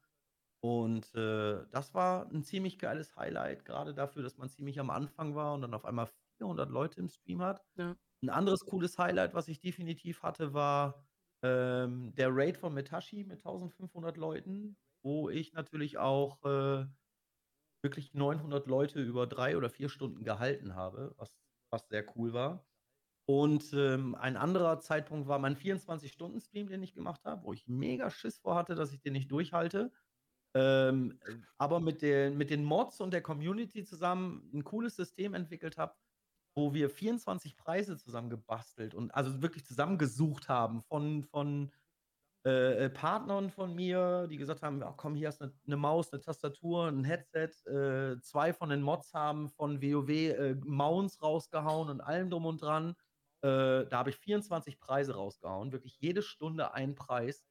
Und, 0.60 1.14
äh, 1.14 1.66
das 1.70 1.94
war 1.94 2.30
'n 2.30 2.42
ziemlich 2.44 2.78
geiles 2.78 3.16
Highlight, 3.16 3.64
grade 3.64 3.94
dafür, 3.94 4.22
dass 4.22 4.36
man 4.38 4.50
ziemlich 4.50 4.80
am 4.80 4.90
Anfang 4.90 5.34
war 5.34 5.54
und 5.54 5.62
dann 5.62 5.74
auf 5.74 5.86
einmal 5.86 6.08
400 6.38 6.70
Leute 6.70 7.00
im 7.00 7.08
Stream 7.08 7.42
hat. 7.42 7.64
Ja. 7.76 7.98
'N 8.22 8.30
anderes 8.30 8.66
cooles 8.66 8.98
Highlight, 8.98 9.34
was 9.34 9.48
ich 9.48 9.60
definitiv 9.60 10.22
hatte, 10.24 10.54
war, 10.54 11.08
ähm, 11.44 12.14
der 12.16 12.30
Raid 12.32 12.58
von 12.58 12.74
Metashi 12.74 13.24
mit 13.24 13.40
1.500 13.42 14.16
Leuten, 14.18 14.78
wo 15.04 15.30
ich 15.30 15.52
natürlich 15.54 15.98
auch, 15.98 16.44
äh, 16.44 16.86
wirklich 17.82 18.14
900 18.14 18.66
Leute 18.68 19.02
über 19.02 19.26
3 19.28 19.56
oder 19.58 19.70
4 19.70 19.88
Stunden 19.90 20.24
gehalten 20.24 20.74
habe, 20.76 21.14
was 21.18 21.40
was 21.72 21.88
sehr 21.90 22.06
cool 22.16 22.32
war. 22.34 22.67
Und, 23.30 23.74
ähm, 23.74 24.14
ein 24.14 24.38
anderer 24.38 24.80
Zeitpunkt 24.80 25.28
war 25.28 25.38
mein 25.38 25.54
24-Stunden-Stream, 25.54 26.68
den 26.70 26.82
ich 26.82 26.94
gemacht 26.94 27.26
habe, 27.26 27.44
wo 27.44 27.52
ich 27.52 27.66
mega 27.68 28.10
Schiss 28.10 28.38
vor 28.38 28.54
hatte, 28.54 28.74
dass 28.74 28.90
ich 28.94 29.02
den 29.02 29.12
nicht 29.12 29.30
durchhalte. 29.30 29.92
Ähm, 30.54 31.18
äh, 31.26 31.34
aber 31.58 31.80
mit 31.80 32.02
den 32.02 32.38
mit 32.38 32.50
den 32.50 32.64
Mods 32.64 33.00
und 33.00 33.12
der 33.12 33.22
Community 33.22 33.84
zusammen 33.84 34.50
'n 34.54 34.64
cooles 34.64 34.96
System 34.96 35.34
entwickelt 35.34 35.78
habe, 35.78 35.94
wo 36.56 36.74
wir 36.74 36.90
24 36.90 37.56
Preise 37.56 37.98
zusammen 37.98 38.30
gebastelt 38.30 38.94
und 38.94 39.14
also 39.14 39.42
wirklich 39.42 39.66
zusammengesucht 39.66 40.48
haben 40.48 40.82
von 40.82 41.24
von, 41.24 41.72
äh, 42.46 42.86
äh, 42.86 42.90
Partnern 42.90 43.50
von 43.50 43.74
mir, 43.74 44.28
die 44.30 44.38
gesagt 44.38 44.62
haben: 44.62 44.80
„Ja, 44.80 44.92
komm, 44.96 45.14
hier 45.16 45.28
hast 45.28 45.40
'ne 45.42 45.54
'ne 45.66 45.76
Maus, 45.78 46.12
'ne 46.12 46.20
Tastatur, 46.20 46.88
'n 46.88 47.04
Headset.“ 47.04 47.50
Äh, 47.70 48.20
2 48.22 48.52
von 48.54 48.70
den 48.70 48.82
Mods 48.82 49.14
haben 49.14 49.48
von 49.50 49.82
WoW, 49.82 50.08
äh, 50.10 50.54
Mounts 50.64 51.22
rausgehauen 51.22 51.90
und 51.90 52.00
allem 52.02 52.30
drum 52.30 52.46
und 52.46 52.62
dran. 52.62 52.94
Äh, 53.42 53.86
da 53.86 53.98
habe 53.98 54.10
ich 54.10 54.16
24 54.16 54.80
Preise 54.80 55.14
rausgehauen, 55.14 55.72
wirklich 55.72 56.00
jede 56.00 56.22
Stunde 56.22 56.74
ein 56.74 56.94
Preis. 56.96 57.46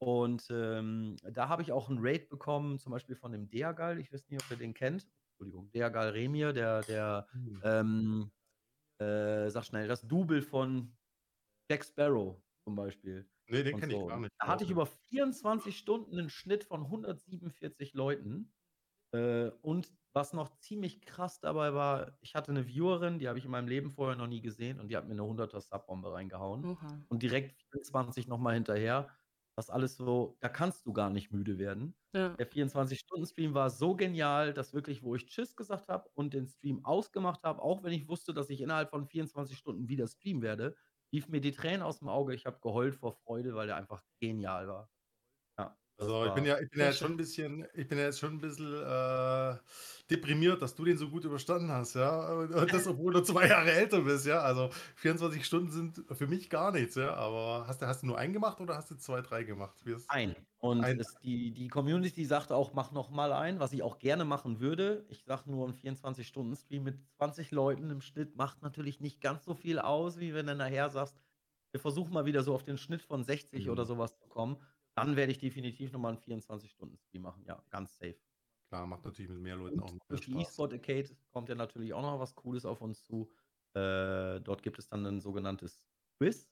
Und, 0.00 0.48
ähm, 0.50 1.16
da 1.22 1.48
habe 1.48 1.62
ich 1.62 1.72
auch 1.72 1.90
'n 1.90 1.98
Raid 2.00 2.28
bekommen, 2.30 2.78
zum 2.78 2.92
Beispiel 2.92 3.16
von 3.16 3.32
dem 3.32 3.48
Deagal. 3.50 4.00
Ich 4.00 4.12
weiß 4.12 4.28
nicht, 4.28 4.38
ob 4.40 4.50
ihr 4.50 4.56
den 4.58 4.74
kennt. 4.74 5.08
Entschuldigung, 5.40 5.70
Deagal 5.72 6.10
Remir, 6.10 6.52
der 6.52 6.84
der, 6.84 7.28
Hm. 7.34 7.62
ähm, 7.62 8.32
äh, 9.00 9.50
sag 9.50 9.64
schnell, 9.66 9.88
das 9.88 10.06
Double 10.08 10.42
von 10.42 10.96
Jack 11.70 11.84
Sparrow 11.86 12.42
zum 12.64 12.76
Beispiel 12.76 13.30
Ne, 13.48 13.62
den 13.64 13.76
kenne 13.76 13.92
ich 13.92 14.04
so. 14.04 14.06
gar 14.06 14.20
nicht. 14.20 14.32
Da 14.40 14.48
hatte 14.48 14.64
ich 14.64 14.70
über 14.70 14.86
24 14.86 15.78
Stunden 15.78 16.16
'nen 16.16 16.30
Schnitt 16.30 16.64
von 16.64 16.90
147 16.90 17.94
Leuten. 17.94 18.54
Äh, 19.12 19.50
und 19.62 19.94
was 20.14 20.32
noch 20.32 20.56
ziemlich 20.58 21.00
krass 21.02 21.40
dabei 21.40 21.74
war, 21.74 22.16
ich 22.20 22.34
hatte 22.34 22.52
'ne 22.52 22.66
Viewerin, 22.66 23.18
die 23.18 23.28
habe 23.28 23.38
ich 23.38 23.44
in 23.44 23.50
meinem 23.50 23.68
Leben 23.68 23.90
vorher 23.90 24.16
noch 24.16 24.26
nie 24.26 24.40
gesehen 24.42 24.80
und 24.80 24.88
die 24.88 24.96
hat 24.96 25.08
mir 25.08 25.14
'ne 25.14 25.24
100er 25.24 25.60
Subbombe 25.60 26.12
reingehauen 26.12 26.68
Oha. 26.68 27.02
und 27.08 27.22
direkt 27.22 27.52
24 27.52 28.28
noch 28.28 28.38
mal 28.38 28.54
hinterher. 28.54 29.10
Das 29.56 29.70
alles 29.70 29.96
so 29.96 30.36
da 30.40 30.48
kannst 30.48 30.86
du 30.86 30.92
gar 30.92 31.10
nicht 31.10 31.30
müde 31.32 31.58
werden. 31.58 31.96
Ja. 32.14 32.38
Der 32.38 32.46
24-Stunden-Stream 32.46 33.54
war 33.54 33.70
so 33.70 33.94
genial, 33.96 34.54
dass 34.54 34.72
wirklich, 34.74 35.02
wo 35.02 35.14
ich 35.14 35.26
tschüss 35.26 35.54
gesagt 35.56 35.88
habe 35.88 36.10
und 36.14 36.34
den 36.34 36.46
Stream 36.46 36.84
ausgemacht 36.84 37.42
habe, 37.44 37.60
auch 37.62 37.82
wenn 37.84 37.92
ich 37.92 38.08
wusste, 38.08 38.32
dass 38.34 38.50
ich 38.50 38.60
innerhalb 38.62 38.90
von 38.90 39.06
24 39.06 39.58
Stunden 39.58 39.88
wieder 39.88 40.06
streamen 40.08 40.42
werde, 40.42 40.76
liefen 41.12 41.30
mir 41.32 41.40
die 41.42 41.52
Tränen 41.52 41.82
aus'm 41.82 42.08
Auge. 42.10 42.34
Ich 42.34 42.46
habe 42.46 42.58
geheult 42.60 42.94
vor 42.96 43.12
Freude, 43.12 43.54
weil 43.54 43.66
der 43.66 43.76
einfach 43.76 44.02
genial 44.20 44.66
war. 44.68 44.88
Also, 46.02 46.24
ich 46.26 46.32
bin 46.32 46.44
ja 46.46 46.58
ich 46.58 46.70
bin 46.70 46.80
ja 46.80 46.86
jetzt 46.86 46.98
schon 46.98 47.12
'n 47.12 47.16
schön. 47.16 47.18
bisschen 47.18 47.66
ich 47.74 47.86
bin 47.86 47.98
ja 47.98 48.04
jetzt 48.04 48.18
schon 48.18 48.34
'n 48.34 48.40
bisschen, 48.40 48.72
äh, 48.82 49.58
deprimiert, 50.10 50.62
dass 50.62 50.74
du 50.74 50.84
den 50.84 50.96
so 50.96 51.10
gut 51.10 51.24
überstanden 51.24 51.70
hast, 51.70 51.94
ja? 51.94 52.32
Und 52.32 52.54
und 52.54 52.72
das, 52.72 52.86
obwohl 52.86 53.12
du 53.12 53.20
2 53.22 53.46
Jahre 53.48 53.72
älter 53.72 54.00
bist, 54.00 54.24
ja? 54.26 54.40
Also, 54.40 54.70
24 54.96 55.44
Stunden 55.44 55.70
sind 55.70 56.02
für 56.12 56.26
mich 56.26 56.48
gar 56.48 56.72
nichts, 56.72 56.94
ja? 56.94 57.14
Aber 57.14 57.66
hast 57.66 57.82
du 57.82 57.86
hast 57.86 58.02
du 58.02 58.06
nur 58.06 58.16
einen 58.18 58.32
gemacht 58.32 58.60
oder 58.60 58.74
hast 58.76 58.90
du 58.90 58.96
2, 58.96 59.20
3 59.20 59.44
gemacht? 59.44 59.76
Wie 59.84 59.92
ist 59.92 60.08
Einen. 60.08 60.46
Und 60.58 60.92
Einen. 60.92 61.00
es 61.00 61.18
die 61.18 61.52
die 61.52 61.68
Community 61.68 62.24
sagt 62.24 62.52
auch: 62.52 62.72
„Mach 62.74 62.92
noch 62.92 63.10
mal 63.10 63.32
einen“, 63.32 63.58
was 63.60 63.72
ich 63.72 63.82
auch 63.82 63.98
gerne 63.98 64.24
machen 64.24 64.60
würde. 64.60 65.06
Ich 65.08 65.24
sage 65.24 65.50
nur, 65.50 65.66
'n 65.66 65.72
24-Stunden-Stream 65.74 66.82
mit 66.84 67.10
20 67.16 67.50
Leuten 67.50 67.90
im 67.90 68.00
Schnitt 68.00 68.36
macht 68.36 68.62
natürlich 68.62 69.00
nicht 69.00 69.20
ganz 69.20 69.44
so 69.44 69.54
viel 69.54 69.78
aus, 69.78 70.18
wie 70.20 70.34
wenn 70.34 70.46
du 70.46 70.54
nachher 70.54 70.90
sagst: 70.90 71.16
„Wir 71.72 71.80
versuchen 71.80 72.12
mal 72.12 72.26
wieder 72.26 72.42
so 72.42 72.54
auf 72.54 72.62
den 72.64 72.78
Schnitt 72.78 73.02
von 73.02 73.24
60 73.24 73.68
oder 73.70 73.84
Mhm. 73.84 73.86
so 73.86 73.98
was 73.98 74.16
zu 74.18 74.28
kommen.“ 74.28 74.58
Dann 74.96 75.16
werde 75.16 75.32
ich 75.32 75.38
definitiv 75.38 75.92
noch 75.92 76.00
mal 76.00 76.12
'n 76.14 76.18
24-Stunden-Stream 76.18 77.22
machen. 77.22 77.44
Ja, 77.46 77.64
ganz 77.70 77.96
safe. 77.96 78.16
Klar, 78.72 78.86
macht 78.86 79.04
natürlich 79.04 79.30
mit 79.30 79.40
mehr 79.40 79.56
Leuten 79.56 79.80
auch 79.80 79.90
Und 79.90 80.00
noch 80.00 80.08
mehr 80.08 80.16
durch 80.16 80.24
die 80.24 80.40
Spaß. 80.40 80.42
eSport 80.42 80.72
Arcade 80.72 81.16
kommt 81.30 81.48
ja 81.48 81.54
natürlich 81.54 81.92
auch 81.94 82.02
noch 82.02 82.18
was 82.20 82.34
Cooles 82.34 82.64
auf 82.64 82.80
uns 82.80 83.04
zu. 83.04 83.32
Äh, 83.74 84.40
dort 84.40 84.62
gibt 84.62 84.78
es 84.78 84.88
dann 84.88 85.02
'nen 85.02 85.20
sogenanntes 85.20 85.86
Quiz, 86.20 86.50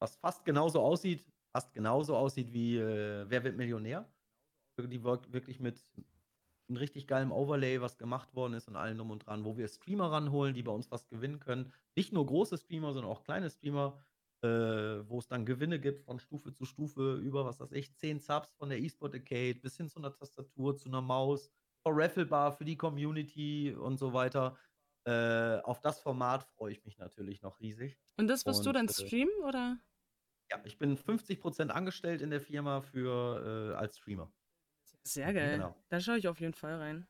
was 0.00 0.16
fast 0.16 0.44
genauso 0.44 0.80
aussieht 0.80 1.26
fast 1.50 1.72
genauso 1.72 2.14
aussieht 2.14 2.52
wie, 2.52 2.76
äh, 2.76 3.24
„Wer 3.28 3.42
wird 3.42 3.56
Millionär?“ 3.56 4.12
Die 4.80 5.04
wirk 5.04 5.32
wirklich 5.32 5.60
mit 5.60 5.84
'n 6.70 6.76
richtig 6.78 7.06
geilem 7.08 7.32
Overlay, 7.32 7.80
was 7.82 7.98
gemacht 7.98 8.34
worden 8.34 8.54
ist 8.54 8.68
und 8.68 8.76
allem 8.76 8.98
drum 8.98 9.10
und 9.12 9.26
dran, 9.26 9.44
wo 9.46 9.56
wir 9.58 9.68
Streamer 9.68 10.12
ranholen, 10.12 10.54
die 10.54 10.62
bei 10.64 10.72
uns 10.72 10.90
was 10.92 11.08
gewinnen 11.08 11.40
können. 11.40 11.72
Nicht 11.96 12.12
nur 12.12 12.26
große 12.26 12.58
Streamer, 12.58 12.92
sondern 12.94 13.10
auch 13.12 13.24
kleine 13.24 13.50
Streamer, 13.50 14.00
äh, 14.42 14.48
wo 15.08 15.18
es 15.18 15.26
dann 15.28 15.46
Gewinne 15.46 15.80
gibt 15.80 16.00
von 16.00 16.18
Stufe 16.20 16.52
zu 16.52 16.64
Stufe 16.66 17.16
über, 17.16 17.44
was 17.44 17.60
weiß 17.60 17.72
ich, 17.72 17.96
10 17.96 18.20
Subs 18.20 18.54
von 18.56 18.68
der 18.70 18.80
eSport 18.80 19.14
Arcade 19.14 19.56
bis 19.60 19.76
hin 19.76 19.88
zu 19.88 20.00
'ner 20.00 20.12
Tastatur, 20.14 20.76
zu 20.76 20.88
'ner 20.90 21.02
Maus, 21.02 21.50
Raffle-Bar 21.86 22.52
für 22.52 22.64
die 22.66 22.76
Community 22.76 23.74
und 23.74 23.98
so 23.98 24.12
weiter. 24.12 24.58
Äh, 25.04 25.58
auf 25.62 25.80
das 25.80 26.00
Format 26.00 26.44
freue 26.44 26.72
ich 26.72 26.84
mich 26.84 26.98
natürlich 26.98 27.42
noch 27.42 27.60
riesig. 27.60 27.96
Und 28.18 28.26
das 28.26 28.46
wirst 28.46 28.66
du 28.66 28.72
dann 28.72 28.88
äh 28.88 28.88
streamen, 28.88 29.32
oder? 29.44 29.78
Ja, 30.50 30.60
ich 30.64 30.78
bin 30.78 30.96
50 30.96 31.40
% 31.40 31.70
angestellt 31.70 32.22
in 32.22 32.30
der 32.30 32.40
Firma 32.40 32.80
für 32.80 33.72
äh, 33.72 33.76
als 33.76 33.98
Streamer. 33.98 34.32
Sehr 35.06 35.32
geil. 35.34 35.66
Genau. 35.66 35.82
Da 35.88 36.00
schaue 36.00 36.18
ich 36.18 36.28
auf 36.28 36.40
jeden 36.40 36.54
Fall 36.54 36.74
rein. 36.76 37.08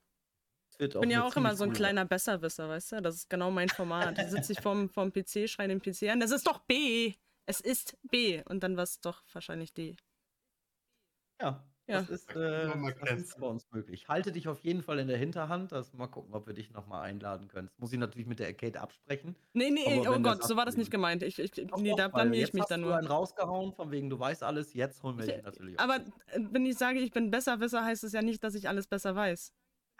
Es 0.80 0.80
wird 0.80 0.96
Ich 0.96 1.00
bin 1.00 1.10
auch 1.10 1.12
ja 1.12 1.24
auch 1.26 1.36
immer 1.36 1.54
so 1.54 1.64
'n 1.64 1.70
coole 1.70 1.72
kleiner 1.72 2.04
Besserwisser, 2.04 2.68
weißt 2.68 2.92
du? 2.92 3.02
Das 3.02 3.14
ist 3.14 3.30
genau 3.30 3.50
mein 3.52 3.70
Format. 3.70 4.18
Da 4.18 4.26
sitze 4.28 4.52
ich 4.52 4.60
vorm 4.60 4.88
vorm 4.90 5.12
PC, 5.12 5.46
schreie 5.48 5.68
den 5.68 5.80
PC 5.80 6.10
an: 6.10 6.18
„Das 6.20 6.32
ist 6.32 6.46
doch 6.46 6.58
B! 6.66 7.14
Es 7.46 7.60
ist 7.60 7.96
B!“ 8.02 8.42
Und 8.48 8.62
dann 8.64 8.76
war's 8.76 9.00
doch 9.00 9.22
wahrscheinlich 9.32 9.72
D. 9.74 9.98
Ja, 11.40 11.72
Ja. 11.88 12.04
das 12.04 12.08
ist, 12.08 12.34
äh 12.34 12.68
das 12.98 13.14
ist 13.14 13.38
bei 13.38 13.46
uns 13.46 13.70
möglich. 13.70 14.08
Halte 14.08 14.32
dich 14.32 14.48
auf 14.48 14.58
jeden 14.60 14.82
Fall 14.82 14.98
in 14.98 15.06
der 15.06 15.18
Hinterhand, 15.18 15.70
das 15.70 15.92
mal 15.94 16.08
gucken, 16.08 16.34
ob 16.34 16.46
wir 16.48 16.54
dich 16.54 16.70
noch 16.72 16.86
mal 16.88 17.00
einladen 17.02 17.46
können. 17.46 17.68
Das 17.68 17.78
muss 17.78 17.92
ich 17.92 17.98
natürlich 18.00 18.26
mit 18.26 18.40
der 18.40 18.48
Arcade 18.48 18.80
absprechen. 18.80 19.36
Ne, 19.54 19.70
ne, 19.70 19.80
Aber 19.84 20.08
oh 20.08 20.20
Gott, 20.20 20.42
so 20.42 20.56
war 20.56 20.66
das 20.66 20.76
nicht 20.76 20.90
gemeint. 20.90 21.22
Ich 21.22 21.38
ich 21.38 21.52
Doch, 21.70 21.82
ne, 21.82 21.94
doch, 21.94 21.94
da 21.94 22.08
weil 22.10 22.32
blamiere 22.32 22.42
ich 22.42 22.52
jetzt 22.52 22.54
mich 22.54 22.66
dann 22.66 22.80
du 22.82 22.88
nur. 22.88 22.98
einen 22.98 23.06
rausgehauen 23.06 23.72
von 23.74 23.90
wegen: 23.90 24.08
„Du 24.08 24.18
weißt 24.18 24.42
alles, 24.42 24.72
jetzt 24.72 25.02
holen 25.02 25.18
wir 25.18 25.26
Ich, 25.26 25.28
dich 25.28 25.42
natürlich 25.42 25.78
aber, 25.78 25.96
auch 25.96 25.96
dazu.“ 25.96 26.18
äh, 26.26 26.40
wenn 26.50 26.66
ich 26.66 26.76
sage, 26.78 27.00
ich 27.00 27.12
bin 27.12 27.30
Besserwisser, 27.30 27.84
heißt 27.84 28.04
es 28.04 28.12
ja 28.12 28.22
nicht, 28.22 28.42
dass 28.44 28.54
ich 28.54 28.68
alles 28.68 28.86
besser 28.86 29.14
weiß. 29.14 29.50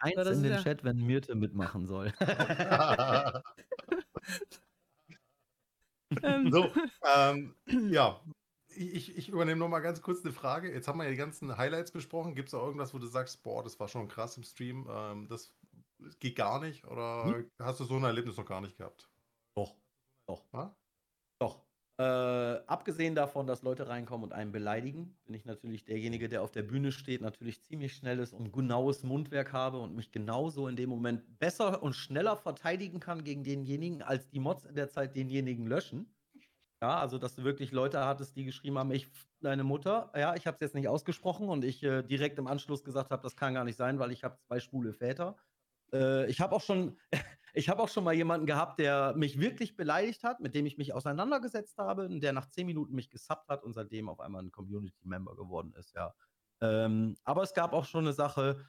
Eins 0.01 0.29
das 0.29 0.29
in 0.29 0.43
den 0.43 0.55
ja 0.55 0.57
Chat, 0.57 0.83
wenn 0.85 0.97
Myrte 1.05 1.35
mitmachen 1.35 1.85
soll. 1.85 2.13
Ähm. 6.23 6.51
So, 6.51 6.79
ähm, 7.03 7.55
ja. 7.67 8.23
Ich 8.75 9.17
ich 9.17 9.29
übernehme 9.29 9.59
noch 9.59 9.67
mal 9.69 9.79
ganz 9.79 10.01
kurz 10.01 10.23
'ne 10.23 10.31
Frage. 10.31 10.71
Jetzt 10.71 10.87
haben 10.87 10.97
wir 10.99 11.05
ja 11.05 11.09
die 11.11 11.15
ganzen 11.17 11.57
Highlights 11.57 11.91
besprochen. 11.91 12.35
Gibt's 12.35 12.51
da 12.51 12.59
irgendwas, 12.59 12.93
wo 12.93 12.99
du 12.99 13.07
sagst: 13.07 13.41
„Boah, 13.43 13.63
das 13.63 13.79
war 13.79 13.87
schon 13.87 14.07
krass 14.07 14.37
im 14.37 14.43
Stream, 14.43 14.87
ähm, 14.91 15.27
das 15.27 15.55
geht 16.19 16.35
gar 16.37 16.59
nicht“, 16.59 16.85
oder 16.85 17.05
Mhm. 17.23 17.49
hast 17.59 17.79
du 17.79 17.85
so 17.85 17.95
'n 17.97 18.03
Erlebnis 18.03 18.37
noch 18.37 18.45
gar 18.45 18.61
nicht 18.61 18.77
gehabt? 18.77 19.09
Doch, 19.57 19.77
doch. 20.27 20.45
Ja? 20.53 20.75
Äh, 21.99 22.03
abgesehen 22.65 23.13
davon, 23.13 23.45
dass 23.45 23.61
Leute 23.61 23.89
reinkommen 23.89 24.23
und 24.23 24.31
einen 24.33 24.53
beleidigen, 24.53 25.17
bin 25.25 25.35
ich 25.35 25.43
natürlich 25.43 25.83
derjenige, 25.83 26.29
der 26.29 26.41
auf 26.43 26.51
der 26.51 26.63
Bühne 26.63 26.93
steht, 26.93 27.19
natürlich 27.19 27.61
ziemlich 27.65 27.93
schnelles 27.93 28.31
und 28.31 28.53
genaues 28.53 29.03
Mundwerk 29.03 29.51
habe 29.51 29.79
und 29.79 29.95
mich 29.95 30.13
genauso 30.13 30.69
in 30.69 30.77
dem 30.77 30.89
Moment 30.89 31.39
besser 31.39 31.83
und 31.83 31.93
schneller 31.95 32.37
verteidigen 32.37 33.01
kann 33.01 33.25
gegen 33.25 33.43
denjenigen, 33.43 34.01
als 34.01 34.29
die 34.29 34.39
Mods 34.39 34.63
in 34.63 34.75
der 34.75 34.87
Zeit 34.89 35.13
denjenigen 35.17 35.67
löschen. 35.67 36.15
Ja, 36.81 36.99
also, 36.99 37.17
dass 37.19 37.35
du 37.35 37.43
wirklich 37.43 37.71
Leute 37.71 38.05
hattest, 38.05 38.35
die 38.37 38.45
geschrieben 38.45 38.77
haben: 38.79 38.91
„Ich 38.91 39.07
deine 39.41 39.63
Mutter.“ 39.65 40.11
Ja, 40.15 40.35
ich 40.35 40.47
habe 40.47 40.55
es 40.55 40.61
jetzt 40.61 40.75
nicht 40.75 40.87
ausgesprochen 40.89 41.49
und 41.49 41.65
ich, 41.65 41.83
äh, 41.83 42.03
direkt 42.03 42.39
im 42.39 42.47
Anschluss 42.47 42.83
gesagt 42.83 43.11
habe: 43.11 43.23
„Das 43.23 43.35
kann 43.37 43.53
gar 43.55 43.65
nicht 43.65 43.77
sein, 43.77 43.99
weil 43.99 44.11
ich 44.11 44.23
habe 44.23 44.37
2 44.47 44.59
schwule 44.61 44.93
Väter.“ 44.93 45.37
Äh, 45.93 46.29
ich 46.29 46.39
habe 46.41 46.55
auch 46.55 46.61
schon 46.61 46.97
ich 47.53 47.69
habe 47.69 47.81
auch 47.83 47.89
schon 47.89 48.03
mal 48.03 48.13
jemanden 48.13 48.45
gehabt, 48.47 48.79
der 48.79 49.13
mich 49.15 49.39
wirklich 49.39 49.75
beleidigt 49.75 50.23
hat, 50.23 50.39
mit 50.41 50.55
dem 50.55 50.65
ich 50.65 50.77
mich 50.77 50.93
auseinandergesetzt 50.93 51.77
habe 51.77 52.05
und 52.07 52.21
der 52.21 52.33
nach 52.33 52.47
10 52.47 52.65
Minuten 52.67 52.93
mich 52.95 53.09
gesubbt 53.09 53.49
hat 53.49 53.63
und 53.63 53.73
seitdem 53.73 54.09
auf 54.09 54.19
einmal 54.19 54.43
'n 54.43 54.51
Community 54.51 55.07
Member 55.07 55.35
geworden 55.35 55.73
ist, 55.75 55.95
ja. 55.95 56.13
Ähm, 56.61 57.15
aber 57.23 57.43
es 57.43 57.53
gab 57.53 57.73
auch 57.73 57.85
schon 57.85 58.03
'ne 58.05 58.13
Sache, 58.13 58.65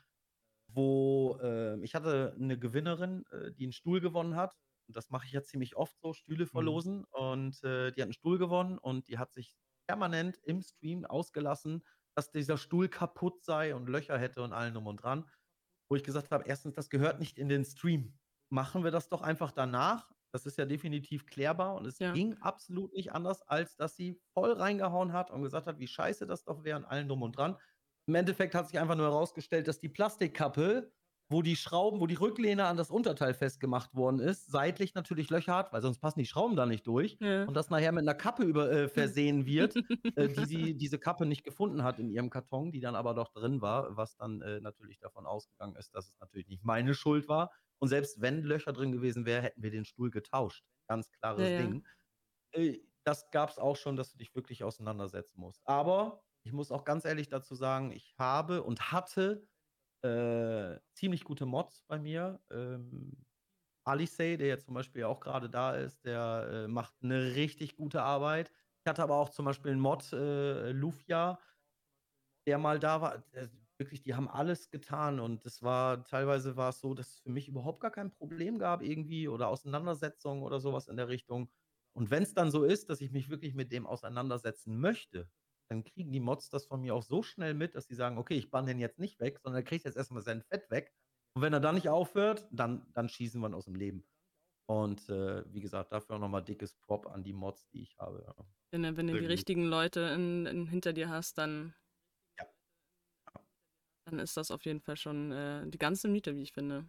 wo, 0.69 1.39
äh 1.43 1.81
ich 1.85 1.95
hatte 1.97 2.35
'ne 2.39 2.59
Gewinnerin, 2.59 3.25
äh, 3.33 3.53
die 3.53 3.67
'n 3.67 3.73
Stuhl 3.73 4.01
gewonnen 4.01 4.37
hat. 4.37 4.57
Und 4.89 4.97
das 4.97 5.11
mache 5.11 5.27
ich 5.27 5.33
ja 5.33 5.43
ziemlich 5.45 5.77
oft 5.77 5.99
so, 6.01 6.13
Stühle 6.15 6.47
Mhm. 6.53 6.81
verlosen. 6.87 7.05
Und, 7.13 7.63
äh, 7.65 7.93
die 7.93 8.03
hat 8.03 8.09
'n 8.11 8.15
Stuhl 8.15 8.39
gewonnen 8.39 8.79
und 8.79 9.09
die 9.09 9.19
hat 9.19 9.33
sich 9.35 9.57
permanent 9.89 10.39
im 10.45 10.63
Stream 10.63 11.07
ausgelassen, 11.07 11.85
dass 12.17 12.33
dieser 12.33 12.59
Stuhl 12.59 12.89
kaputt 12.91 13.45
sei 13.45 13.75
und 13.75 13.89
Löcher 13.89 14.19
hätte 14.19 14.43
und 14.43 14.53
allem 14.55 14.75
drum 14.75 14.89
und 14.89 14.99
dran. 15.03 15.31
Wo 15.91 15.97
ich 15.97 16.05
gesagt 16.05 16.33
habe: 16.33 16.47
„1. 16.47 16.77
das 16.77 16.91
gehört 16.91 17.21
nicht 17.21 17.39
in 17.39 17.49
den 17.51 17.65
Stream. 17.67 18.20
Machen 18.51 18.85
wir 18.85 18.91
das 18.91 19.09
doch 19.09 19.23
einfach 19.23 19.53
danach. 19.53 20.11
Das 20.33 20.47
ist 20.47 20.59
ja 20.59 20.65
definitiv 20.65 21.27
klärbar.“ 21.27 21.75
Und 21.77 21.87
es 21.87 21.99
Ja. 21.99 22.13
ging 22.13 22.37
absolut 22.39 22.93
nicht 22.93 23.13
anders, 23.13 23.43
als 23.43 23.77
dass 23.77 23.97
sie 23.97 24.21
voll 24.35 24.53
reingehauen 24.53 25.13
hat 25.13 25.31
und 25.31 25.43
gesagt 25.43 25.67
hat, 25.67 25.79
wie 25.79 25.87
scheiße 25.89 26.27
das 26.27 26.45
doch 26.45 26.65
wäre 26.65 26.79
und 26.79 26.85
allem 26.85 27.09
drum 27.09 27.23
und 27.23 27.37
dran. 27.37 27.57
Im 28.07 28.15
Endeffekt 28.15 28.55
hat 28.55 28.69
sich 28.69 28.79
einfach 28.79 28.97
nur 28.97 29.07
herausgestellt, 29.07 29.69
dass 29.69 29.79
die 29.79 29.89
Plastikkappe, 29.89 30.93
wo 31.29 31.43
die 31.43 31.55
Schrauben, 31.57 32.01
wo 32.01 32.07
die 32.09 32.17
Rücklehne 32.17 32.65
an 32.67 32.77
das 32.77 32.91
Unterteil 32.91 33.35
festgemacht 33.35 33.95
worden 33.95 34.19
ist, 34.21 34.51
seitlich 34.51 34.95
natürlich 34.95 35.31
Löcher 35.31 35.55
hat, 35.55 35.73
weil 35.73 35.83
sonst 35.83 36.01
passen 36.01 36.19
die 36.19 36.27
Schrauben 36.27 36.57
da 36.57 36.67
nicht 36.67 36.87
durch. 36.89 37.19
Ja. 37.21 37.45
Und 37.47 37.55
das 37.55 37.71
nachher 37.71 37.93
mit 37.93 38.03
einer 38.03 38.15
Kappe 38.15 38.43
über, 38.43 38.71
äh, 38.71 38.89
versehen 38.89 39.47
wird, 39.47 39.81
äh, 40.17 40.29
die 40.29 40.45
sie 40.45 40.77
diese 40.77 40.99
Kappe 40.99 41.27
nicht 41.27 41.45
gefunden 41.45 41.85
hat 41.85 42.01
in 42.01 42.11
ihrem 42.11 42.31
Karton, 42.31 42.73
die 42.73 42.81
dann 42.81 42.97
aber 42.97 43.15
doch 43.15 43.31
drin 43.33 43.61
war, 43.61 43.97
was 43.97 44.17
dann 44.17 44.43
äh, 44.43 44.61
natürlich 44.61 44.99
davon 44.99 45.25
ausgegangen 45.27 45.77
ist, 45.77 45.95
dass 45.95 46.09
es 46.09 46.19
natürlich 46.19 46.49
nicht 46.49 46.65
meine 46.65 46.95
Schuld 46.95 47.29
war. 47.29 47.53
Und 47.81 47.89
selbst 47.89 48.21
wenn 48.23 48.43
Löcher 48.45 48.73
drin 48.73 48.93
gewesen 48.93 49.27
wären, 49.27 49.43
hätten 49.43 49.63
wir 49.63 49.71
den 49.71 49.85
Stuhl 49.87 50.11
getauscht. 50.11 50.65
Ganz 50.89 51.11
klares 51.11 51.55
Ja. 51.55 51.55
Ding. 51.55 51.87
Äh, 52.53 52.81
das 53.05 53.31
gab 53.31 53.51
es 53.51 53.59
auch 53.59 53.77
schon, 53.77 53.97
dass 53.97 54.13
du 54.13 54.19
dich 54.19 54.35
wirklich 54.35 54.65
auseinandersetzen 54.65 55.41
musst. 55.41 55.63
Aber 55.67 56.25
ich 56.45 56.53
muss 56.53 56.73
auch 56.73 56.85
ganz 56.85 57.05
ehrlich 57.05 57.29
dazu 57.29 57.55
sagen, 57.55 57.93
ich 57.93 58.15
habe 58.19 58.63
und 58.63 58.93
hatte 58.93 59.49
äh, 60.03 60.79
ziemlich 60.95 61.25
gute 61.25 61.47
Mods 61.47 61.85
bei 61.89 61.99
mir. 61.99 62.43
Ähm, 62.51 63.27
Alisei, 63.85 64.37
der 64.37 64.49
jetzt 64.49 64.67
zum 64.67 64.75
Beispiel 64.75 65.05
auch 65.05 65.21
gerade 65.21 65.51
da 65.51 65.75
ist, 65.77 66.05
der 66.07 66.65
äh, 66.67 66.69
macht 66.69 66.95
eine 67.03 67.35
richtig 67.37 67.77
gute 67.77 68.03
Arbeit. 68.03 68.53
Ich 68.85 68.91
hatte 68.91 69.03
aber 69.03 69.17
auch 69.17 69.31
zum 69.31 69.45
Beispiel 69.47 69.73
einen 69.73 69.81
Mod, 69.81 70.13
äh, 70.13 70.73
Lufia, 70.73 71.41
der 72.47 72.59
mal 72.59 72.79
da 72.79 73.01
war. 73.01 73.25
Wirklich, 73.81 74.03
die 74.03 74.15
haben 74.15 74.29
alles 74.29 74.69
getan 74.71 75.21
und 75.21 75.47
es 75.47 75.63
war 75.63 76.05
teilweise 76.05 76.57
war 76.57 76.69
es 76.69 76.81
so, 76.81 76.93
dass 76.93 77.15
es 77.15 77.21
für 77.21 77.31
mich 77.31 77.49
überhaupt 77.49 77.81
gar 77.81 77.91
kein 77.91 78.13
Problem 78.13 78.59
gab 78.59 78.83
irgendwie 78.83 79.27
oder 79.27 79.49
Auseinandersetzungen 79.49 80.43
oder 80.43 80.61
sowas 80.61 80.87
in 80.89 80.97
der 80.99 81.09
Richtung. 81.09 81.51
Und 81.97 82.11
wenn 82.11 82.23
es 82.23 82.35
dann 82.35 82.51
so 82.51 82.65
ist, 82.65 82.91
dass 82.91 83.01
ich 83.01 83.11
mich 83.11 83.31
wirklich 83.31 83.55
mit 83.55 83.73
dem 83.73 83.87
auseinandersetzen 83.87 84.79
möchte, 84.79 85.31
dann 85.71 85.83
kriegen 85.85 86.13
die 86.13 86.21
Mods 86.21 86.51
das 86.51 86.67
von 86.67 86.83
mir 86.83 86.95
auch 86.95 87.03
so 87.03 87.23
schnell 87.23 87.55
mit, 87.55 87.75
dass 87.75 87.87
sie 87.87 87.95
sagen, 87.95 88.19
okay, 88.19 88.35
ich 88.37 88.51
bann 88.51 88.67
den 88.67 88.79
jetzt 88.81 88.99
nicht 88.99 89.19
weg, 89.19 89.39
sondern 89.43 89.63
er 89.63 89.65
kriegt 89.65 89.85
jetzt 89.87 89.97
erstmal 89.97 90.23
sein 90.23 90.43
Fett 90.43 90.71
weg. 90.71 90.93
Und 91.35 91.43
wenn 91.43 91.53
er 91.55 91.61
dann 91.61 91.77
nicht 91.77 91.89
aufhört, 91.89 92.49
dann, 92.53 92.93
dann 92.93 93.09
schießen 93.09 93.41
wir 93.41 93.49
ihn 93.49 93.55
aus 93.55 93.65
dem 93.65 93.77
Leben. 93.77 94.07
Und 94.67 95.09
äh, 95.09 95.45
wie 95.53 95.61
gesagt, 95.61 95.93
dafür 95.93 96.17
auch 96.17 96.21
nochmal 96.21 96.45
dickes 96.45 96.75
Prop 96.75 97.07
an 97.07 97.25
die 97.25 97.33
Mods, 97.33 97.69
die 97.71 97.83
ich 97.83 97.99
habe. 97.99 98.25
Ja. 98.27 98.35
Wenn, 98.73 98.83
du- 98.83 98.97
wenn 98.97 99.07
du 99.07 99.15
die 99.15 99.27
richtigen 99.27 99.65
Leute 99.65 100.01
in, 100.01 100.47
in, 100.47 100.67
hinter 100.67 100.93
dir 100.93 101.09
hast, 101.09 101.39
dann. 101.39 101.75
Dann 104.11 104.19
ist 104.19 104.37
das 104.37 104.51
auf 104.51 104.65
jeden 104.65 104.81
Fall 104.81 104.97
schon 104.97 105.33
äh, 105.33 105.67
die 105.69 105.79
ganze 105.79 106.09
Miete, 106.09 106.35
wie 106.37 106.43
ich 106.43 106.53
finde. 106.53 106.87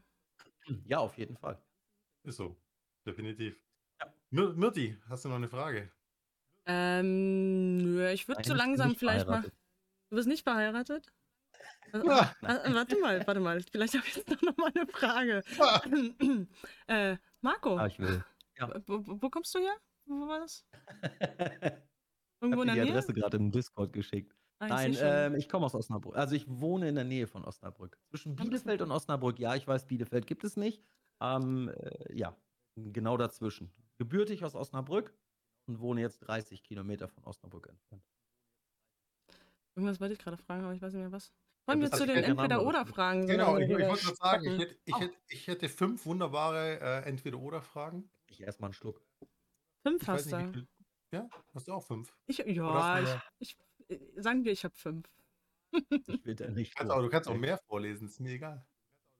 Ja, 0.85 0.99
auf 0.99 1.17
jeden 1.17 1.37
Fall. 1.37 1.61
Ist 2.23 2.37
so. 2.37 2.55
Definitiv. 3.05 3.63
Ja. 3.99 4.13
Mir- 4.29 4.53
Mirti, 4.53 4.97
hast 5.09 5.25
du 5.25 5.29
noch 5.29 5.35
eine 5.37 5.47
Frage? 5.49 5.91
Ähm, 6.65 7.77
nö, 7.77 8.09
ich 8.11 8.27
würde 8.27 8.43
so 8.43 8.53
ich 8.53 8.57
langsam 8.57 8.95
vielleicht 8.95 9.27
mal. 9.27 9.41
Du 10.09 10.15
bist 10.15 10.27
nicht 10.27 10.43
verheiratet? 10.43 11.07
Äh, 11.93 11.97
Ah. 12.07 12.33
äh, 12.41 12.73
warte 12.73 12.99
mal, 12.99 13.25
warte 13.25 13.39
mal. 13.39 13.61
Vielleicht 13.71 13.95
habe 13.95 14.05
ich 14.07 14.15
jetzt 14.15 14.31
doch 14.31 14.41
noch 14.41 14.57
mal 14.57 14.71
eine 14.75 14.87
Frage. 14.87 15.43
äh, 16.87 17.17
Marco, 17.41 17.77
Ah, 17.77 17.87
ich 17.87 17.97
will. 17.99 18.23
wo, 18.85 19.05
wo 19.07 19.21
wo 19.21 19.29
kommst 19.29 19.53
du 19.55 19.59
her? 19.59 19.75
Wo 20.05 20.27
war 20.27 20.39
das? 20.41 20.65
Ich 21.01 21.09
Irgendwo 22.41 22.61
habe 22.61 22.61
in 22.61 22.61
dir 22.61 22.65
der 22.65 22.73
die 22.75 22.81
Nähe? 22.81 22.91
Adresse 22.91 23.13
gerade 23.13 23.37
im 23.37 23.51
Discord 23.51 23.93
geschickt. 23.93 24.35
Nein, 24.69 24.95
ähm, 24.99 25.35
ich 25.35 25.49
komme 25.49 25.65
aus 25.65 25.73
Osnabrück. 25.73 26.15
Also 26.15 26.35
ich 26.35 26.45
wohne 26.47 26.89
in 26.89 26.95
der 26.95 27.03
Nähe 27.03 27.27
von 27.27 27.43
Osnabrück. 27.43 27.97
Zwischen. 28.09 28.35
Bielefeld 28.35 28.81
und 28.81 28.91
Osnabrück. 28.91 29.39
Ja, 29.39 29.55
ich 29.55 29.67
weiß, 29.67 29.87
Bielefeld 29.87 30.27
gibt 30.27 30.43
es 30.43 30.55
nicht. 30.55 30.83
Ähm, 31.19 31.69
äh, 31.69 32.15
ja, 32.15 32.35
genau 32.75 33.17
dazwischen. 33.17 33.73
Gebürtig 33.97 34.45
aus 34.45 34.55
Osnabrück 34.55 35.13
und 35.67 35.79
wohne 35.79 36.01
jetzt 36.01 36.19
30 36.19 36.63
Kilometer 36.63 37.07
von 37.07 37.23
Osnabrück 37.23 37.67
entfernt. 37.67 38.03
Irgendwas 39.75 39.99
wollte 39.99 40.13
ich 40.13 40.19
gerade 40.19 40.37
fragen, 40.37 40.63
aber 40.63 40.73
ich 40.73 40.81
weiß 40.81 40.93
nicht 40.93 41.01
mehr 41.01 41.11
was. 41.11 41.33
Wollen 41.65 41.81
Ja, 41.81 41.91
wir 41.91 41.97
zu 41.97 42.05
den 42.05 42.23
Entweder-Oder-Fragen? 42.23 43.27
Genau, 43.27 43.57
ich, 43.57 43.69
ich 43.69 43.77
wollte 43.77 44.03
gerade 44.03 44.15
sagen, 44.15 44.45
ich 44.45 44.59
hätte, 44.59 44.77
ich, 44.85 44.99
hätte, 44.99 45.15
ich 45.27 45.47
hätte 45.47 45.69
fünf 45.69 46.05
wunderbare 46.05 46.79
äh, 46.79 47.07
Entweder-Oder-Fragen. 47.07 48.09
Ich 48.29 48.41
erstmal 48.41 48.69
einen 48.69 48.73
Schluck. 48.73 49.01
Fünf 49.85 50.07
hast 50.07 50.31
du. 50.31 50.67
Ja, 51.13 51.27
hast 51.53 51.67
du 51.67 51.73
auch 51.73 51.83
fünf? 51.83 52.15
Ich, 52.25 52.37
ja, 52.37 52.99
ich, 53.01 53.09
ich, 53.39 53.57
sagen 54.15 54.43
wir, 54.45 54.51
ich 54.51 54.63
habe 54.63 54.75
fünf. 54.75 55.07
Ich 55.71 56.25
will 56.25 56.35
da 56.35 56.49
nicht. 56.49 56.75
Kannst 56.75 56.91
auch, 56.91 57.01
du 57.01 57.09
kannst 57.09 57.29
auch 57.29 57.35
mehr 57.37 57.57
vorlesen, 57.57 58.07
ist 58.07 58.19
mir 58.19 58.31
egal. 58.33 58.65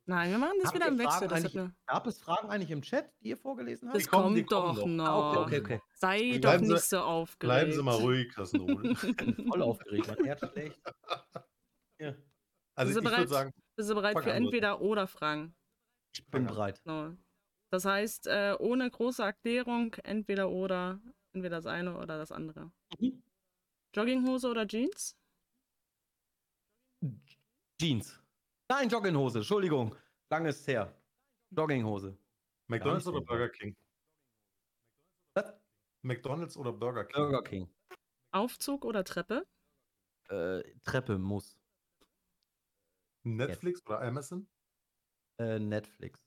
Nein, 0.05 0.31
wir 0.31 0.37
machen 0.39 0.57
das 0.59 0.67
Habt 0.69 0.75
wieder 0.75 0.87
im 0.87 0.97
Wechsel. 0.97 1.11
Fragen 1.11 1.29
Das 1.29 1.37
hat 1.39 1.45
eigentlich- 1.45 1.59
eine, 1.59 1.75
Gab 1.85 2.07
es 2.07 2.19
Fragen 2.19 2.49
eigentlich 2.49 2.71
im 2.71 2.81
Chat, 2.81 3.13
die 3.21 3.29
ihr 3.29 3.37
vorgelesen 3.37 3.87
habt? 3.87 3.97
das 3.97 4.07
kommen- 4.07 4.35
die 4.35 4.43
kommt 4.43 4.77
kommen 4.77 4.77
doch 4.77 4.85
noch. 4.87 4.95
noch. 4.95 5.05
Ah, 5.37 5.41
okay, 5.43 5.59
okay, 5.59 5.75
okay. 5.75 5.81
Sei 5.93 6.31
doch 6.33 6.39
Bleiben 6.41 6.65
Sie- 6.65 6.73
nicht 6.73 6.83
so 6.83 6.99
aufgeregt. 6.99 7.39
Bleiben 7.39 7.71
Sie 7.71 7.83
mal 7.83 7.95
ruhig, 7.95 8.33
Kassenrudel. 8.33 8.95
Voll 9.55 9.61
aufgeregt, 9.61 10.07
mein 10.07 10.25
Herz 10.25 10.39
schlecht. 10.51 10.81
Ja, 11.99 12.15
Also 12.75 12.93
Sind 12.93 12.93
Sie 12.93 12.93
ich 12.93 12.95
würde 12.95 13.03
bereit? 13.03 13.29
sagen, 13.29 13.51
Bist 13.75 13.89
du 13.89 13.95
bereit 13.95 14.13
für 14.13 14.19
an, 14.19 14.25
Leute. 14.25 14.37
Entweder-Oder-Fragen? 14.37 15.55
ich 16.13 16.27
bin 16.27 16.45
bereit. 16.47 16.81
Genau. 16.83 17.13
Das 17.69 17.85
heißt, 17.85 18.27
äh, 18.27 18.55
ohne 18.59 18.89
große 18.89 19.23
Erklärung, 19.23 19.93
entweder 20.03 20.49
oder, 20.49 20.99
entweder 21.31 21.57
das 21.57 21.67
eine 21.67 21.95
oder 21.97 22.17
das 22.17 22.31
andere. 22.33 22.71
Mhm. 22.99 23.23
Jogginghose 23.93 24.49
oder 24.49 24.65
Jeans? 24.65 25.17
Jeans. 27.79 28.19
Nein, 28.69 28.89
Jogginghose, 28.89 29.39
Entschuldigung. 29.39 29.95
Lange 30.29 30.49
ist 30.49 30.65
her. 30.67 30.95
Jogginghose. 31.49 32.17
McDonalds 32.67 33.07
oder. 33.07 33.21
Burger 33.21 33.49
King? 33.49 33.75
Was? 35.35 35.53
McDonalds 36.03 36.55
oder 36.55 36.71
Burger 36.71 37.05
King? 37.05 37.15
Burger 37.15 37.43
King. 37.43 37.69
Aufzug 38.31 38.85
oder 38.85 39.03
Treppe? 39.03 39.45
Äh, 40.29 40.63
Treppe 40.83 41.17
muss. 41.17 41.57
Netflix 43.23 43.85
oder 43.85 44.01
Amazon? 44.01 44.47
Äh, 45.37 45.59
Netflix. 45.59 46.17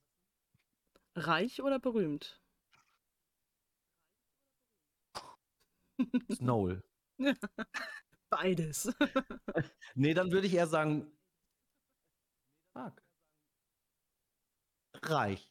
Reich 1.16 1.62
oder 1.62 1.78
berühmt? 1.78 2.40
Snowl. 6.32 6.82
Beides. 8.30 8.92
nee, 9.94 10.14
dann 10.14 10.32
würde 10.32 10.46
ich 10.46 10.54
eher 10.54 10.66
sagen. 10.66 11.10
Fuck. 12.76 13.02
Reich. 15.02 15.50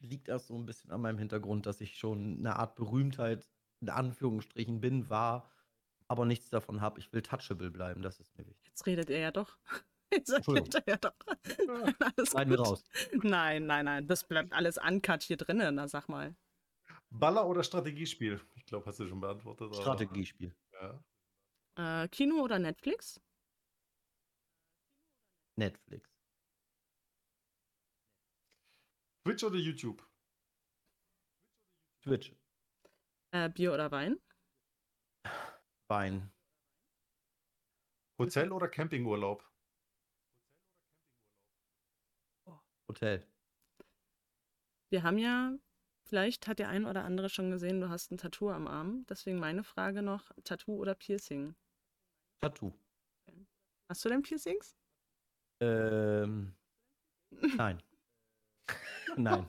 Liegt 0.00 0.28
das 0.28 0.48
so 0.48 0.56
ein 0.56 0.66
bisschen 0.66 0.90
an 0.90 1.00
meinem 1.00 1.18
Hintergrund, 1.18 1.66
dass 1.66 1.80
ich 1.80 1.96
schon 1.96 2.38
eine 2.38 2.56
Art 2.56 2.74
Berühmtheit 2.74 3.48
in 3.80 3.90
Anführungsstrichen 3.90 4.80
bin, 4.80 5.10
war, 5.10 5.50
aber 6.08 6.24
nichts 6.24 6.50
davon 6.50 6.80
habe. 6.80 7.00
Ich 7.00 7.12
will 7.12 7.22
touchable 7.22 7.70
bleiben, 7.70 8.02
das 8.02 8.18
ist 8.20 8.36
mir 8.36 8.46
wichtig. 8.46 8.68
Jetzt 8.68 8.86
redet 8.86 9.10
er 9.10 9.18
ja 9.18 9.30
doch. 9.30 9.58
Jetzt 10.12 10.48
redet 10.48 10.74
er 10.74 10.84
ja 10.86 10.96
doch. 10.96 11.14
Schneiden 12.26 12.50
wir 12.50 12.58
gut. 12.58 12.66
raus. 12.66 12.84
Nein, 13.22 13.66
nein, 13.66 13.84
nein. 13.84 14.06
Das 14.06 14.24
bleibt 14.24 14.52
alles 14.52 14.78
uncut 14.78 15.22
hier 15.22 15.36
drinnen, 15.36 15.74
na 15.76 15.88
sag 15.88 16.08
mal. 16.08 16.34
Baller 17.14 17.46
oder 17.46 17.62
Strategiespiel? 17.62 18.40
Ich 18.56 18.64
glaube, 18.66 18.86
hast 18.86 18.98
du 19.00 19.06
schon 19.06 19.20
beantwortet. 19.20 19.66
aber- 19.70 19.80
Strategiespiel. 19.80 20.54
Ja. 20.72 21.04
Äh, 22.04 22.08
Kino 22.08 22.42
oder 22.42 22.58
Netflix? 22.58 23.20
Netflix. 25.56 26.08
Twitch 29.26 29.44
oder 29.44 29.56
YouTube? 29.58 30.02
Twitch. 32.02 32.34
Äh, 33.32 33.48
Bier 33.50 33.72
oder 33.74 33.90
Wein? 33.90 34.18
Wein. 35.88 36.32
Hotel 38.18 38.50
oder 38.52 38.68
Campingurlaub? 38.68 39.44
Hotel. 42.88 43.26
Wir 44.90 45.02
haben 45.02 45.18
ja, 45.18 45.56
vielleicht 46.04 46.46
hat 46.46 46.58
der 46.58 46.68
ein 46.68 46.84
oder 46.84 47.04
andere 47.04 47.28
schon 47.28 47.50
gesehen, 47.50 47.80
du 47.80 47.88
hast 47.88 48.10
ein 48.10 48.18
Tattoo 48.18 48.50
am 48.50 48.66
Arm. 48.66 49.04
Deswegen 49.08 49.38
meine 49.38 49.64
Frage 49.64 50.02
noch, 50.02 50.30
Tattoo 50.44 50.76
oder 50.76 50.94
Piercing? 50.94 51.54
Tattoo. 52.40 52.72
Hast 53.88 54.04
du 54.04 54.08
denn 54.08 54.22
Piercings? 54.22 54.76
Ähm, 55.60 56.54
nein. 57.56 57.82
nein. 59.16 59.48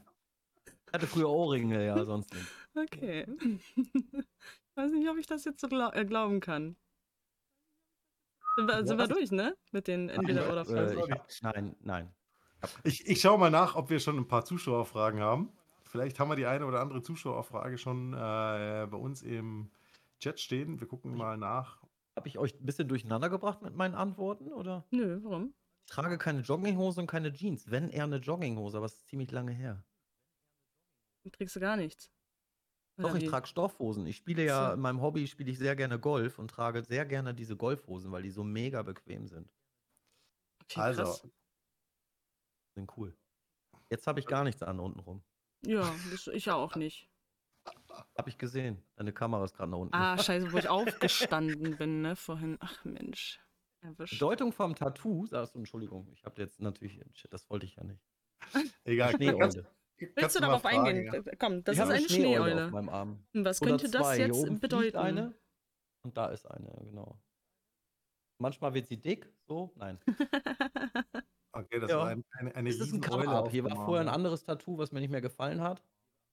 Ich 0.65 0.93
hatte 0.93 1.07
früher 1.07 1.29
Ohrringe, 1.29 1.85
ja, 1.85 2.03
sonst 2.05 2.33
nicht. 2.33 2.47
Okay. 2.75 3.25
Ich 4.75 4.75
weiß 4.75 4.91
nicht, 4.91 5.09
ob 5.09 5.17
ich 5.17 5.27
das 5.27 5.45
jetzt 5.45 5.61
so 5.61 5.67
glau 5.67 5.91
äh, 5.91 6.05
glauben 6.05 6.39
kann. 6.39 6.75
Sind 8.55 8.67
wir, 8.67 8.85
sind 8.85 8.97
wir 8.97 9.07
durch, 9.07 9.31
ne? 9.31 9.57
Mit 9.71 9.87
den 9.87 10.09
entweder 10.09 10.51
oder 10.51 10.61
Äh, 10.61 10.65
Fragen. 10.65 10.99
ich 10.99 11.11
hab, 11.11 11.55
nein, 11.55 11.75
nein. 11.79 12.15
Ich, 12.83 13.05
ich 13.07 13.21
schaue 13.21 13.37
mal 13.39 13.49
nach, 13.49 13.75
ob 13.75 13.89
wir 13.89 13.99
schon 13.99 14.17
ein 14.17 14.27
paar 14.27 14.45
Zuschauerfragen 14.45 15.19
haben. 15.19 15.51
Vielleicht 15.93 16.19
haben 16.19 16.29
wir 16.31 16.35
die 16.35 16.47
eine 16.47 16.65
oder 16.65 16.81
andere 16.81 17.03
Zuschauerfrage 17.03 17.77
schon 17.77 18.13
äh, 18.13 18.87
bei 18.89 18.97
uns 18.97 19.21
im 19.21 19.69
Chat 20.19 20.39
stehen. 20.39 20.79
Wir 20.79 20.87
gucken 20.87 21.15
mal 21.15 21.37
nach. 21.37 21.83
Habe 22.15 22.27
ich 22.27 22.39
euch 22.39 22.59
ein 22.59 22.65
bisschen 22.65 22.87
durcheinander 22.87 23.29
gebracht 23.29 23.61
mit 23.61 23.75
meinen 23.75 23.93
Antworten? 23.93 24.51
Oder? 24.51 24.87
Nö, 24.89 25.19
warum? 25.23 25.53
Ich 25.85 25.91
trage 25.91 26.17
keine 26.17 26.39
Jogginghose 26.39 26.99
und 26.99 27.05
keine 27.05 27.31
Jeans. 27.31 27.69
Wenn 27.69 27.89
eher 27.89 28.05
eine 28.05 28.15
Jogginghose, 28.15 28.75
aber 28.77 28.87
es 28.87 28.93
ist 28.93 29.07
ziemlich 29.07 29.29
lange 29.29 29.51
her. 29.51 29.83
Dann 31.25 31.31
trägst 31.31 31.57
du 31.57 31.59
gar 31.59 31.77
nichts. 31.77 32.11
Oder 32.97 33.09
Doch, 33.09 33.15
ich 33.15 33.25
wie? 33.25 33.27
trage 33.27 33.45
Stoffhosen. 33.45 34.07
Ich 34.07 34.15
spiele 34.15 34.45
ja, 34.45 34.69
so. 34.69 34.73
in 34.73 34.79
meinem 34.79 34.99
Hobby 34.99 35.27
spiele 35.27 35.51
ich 35.51 35.59
sehr 35.59 35.75
gerne 35.75 35.99
Golf 35.99 36.39
und 36.39 36.47
trage 36.47 36.83
sehr 36.83 37.05
gerne 37.05 37.35
diese 37.35 37.55
Golfhosen, 37.55 38.11
weil 38.11 38.23
die 38.23 38.31
so 38.31 38.43
mega 38.43 38.81
bequem 38.81 39.27
sind. 39.27 39.47
Okay, 40.63 40.79
Also, 40.79 41.03
krass. 41.03 41.27
Sind 42.73 42.97
cool. 42.97 43.15
Jetzt 43.91 44.07
habe 44.07 44.19
ich 44.19 44.25
gar 44.25 44.43
nichts 44.43 44.63
an 44.63 44.79
unten 44.79 44.99
rum. 44.99 45.23
Ja, 45.65 45.93
das, 46.11 46.27
ich 46.27 46.49
auch 46.51 46.75
nicht. 46.75 47.09
Habe 48.17 48.29
ich 48.29 48.37
gesehen. 48.37 48.83
Deine 48.95 49.13
Kamera 49.13 49.43
ist 49.45 49.55
gerade 49.55 49.71
nach 49.71 49.77
unten. 49.77 49.95
Ah, 49.95 50.17
scheiße, 50.21 50.51
wo 50.51 50.57
ich 50.57 50.67
aufgestanden 50.67 51.77
bin, 51.77 52.01
ne, 52.01 52.15
vorhin. 52.15 52.57
Ach 52.59 52.83
Mensch. 52.83 53.39
Erwischt. 53.81 54.13
Bedeutung 54.13 54.51
vom 54.51 54.75
Tattoo, 54.75 55.25
sagst 55.25 55.55
du, 55.55 55.59
Entschuldigung, 55.59 56.07
ich 56.13 56.23
habe 56.25 56.41
jetzt 56.41 56.61
natürlich, 56.61 57.01
das 57.29 57.49
wollte 57.49 57.65
ich 57.65 57.75
ja 57.75 57.83
nicht. 57.83 58.01
egal. 58.85 59.11
Schneeeule. 59.15 59.37
kannst 59.39 59.63
Willst 60.15 60.35
du 60.35 60.39
darauf 60.39 60.61
fragen, 60.61 60.85
eingehen? 60.87 61.23
ja. 61.25 61.35
Komm, 61.37 61.63
das 61.63 61.75
ich 61.75 61.83
ist 61.83 61.89
eine 61.89 61.99
auf 61.99 62.07
Schneeeule. 62.09 62.71
meinem 62.71 62.89
Arm. 62.89 63.25
Und 63.33 63.45
was 63.45 63.61
Oder 63.61 63.71
könnte 63.71 63.89
das 63.91 64.01
zwei. 64.01 64.15
Hier 64.15 64.27
jetzt 64.27 64.61
bedeuten? 64.61 64.97
eine 64.97 65.33
und 66.03 66.17
da 66.17 66.27
ist 66.27 66.45
eine, 66.45 66.69
genau. 66.83 67.17
Manchmal 68.37 68.73
wird 68.73 68.87
sie 68.87 68.97
dick, 68.97 69.31
so, 69.47 69.71
nein. 69.75 69.99
Okay, 71.55 71.79
das 71.79 71.91
Ja. 71.91 71.99
war 71.99 72.07
ein, 72.09 72.23
eine, 72.31 72.55
eine 72.55 72.69
Das 72.69 72.79
ist 72.79 72.93
ein 72.93 73.01
Cover-Up. 73.01 73.51
Hier 73.51 73.63
war 73.63 73.75
vorher 73.85 74.01
ein 74.01 74.09
anderes 74.09 74.43
Tattoo, 74.43 74.77
was 74.79 74.91
mir 74.91 74.99
nicht 75.01 75.11
mehr 75.11 75.21
gefallen 75.21 75.61
hat. 75.61 75.83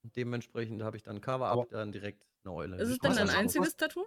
Und 0.02 0.16
dementsprechend 0.16 0.82
habe 0.82 0.96
ich 0.96 1.02
dann 1.02 1.16
ein 1.16 1.20
Cover-Up, 1.20 1.68
dann 1.70 1.92
direkt 1.92 2.24
eine 2.44 2.54
Eule. 2.54 2.76
ist 2.76 2.88
es 2.90 2.98
denn 3.00 3.12
auch. 3.18 3.34
einziges 3.34 3.76
Tattoo? 3.76 4.06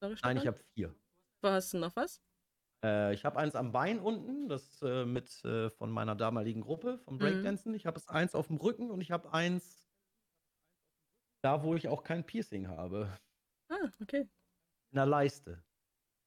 Sorry, 0.00 0.16
Nein, 0.22 0.36
ich 0.38 0.46
habe 0.46 0.58
vier. 0.74 0.94
Hast 1.42 1.74
du 1.74 1.78
noch 1.78 1.94
was? 1.96 2.22
Äh, 2.82 3.14
ich 3.14 3.24
habe 3.24 3.38
eins 3.38 3.54
am 3.56 3.72
Bein 3.72 4.00
unten, 4.00 4.48
das 4.48 4.80
äh, 4.82 5.04
mit 5.04 5.44
äh, 5.44 5.70
von 5.70 5.90
meiner 5.90 6.14
damaligen 6.14 6.62
Gruppe 6.62 6.98
vom 6.98 7.18
Mhm. 7.18 7.20
Breakdancen. 7.20 7.74
Ich 7.74 7.86
habe 7.86 7.98
es 7.98 8.08
eins 8.08 8.34
auf 8.34 8.46
dem 8.48 8.56
Rücken 8.56 8.90
und 8.90 9.00
ich 9.00 9.10
habe 9.10 9.32
eins 9.32 9.90
da, 11.42 11.62
wo 11.62 11.74
ich 11.76 11.86
auch 11.88 12.02
kein 12.02 12.24
Piercing 12.26 12.66
habe. 12.68 13.18
Ah, 13.70 13.90
okay. 14.02 14.28
In 14.92 14.96
der 14.96 15.04
Leiste. 15.06 15.62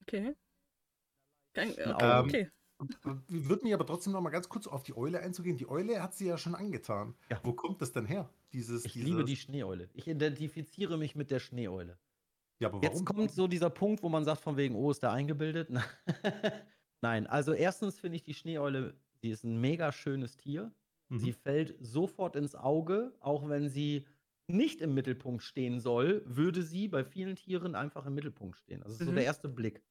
Okay. 0.03 0.35
Kein, 1.55 1.77
Ein 1.77 1.91
okay, 1.91 1.93
Auge. 1.93 2.23
okay. 2.23 2.51
Würde 3.27 3.63
mich 3.63 3.73
aber 3.73 3.85
trotzdem 3.85 4.13
noch 4.13 4.21
mal 4.21 4.29
ganz 4.29 4.49
kurz 4.49 4.67
auf 4.67 4.83
die 4.83 4.95
Eule 4.95 5.19
einzugehen. 5.19 5.57
Die 5.57 5.67
Eule 5.67 6.01
hat 6.01 6.13
sie 6.13 6.27
ja 6.27 6.37
schon 6.37 6.53
angetan. 6.55 7.15
Ja. 7.29 7.39
Wo 7.43 7.53
kommt 7.53 7.81
das 7.81 7.91
denn 7.91 8.05
her? 8.05 8.29
Dieses, 8.53 8.85
Ich 8.85 8.93
dieses, 8.93 9.07
liebe 9.09 9.25
die 9.25 9.35
Schneeeule. 9.35 9.89
Ich 9.93 10.07
identifiziere 10.07 10.97
mich 10.97 11.15
mit 11.15 11.31
der 11.31 11.39
Schneeeule. 11.39 11.97
Ja, 12.59 12.69
aber 12.69 12.81
warum? 12.81 12.83
Jetzt 12.83 13.05
kommt 13.05 13.31
so 13.31 13.47
dieser 13.47 13.69
Punkt, 13.69 14.03
wo 14.03 14.09
man 14.09 14.25
sagt, 14.25 14.41
von 14.41 14.57
wegen, 14.57 14.75
oh, 14.75 14.91
ist 14.91 15.01
der 15.03 15.11
eingebildet? 15.11 15.69
Nein, 17.01 17.27
also 17.27 17.53
erstens 17.53 17.99
finde 17.99 18.15
ich 18.17 18.23
die 18.23 18.33
Schneeeule, 18.33 18.95
sie 19.21 19.29
ist 19.29 19.43
ein 19.43 19.59
mega 19.59 19.91
schönes 19.91 20.37
Tier. 20.37 20.71
Mhm. 21.09 21.19
Sie 21.19 21.33
fällt 21.33 21.75
sofort 21.79 22.35
ins 22.35 22.55
Auge, 22.55 23.13
auch 23.19 23.47
wenn 23.49 23.69
sie 23.69 24.05
nicht 24.47 24.81
im 24.81 24.93
Mittelpunkt 24.93 25.43
stehen 25.43 25.79
soll, 25.79 26.23
würde 26.25 26.61
sie 26.63 26.87
bei 26.87 27.03
vielen 27.03 27.35
Tieren 27.35 27.75
einfach 27.75 28.05
im 28.05 28.15
Mittelpunkt 28.15 28.57
stehen. 28.57 28.81
Das 28.81 28.93
ist 28.93 28.99
so 28.99 29.11
Mhm. 29.11 29.15
der 29.15 29.25
erste 29.25 29.49
Blick. 29.49 29.81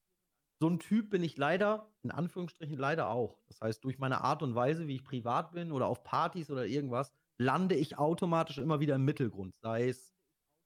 So 0.61 0.69
ein 0.69 0.79
Typ 0.79 1.11
bin 1.11 1.23
ich 1.23 1.37
leider, 1.37 1.95
in 2.03 2.11
Anführungsstrichen 2.11 2.79
leider 2.79 3.09
auch. 3.11 3.43
Das 3.47 3.61
heißt, 3.61 3.85
durch 3.85 3.99
meine 3.99 4.23
Art 4.23 4.43
und 4.43 4.55
Weise, 4.55 4.87
wie 4.87 4.95
ich 4.97 5.05
privat 5.05 5.53
bin 5.53 5.71
oder 5.73 5.87
auf 5.87 6.03
Partys 6.03 6.51
oder 6.51 6.67
irgendwas, 6.67 7.13
lande 7.39 7.75
ich 7.75 7.99
automatisch 7.99 8.59
immer 8.59 8.81
wieder 8.81 8.95
im 8.95 9.05
Mittelgrund. 9.05 9.55
Sei 9.59 9.89
es, 9.89 10.15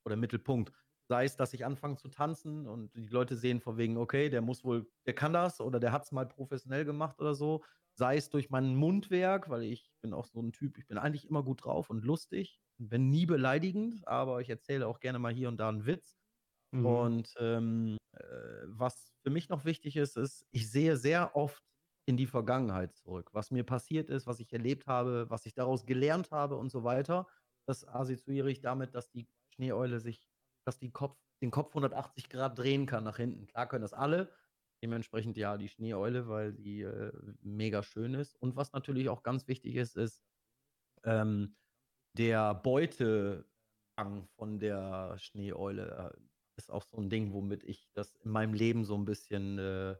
oder 0.05 0.15
Mittelpunkt. 0.15 0.73
Sei 1.09 1.25
es, 1.25 1.35
dass 1.37 1.53
ich 1.53 1.65
anfange 1.65 1.97
zu 1.97 2.09
tanzen 2.09 2.67
und 2.67 2.95
die 2.95 3.07
Leute 3.07 3.35
sehen 3.37 3.59
von 3.61 3.77
wegen, 3.77 3.97
okay, 3.97 4.29
der 4.29 4.41
muss 4.41 4.63
wohl, 4.63 4.89
der 5.05 5.15
kann 5.15 5.33
das 5.33 5.59
oder 5.61 5.79
der 5.79 5.91
hat 5.91 6.03
es 6.05 6.11
mal 6.11 6.27
professionell 6.27 6.85
gemacht 6.85 7.19
oder 7.19 7.35
so. 7.35 7.63
Sei 7.93 8.17
es 8.17 8.29
durch 8.29 8.49
mein 8.49 8.75
Mundwerk, 8.75 9.49
weil 9.49 9.63
ich 9.63 9.91
bin 10.01 10.13
auch 10.13 10.25
so 10.25 10.41
ein 10.41 10.53
Typ, 10.53 10.77
ich 10.77 10.87
bin 10.87 10.97
eigentlich 10.97 11.27
immer 11.29 11.43
gut 11.43 11.65
drauf 11.65 11.89
und 11.89 12.05
lustig 12.05 12.61
bin 12.77 13.09
nie 13.09 13.25
beleidigend, 13.27 14.07
aber 14.07 14.41
ich 14.41 14.49
erzähle 14.49 14.87
auch 14.87 14.99
gerne 15.01 15.19
mal 15.19 15.33
hier 15.33 15.49
und 15.49 15.57
da 15.57 15.69
einen 15.69 15.85
Witz. 15.85 16.20
Mhm. 16.71 16.85
Und 16.85 17.33
ähm, 17.39 17.97
äh, 18.13 18.23
was 18.65 19.11
für 19.23 19.29
mich 19.29 19.49
noch 19.49 19.65
wichtig 19.65 19.97
ist, 19.97 20.17
ist, 20.17 20.45
ich 20.51 20.69
sehe 20.69 20.97
sehr 20.97 21.35
oft 21.35 21.63
in 22.05 22.17
die 22.17 22.27
Vergangenheit 22.27 22.95
zurück, 22.95 23.29
was 23.33 23.51
mir 23.51 23.63
passiert 23.63 24.09
ist, 24.09 24.25
was 24.25 24.39
ich 24.39 24.51
erlebt 24.51 24.87
habe, 24.87 25.29
was 25.29 25.45
ich 25.45 25.53
daraus 25.53 25.85
gelernt 25.85 26.31
habe 26.31 26.55
und 26.57 26.69
so 26.69 26.83
weiter. 26.83 27.27
Das 27.67 27.87
assoziiere 27.87 28.49
ich 28.49 28.61
damit, 28.61 28.95
dass 28.95 29.11
die 29.11 29.27
Schneeeule 29.53 29.99
sich, 29.99 30.27
dass 30.65 30.79
die 30.79 30.91
Kopf, 30.91 31.17
den 31.41 31.51
Kopf 31.51 31.69
180 31.69 32.29
Grad 32.29 32.57
drehen 32.57 32.85
kann 32.85 33.03
nach 33.03 33.17
hinten. 33.17 33.47
Klar 33.47 33.67
können 33.67 33.83
das 33.83 33.93
alle. 33.93 34.31
Dementsprechend 34.83 35.37
ja 35.37 35.57
die 35.57 35.69
Schneeeule, 35.69 36.27
weil 36.27 36.53
die 36.53 36.81
äh, 36.81 37.11
mega 37.41 37.83
schön 37.83 38.15
ist. 38.15 38.35
Und 38.35 38.55
was 38.55 38.73
natürlich 38.73 39.09
auch 39.09 39.21
ganz 39.21 39.47
wichtig 39.47 39.75
ist, 39.75 39.95
ist 39.95 40.23
ähm, 41.03 41.55
der 42.17 42.55
Beutefang 42.55 44.27
von 44.35 44.59
der 44.59 45.17
Schneeeule. 45.19 46.17
Ist 46.61 46.69
auch 46.69 46.83
so 46.83 46.97
ein 46.97 47.09
Ding, 47.09 47.33
womit 47.33 47.63
ich 47.63 47.89
das 47.93 48.15
in 48.17 48.29
meinem 48.29 48.53
Leben 48.53 48.85
so 48.85 48.95
ein 48.95 49.03
bisschen 49.03 49.57
äh, 49.57 49.95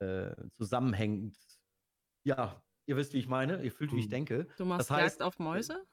äh, 0.00 0.34
zusammenhängend. 0.56 1.36
Ja, 2.24 2.60
ihr 2.86 2.96
wisst, 2.96 3.12
wie 3.12 3.18
ich 3.18 3.28
meine. 3.28 3.62
Ihr 3.62 3.70
fühlt, 3.70 3.92
wie 3.92 4.00
ich 4.00 4.06
Mhm. 4.06 4.10
denke. 4.10 4.46
Du 4.56 4.64
machst 4.64 4.90
Das 4.90 4.90
heißt, 4.90 5.20
Jagd 5.20 5.22
auf 5.28 5.38
Mäuse? 5.38 5.86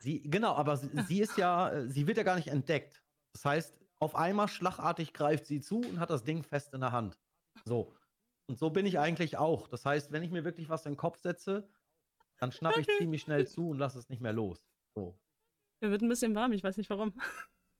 Sie, 0.00 0.20
genau, 0.22 0.54
aber 0.54 0.76
sie, 0.76 0.90
sie 1.08 1.20
ist 1.22 1.38
ja, 1.38 1.70
äh, 1.70 1.88
sie 1.88 2.06
wird 2.06 2.18
ja 2.18 2.24
gar 2.24 2.36
nicht 2.36 2.48
entdeckt. 2.48 3.02
Das 3.32 3.46
heißt, 3.46 3.74
auf 4.00 4.14
einmal 4.16 4.48
schlagartig 4.48 5.14
greift 5.14 5.46
sie 5.46 5.62
zu 5.62 5.78
und 5.78 5.98
hat 5.98 6.10
das 6.10 6.24
Ding 6.24 6.42
fest 6.42 6.74
in 6.74 6.80
der 6.80 6.92
Hand. 6.92 7.18
So. 7.64 7.94
Und 8.46 8.58
so 8.58 8.68
bin 8.68 8.84
ich 8.84 8.98
eigentlich 8.98 9.38
auch. 9.38 9.66
Das 9.68 9.86
heißt, 9.86 10.12
wenn 10.12 10.22
ich 10.22 10.30
mir 10.30 10.44
wirklich 10.44 10.68
was 10.68 10.84
in 10.84 10.92
den 10.92 10.98
Kopf 10.98 11.20
setze, 11.20 11.66
dann 12.38 12.52
schnappe 12.52 12.80
ich 12.80 12.86
ziemlich 12.98 13.22
schnell 13.22 13.46
zu 13.46 13.70
und 13.70 13.78
lasse 13.78 13.98
es 13.98 14.10
nicht 14.10 14.20
mehr 14.20 14.34
los. 14.34 14.68
So. 14.94 15.18
Mir 15.80 15.90
wird 15.90 16.02
ein 16.02 16.08
bisschen 16.10 16.34
warm, 16.34 16.52
ich 16.52 16.62
weiß 16.62 16.76
nicht 16.76 16.90
warum. 16.90 17.14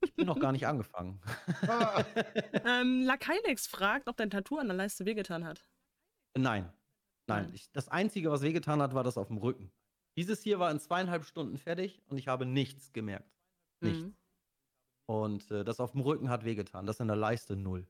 Ich 0.00 0.14
bin 0.14 0.26
noch 0.26 0.38
gar 0.38 0.52
nicht 0.52 0.66
angefangen. 0.66 1.20
Ah, 1.66 2.04
Ähm, 2.64 3.02
Lakailex 3.04 3.66
fragt, 3.66 4.08
ob 4.08 4.16
dein 4.16 4.30
Tattoo 4.30 4.58
an 4.58 4.68
der 4.68 4.76
Leiste 4.76 5.06
wehgetan 5.06 5.44
hat. 5.44 5.66
Nein. 6.36 6.72
Nein. 7.26 7.50
Ich, 7.54 7.70
das 7.72 7.88
Einzige, 7.88 8.30
was 8.30 8.42
wehgetan 8.42 8.82
hat, 8.82 8.94
war 8.94 9.04
das 9.04 9.16
auf 9.16 9.28
dem 9.28 9.38
Rücken. 9.38 9.72
Dieses 10.16 10.42
hier 10.42 10.58
war 10.58 10.70
in 10.70 10.78
zweieinhalb 10.78 11.24
Stunden 11.24 11.56
fertig 11.58 12.02
und 12.08 12.18
ich 12.18 12.28
habe 12.28 12.46
nichts 12.46 12.92
gemerkt. 12.92 13.34
Nichts. 13.80 14.02
Mhm. 14.02 14.16
Und 15.06 15.50
äh, 15.50 15.64
das 15.64 15.80
auf 15.80 15.92
dem 15.92 16.00
Rücken 16.02 16.28
hat 16.30 16.44
wehgetan. 16.44 16.86
Das 16.86 17.00
in 17.00 17.08
der 17.08 17.16
Leiste 17.16 17.56
null. 17.56 17.86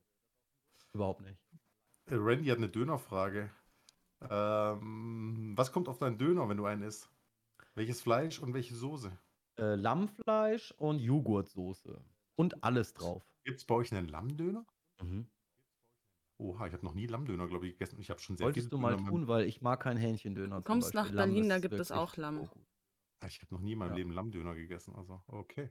Überhaupt 0.92 1.22
nicht. 1.22 1.38
Äh, 2.06 2.14
Randy 2.14 2.46
hat 2.48 2.58
eine 2.58 2.68
Dönerfrage. 2.68 3.50
Ähm, 4.30 5.52
was 5.56 5.72
kommt 5.72 5.88
auf 5.88 5.98
deinen 5.98 6.18
Döner, 6.18 6.48
wenn 6.48 6.56
du 6.56 6.64
einen 6.64 6.82
isst? 6.82 7.10
Welches 7.74 8.00
Fleisch 8.00 8.38
und 8.38 8.54
welche 8.54 8.74
Soße? 8.74 9.12
Äh, 9.58 9.76
Lammfleisch 9.76 10.72
und 10.78 10.98
Joghurtsoße. 10.98 12.04
Und 12.36 12.64
alles 12.64 12.94
drauf. 12.94 13.24
Gibt 13.44 13.58
es 13.60 13.64
bei 13.66 13.74
euch 13.74 13.92
einen 13.94 14.08
Lammdöner? 14.08 14.66
Mhm. 15.00 15.30
Oha, 16.40 16.66
ich 16.66 16.72
habe 16.72 16.84
noch 16.84 16.94
nie 16.94 17.06
Lammdöner, 17.06 17.46
glaube 17.46 17.66
ich, 17.66 17.72
gegessen. 17.74 17.98
Ich 18.00 18.10
habe 18.10 18.20
schon 18.20 18.36
sehr 18.36 18.46
Solltest 18.46 18.68
viele 18.68 18.70
du 18.70 18.78
mal 18.78 18.96
Döner 18.96 19.08
tun, 19.10 19.28
weil 19.28 19.44
ich 19.46 19.60
mag 19.62 19.80
keinen 19.80 19.96
Hähnchendöner. 19.98 20.56
zum 20.56 20.64
kommst 20.64 20.94
nach. 20.94 21.10
Lamm 21.12 21.28
Berlin, 21.30 21.48
da 21.48 21.58
gibt 21.58 21.74
es 21.80 21.90
auch 21.92 22.16
Lamm. 22.16 22.50
Ah, 23.20 23.26
Ich 23.26 23.40
habe 23.40 23.54
noch 23.54 23.60
nie 23.60 23.72
in 23.72 23.78
meinem 23.78 23.90
Ja. 23.90 23.96
Leben 23.96 24.10
Lammdöner 24.12 24.54
gegessen. 24.54 24.94
Also, 24.94 25.22
okay. 25.28 25.70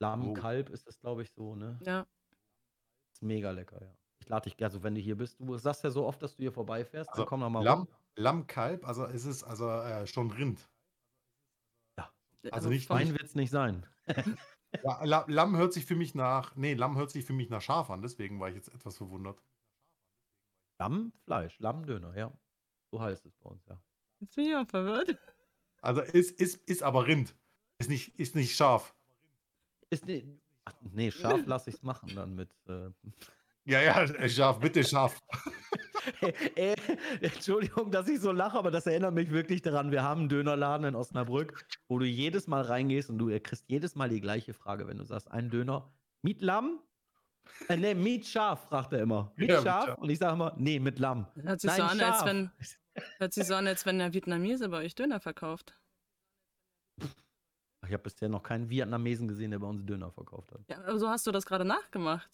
Lamm, 0.00 0.30
Oh. 0.30 0.32
Kalb 0.32 0.70
ist 0.70 0.86
das, 0.86 0.98
glaube 1.00 1.22
ich, 1.22 1.30
so, 1.32 1.54
ne? 1.54 1.78
Ja. 1.84 2.06
Ist 3.14 3.22
mega 3.22 3.50
lecker, 3.50 3.82
ja. 3.82 3.94
Ich 4.20 4.28
lade 4.28 4.50
dich, 4.50 4.62
also 4.64 4.82
wenn 4.82 4.94
du 4.94 5.00
hier 5.00 5.16
bist, 5.16 5.38
du 5.40 5.56
sagst 5.58 5.84
ja 5.84 5.90
so 5.90 6.06
oft, 6.06 6.22
dass 6.22 6.36
du 6.36 6.42
hier 6.42 6.52
vorbeifährst, 6.52 7.10
Also, 7.10 7.22
dann 7.22 7.28
komm 7.28 7.40
doch 7.40 7.50
mal 7.50 7.64
Lamm, 7.64 7.80
rum. 7.80 7.88
Lammkalb, 8.16 8.84
also 8.86 9.04
ist 9.06 9.24
es 9.24 9.44
also 9.44 9.68
äh, 9.68 10.06
schon 10.06 10.30
Rind. 10.30 10.68
Also 12.50 12.68
nicht 12.68 12.86
vom- 12.86 12.96
Wein 12.98 13.10
wird 13.12 13.24
es 13.24 13.34
nicht 13.34 13.50
sein. 13.50 13.86
Ja, 14.84 15.02
La 15.02 15.24
Lamm 15.28 15.56
hört 15.56 15.72
sich 15.72 15.86
für 15.86 15.96
mich 15.96 16.14
nach, 16.14 16.54
nee, 16.54 16.74
Lamm 16.74 16.98
hört 16.98 17.10
sich 17.10 17.24
für 17.24 17.32
mich 17.32 17.48
nach 17.48 17.62
Schaf 17.62 17.88
an, 17.88 18.02
deswegen 18.02 18.38
war 18.38 18.50
ich 18.50 18.54
jetzt 18.54 18.68
etwas 18.68 18.98
verwundert. 18.98 19.42
Lammfleisch, 20.78 21.58
Lammdöner, 21.58 22.14
ja. 22.16 22.32
So 22.90 23.00
heißt 23.00 23.24
es 23.24 23.34
bei 23.36 23.48
uns, 23.50 23.64
ja. 23.66 23.80
Jetzt 24.20 24.36
bin 24.36 24.44
ich 24.46 24.54
auch 24.54 24.66
verwirrt. 24.68 25.18
Also 25.80 26.02
ist, 26.02 26.38
ist, 26.38 26.56
ist 26.68 26.82
aber 26.82 27.06
Rind. 27.06 27.34
Ist 27.78 27.88
nicht, 27.88 28.18
ist 28.18 28.34
nicht 28.34 28.54
scharf. 28.56 28.94
Ist 29.90 30.04
ne, 30.06 30.38
ach, 30.66 30.74
nee, 30.82 31.10
scharf 31.10 31.46
lasse 31.46 31.70
ich 31.70 31.76
es 31.76 31.82
machen 31.82 32.14
dann 32.14 32.34
mit. 32.34 32.50
Äh, 32.68 32.90
Ja, 33.64 33.80
ja, 33.80 34.28
scharf, 34.28 34.58
bitte 34.58 34.84
scharf. 34.84 35.18
äh, 36.56 36.76
Entschuldigung, 37.20 37.90
dass 37.90 38.08
ich 38.08 38.20
so 38.20 38.32
lache, 38.32 38.58
aber 38.58 38.70
das 38.70 38.86
erinnert 38.86 39.14
mich 39.14 39.30
wirklich 39.30 39.62
daran. 39.62 39.90
Wir 39.90 40.02
haben 40.02 40.20
einen 40.20 40.28
Dönerladen 40.28 40.86
in 40.86 40.94
Osnabrück, 40.94 41.66
wo 41.88 41.98
du 41.98 42.04
jedes 42.04 42.46
Mal 42.46 42.62
reingehst 42.62 43.10
und 43.10 43.18
du 43.18 43.28
kriegst 43.40 43.64
jedes 43.68 43.94
Mal 43.94 44.08
die 44.08 44.20
gleiche 44.20 44.54
Frage, 44.54 44.86
wenn 44.86 44.98
du 44.98 45.04
sagst, 45.04 45.30
ein 45.30 45.50
Döner 45.50 45.92
mit 46.22 46.42
Lamm? 46.42 46.80
Äh, 47.68 47.76
nee, 47.76 47.94
mit 47.94 48.26
Schaf, 48.26 48.68
fragt 48.68 48.92
er 48.92 49.00
immer. 49.00 49.32
Mit 49.36 49.50
Ja, 49.50 49.86
mit. 49.86 49.98
Und 49.98 50.10
ich 50.10 50.18
sage 50.18 50.34
immer, 50.34 50.54
nee, 50.56 50.78
mit 50.78 50.98
Lamm. 50.98 51.26
Hört 51.36 51.60
sich 51.60 51.70
so 51.70 51.82
Nein, 51.82 52.00
an, 52.00 52.12
als 52.12 52.24
wenn, 52.24 52.50
hört 53.18 53.32
sich 53.32 53.46
so 53.46 53.54
an, 53.54 53.66
als 53.66 53.86
wenn 53.86 53.98
der 53.98 54.12
Vietnamese 54.12 54.68
bei 54.68 54.78
euch 54.78 54.94
Döner 54.94 55.20
verkauft. 55.20 55.74
Ich 57.86 57.92
habe 57.94 58.02
bisher 58.02 58.28
noch 58.28 58.42
keinen 58.42 58.68
Vietnamesen 58.68 59.28
gesehen, 59.28 59.50
der 59.50 59.60
bei 59.60 59.66
uns 59.66 59.84
Döner 59.84 60.10
verkauft 60.10 60.52
hat. 60.52 60.60
Ja, 60.68 60.78
aber 60.84 60.98
so 60.98 61.08
hast 61.08 61.26
du 61.26 61.32
das 61.32 61.46
gerade 61.46 61.64
nachgemacht. 61.64 62.30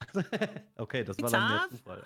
okay, 0.76 1.04
das 1.04 1.16
Mit 1.18 1.24
war 1.24 1.30
dann 1.30 1.48
Schaf? 1.48 1.68
Zufall. 1.68 2.04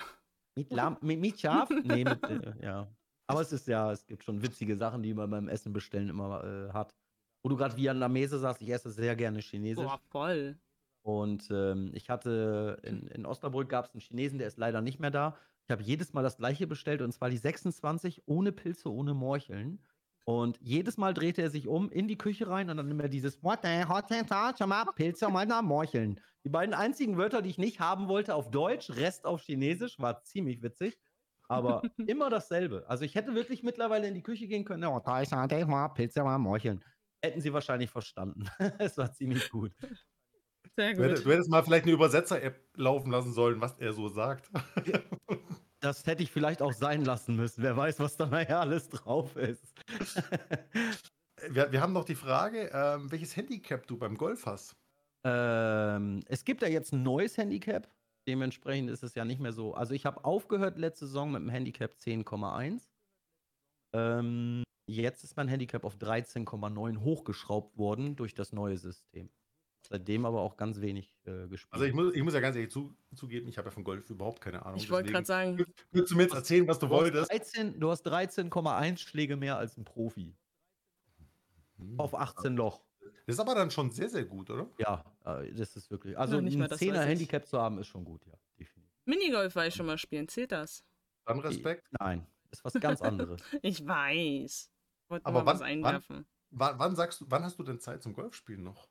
Mit 0.55 0.71
Lamm, 0.73 0.99
mit, 1.01 1.21
mit 1.21 1.41
Schaf? 1.41 1.69
Nee, 1.71 2.05
mit, 2.05 2.23
äh, 2.25 2.53
ja. 2.63 2.89
Aber 3.27 3.41
es 3.41 3.53
ist 3.53 3.67
ja, 3.67 3.91
es 3.91 4.07
gibt 4.07 4.25
schon 4.25 4.43
witzige 4.43 4.77
Sachen, 4.77 5.03
die 5.03 5.15
man 5.15 5.31
beim 5.31 5.49
Essen 5.49 5.73
bestellen 5.73 6.09
immer 6.09 6.45
äh, 6.45 6.73
hat. 6.73 6.95
Wo 7.43 7.49
du 7.49 7.57
gerade 7.57 7.77
Vietnamese 7.77 8.39
sagst, 8.39 8.63
ich 8.63 8.71
esse 8.71 8.91
sehr 8.91 9.17
gerne 9.17 9.41
Chinesisch. 9.41 9.85
Boah, 9.85 10.01
voll. 10.11 10.59
Und 11.03 11.51
ähm, 11.51 11.91
ich 11.95 12.09
hatte 12.09 12.81
in, 12.83 13.07
in 13.09 13.27
Osnabrück 13.27 13.69
gab 13.69 13.87
es 13.87 13.93
einen 13.93 14.01
Chinesen, 14.01 14.39
der 14.39 14.49
ist 14.49 14.59
leider 14.59 14.81
nicht 14.81 15.01
mehr 15.01 15.11
da. 15.11 15.37
Ich 15.67 15.71
habe 15.71 15.83
jedes 15.83 16.13
Mal 16.13 16.23
das 16.23 16.39
gleiche 16.39 16.67
bestellt 16.67 17.03
und 17.03 17.13
zwar 17.13 17.31
die 17.31 17.37
26 17.37 18.23
ohne 18.27 18.53
Pilze, 18.53 18.91
ohne 18.91 19.13
Morcheln. 19.15 19.81
Und 20.25 20.59
jedes 20.63 20.97
Mal 20.97 21.13
drehte 21.13 21.43
er 21.43 21.51
sich 21.51 21.69
um 21.69 21.91
in 21.91 22.09
die 22.09 22.17
Küche 22.17 22.49
rein 22.49 22.71
und 22.71 22.79
dann 22.79 22.91
immer 22.91 23.09
dieses 23.09 23.43
What 23.43 23.61
the 23.63 23.85
hot 23.87 24.07
schon 24.59 24.69
mal 24.71 24.87
Pilze 24.95 25.29
mal 25.29 25.63
Morcheln. 25.63 26.19
Die 26.45 26.51
beiden 26.51 26.75
einzigen 26.75 27.17
Wörter, 27.17 27.41
die 27.41 27.49
ich 27.49 27.59
nicht 27.59 27.81
haben 27.81 28.07
wollte, 28.09 28.35
auf 28.35 28.51
Deutsch, 28.51 28.91
Rest 28.91 29.25
auf 29.25 29.41
Chinesisch, 29.41 29.99
war 29.99 30.23
ziemlich 30.25 30.63
witzig. 30.63 30.99
Aber 31.49 31.83
immer 32.07 32.31
dasselbe. 32.31 32.85
Also 32.87 33.05
ich 33.05 33.15
hätte 33.15 33.35
wirklich 33.35 33.63
mittlerweile 33.63 34.09
in 34.09 34.15
die 34.15 34.23
Küche 34.23 34.47
gehen 34.47 34.65
können. 34.65 34.85
Oh, 34.85 35.01
Pilze 35.89 36.23
mal 36.23 36.39
Morcheln. 36.39 36.85
Hätten 37.23 37.41
sie 37.41 37.53
wahrscheinlich 37.53 37.91
verstanden. 37.91 38.45
es 38.79 38.99
war 38.99 39.13
ziemlich 39.13 39.51
gut. 39.51 39.73
Sehr 40.77 40.93
gut. 40.93 40.99
Du 40.99 41.05
hättest, 41.05 41.25
du 41.27 41.33
hättest 41.33 41.51
mal 41.51 41.63
vielleicht 41.63 41.85
eine 41.85 41.93
Übersetzer-App 41.93 42.69
laufen 42.77 43.11
lassen 43.11 43.33
sollen, 43.33 43.61
was 43.61 43.79
er 43.79 43.93
so 43.93 44.09
sagt. 44.09 44.51
Das 45.81 46.07
hätte 46.07 46.23
ich 46.23 46.31
vielleicht 46.31 46.63
auch 46.63 46.73
sein 46.73 47.05
lassen 47.05 47.37
müssen. 47.37 47.63
Wer 47.63 47.77
weiß, 47.77 48.01
was 48.01 48.17
da 48.17 48.25
nachher 48.25 48.59
alles 48.59 48.89
drauf 48.89 49.37
ist. 49.37 49.75
wir, 51.51 51.71
wir 51.73 51.83
haben 51.83 51.93
noch 51.93 52.07
die 52.07 52.15
Frage, 52.15 52.71
ähm, 52.73 53.13
welches 53.13 53.37
Handicap 53.37 53.87
du 53.87 53.99
beim 53.99 54.17
Golf 54.17 54.47
hast. 54.47 54.75
Ähm, 55.25 56.23
es 56.29 56.45
gibt 56.45 56.63
ja 56.63 56.69
jetzt 56.69 56.93
ein 56.93 57.03
neues 57.03 57.37
Handicap. 57.37 57.91
Dementsprechend 58.27 58.91
ist 58.91 59.03
es 59.03 59.15
ja 59.15 59.25
nicht 59.25 59.41
mehr 59.41 59.53
so. 59.53 59.75
Also 59.75 59.95
ich 59.95 60.07
habe 60.07 60.25
aufgehört 60.25 60.79
letzte 60.79 61.07
Saison 61.07 61.33
mit 61.33 61.43
dem 61.43 61.49
Handicap 61.49 61.95
10,1. 61.99 62.89
Ähm, 63.93 64.63
jetzt 64.87 65.25
ist 65.25 65.37
mein 65.37 65.49
Handicap 65.49 65.85
auf 65.85 65.97
13,9 65.97 67.01
hochgeschraubt 67.01 67.77
worden 67.77 68.17
durch 68.17 68.35
das 68.35 68.53
neue 68.53 68.79
System. 68.79 69.31
Seitdem 69.87 70.25
aber 70.25 70.41
auch 70.41 70.57
ganz 70.57 70.81
wenig 70.81 71.15
äh, 71.27 71.47
gespielt. 71.47 71.73
Also 71.73 71.85
ich 71.85 71.93
muss, 71.93 72.15
ich 72.15 72.23
muss 72.23 72.33
ja 72.33 72.41
ganz 72.41 72.57
ehrlich 72.57 72.71
zu, 72.71 72.97
zugeben, 73.15 73.49
ich 73.49 73.59
habe 73.59 73.69
ja 73.69 73.71
von 73.71 73.85
Golf 73.85 74.09
überhaupt 74.09 74.41
keine 74.41 74.65
Ahnung. 74.65 74.79
Ich 74.79 74.91
wollte 74.91 75.13
gerade 75.13 75.27
sagen. 75.27 75.63
Willst 75.93 76.11
du 76.11 76.17
mir 76.17 76.23
jetzt 76.23 76.35
erzählen, 76.35 76.67
was 76.67 76.79
du, 76.79 76.87
du 76.87 76.93
wolltest? 76.93 77.31
13, 77.31 77.79
du 77.79 77.91
hast 77.91 78.07
13,1 78.07 78.99
Schläge 78.99 79.37
mehr 79.37 79.59
als 79.59 79.77
ein 79.77 79.85
Profi. 79.85 80.35
Hm. 81.77 82.01
Auf 82.01 82.15
18 82.15 82.57
Loch. 82.57 82.83
Das 83.27 83.37
ist 83.37 83.41
aber 83.41 83.55
dann 83.55 83.71
schon 83.71 83.91
sehr, 83.91 84.09
sehr 84.09 84.25
gut, 84.25 84.51
oder? 84.51 84.69
Ja, 84.79 85.05
äh, 85.25 85.53
das 85.53 85.77
ist 85.77 85.91
wirklich. 85.91 86.19
Also 86.19 86.37
ja, 86.39 86.43
ein 86.43 86.49
10er 86.49 87.03
Handicap 87.03 87.47
zu 87.47 87.59
haben, 87.59 87.79
ist 87.79 87.87
schon 87.87 88.05
gut, 88.05 88.25
ja, 88.27 88.35
definitiv. 88.59 88.93
Minigolf 89.07 89.55
war 89.57 89.67
ich 89.67 89.75
schon 89.75 89.87
mal 89.87 89.99
spielen, 89.99 90.29
zählt 90.29 90.53
das? 90.53 90.85
Dann 91.27 91.41
Respekt. 91.41 91.87
Nein, 91.99 92.27
ist 92.51 92.65
was 92.65 92.75
ganz 92.75 93.01
anderes. 93.03 93.41
ich 93.63 93.87
weiß. 93.87 94.71
Wollte 95.09 95.27
aber 95.27 95.41
wann, 95.41 95.47
was 95.47 95.63
einwerfen. 95.63 96.27
Wann, 96.51 96.79
wann, 96.79 96.97
sagst 96.97 97.21
du, 97.21 97.27
wann 97.29 97.45
hast 97.45 97.59
du 97.59 97.63
denn 97.63 97.81
Zeit 97.81 98.03
zum 98.03 98.15
Golfspielen 98.15 98.63
noch? 98.63 98.89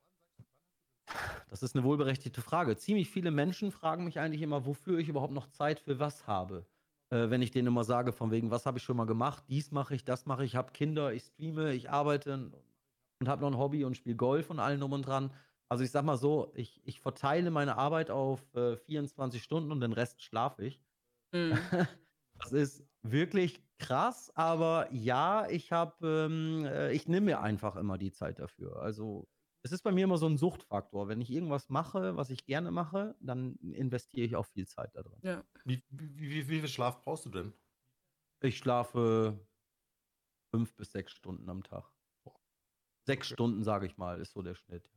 Das 1.50 1.64
ist 1.64 1.76
eine 1.76 1.84
wohlberechtigte 1.84 2.42
Frage. 2.42 2.78
Ziemlich 2.78 3.10
viele 3.10 3.32
Menschen 3.32 3.72
fragen 3.72 4.06
mich 4.06 4.20
eigentlich 4.20 4.42
immer, 4.42 4.66
wofür 4.66 5.00
ich 5.00 5.10
überhaupt 5.10 5.34
noch 5.34 5.48
Zeit 5.48 5.80
für 5.80 6.00
was 6.00 6.28
habe. 6.28 6.66
Äh, 7.10 7.30
wenn 7.30 7.42
ich 7.42 7.52
denen 7.52 7.68
immer 7.68 7.84
sage, 7.84 8.12
von 8.12 8.32
wegen, 8.32 8.52
was 8.52 8.66
habe 8.66 8.78
ich 8.78 8.84
schon 8.84 8.98
mal 8.98 9.06
gemacht, 9.06 9.44
dies 9.50 9.72
mache 9.72 9.96
ich, 9.96 10.04
das 10.04 10.26
mache 10.26 10.46
ich, 10.46 10.56
habe 10.56 10.72
Kinder, 10.72 11.14
ich 11.14 11.24
streame, 11.24 11.74
ich 11.74 11.90
arbeite 11.90 12.52
und 13.24 13.30
habe 13.30 13.42
noch 13.42 13.52
ein 13.52 13.58
Hobby 13.58 13.86
und 13.86 13.96
spiele 13.96 14.16
Golf 14.16 14.50
und 14.50 14.60
allen 14.60 14.82
drum 14.82 14.92
und 14.92 15.08
dran. 15.08 15.34
Also 15.70 15.84
ich 15.84 15.92
sag 15.92 16.04
mal 16.04 16.18
so, 16.18 16.52
ich, 16.56 16.82
ich 16.86 17.00
verteile 17.00 17.52
meine 17.52 17.78
Arbeit 17.78 18.12
auf 18.12 18.54
äh, 18.54 18.76
24 18.76 19.42
Stunden 19.42 19.72
und 19.72 19.80
den 19.80 19.94
Rest 19.94 20.22
schlafe 20.22 20.66
ich. 20.66 20.82
Mhm. 21.34 21.58
Das 22.40 22.52
ist 22.52 22.84
wirklich 23.04 23.64
krass, 23.78 24.32
aber 24.36 24.92
ja, 24.92 25.48
ich 25.50 25.72
habe, 25.72 26.28
ähm, 26.30 26.66
äh, 26.66 26.92
ich 26.92 27.08
nehme 27.08 27.28
mir 27.28 27.42
einfach 27.42 27.76
immer 27.76 27.98
die 27.98 28.12
Zeit 28.12 28.40
dafür. 28.40 28.78
Also 28.82 29.30
es 29.62 29.72
ist 29.72 29.84
bei 29.84 29.92
mir 29.92 30.04
immer 30.04 30.18
so 30.18 30.28
ein 30.28 30.38
Suchtfaktor. 30.38 31.08
Wenn 31.08 31.22
ich 31.22 31.30
irgendwas 31.30 31.70
mache, 31.70 32.18
was 32.18 32.32
ich 32.32 32.46
gerne 32.46 32.72
mache, 32.72 33.16
dann 33.22 33.56
investiere 33.58 34.26
ich 34.26 34.36
auch 34.36 34.48
viel 34.48 34.68
Zeit 34.68 34.96
da 34.96 35.04
drin. 35.04 35.20
Ja. 35.22 35.44
Wie, 35.64 35.84
wie, 35.90 36.20
wie, 36.20 36.50
wie 36.50 36.60
viel 36.60 36.68
Schlaf 36.68 37.02
brauchst 37.04 37.26
du 37.26 37.30
denn? 37.30 37.54
Ich 38.42 38.58
schlafe 38.58 39.40
fünf 40.54 40.76
bis 40.76 40.92
sechs 40.92 41.14
Stunden 41.14 41.50
am 41.50 41.64
Tag. 41.64 41.94
Sechs 43.06 43.28
okay. 43.28 43.34
Stunden, 43.34 43.64
sage 43.64 43.86
ich 43.86 43.98
mal, 43.98 44.20
ist 44.20 44.34
so 44.34 44.42
der 44.42 44.56
Schnitt. 44.56 44.90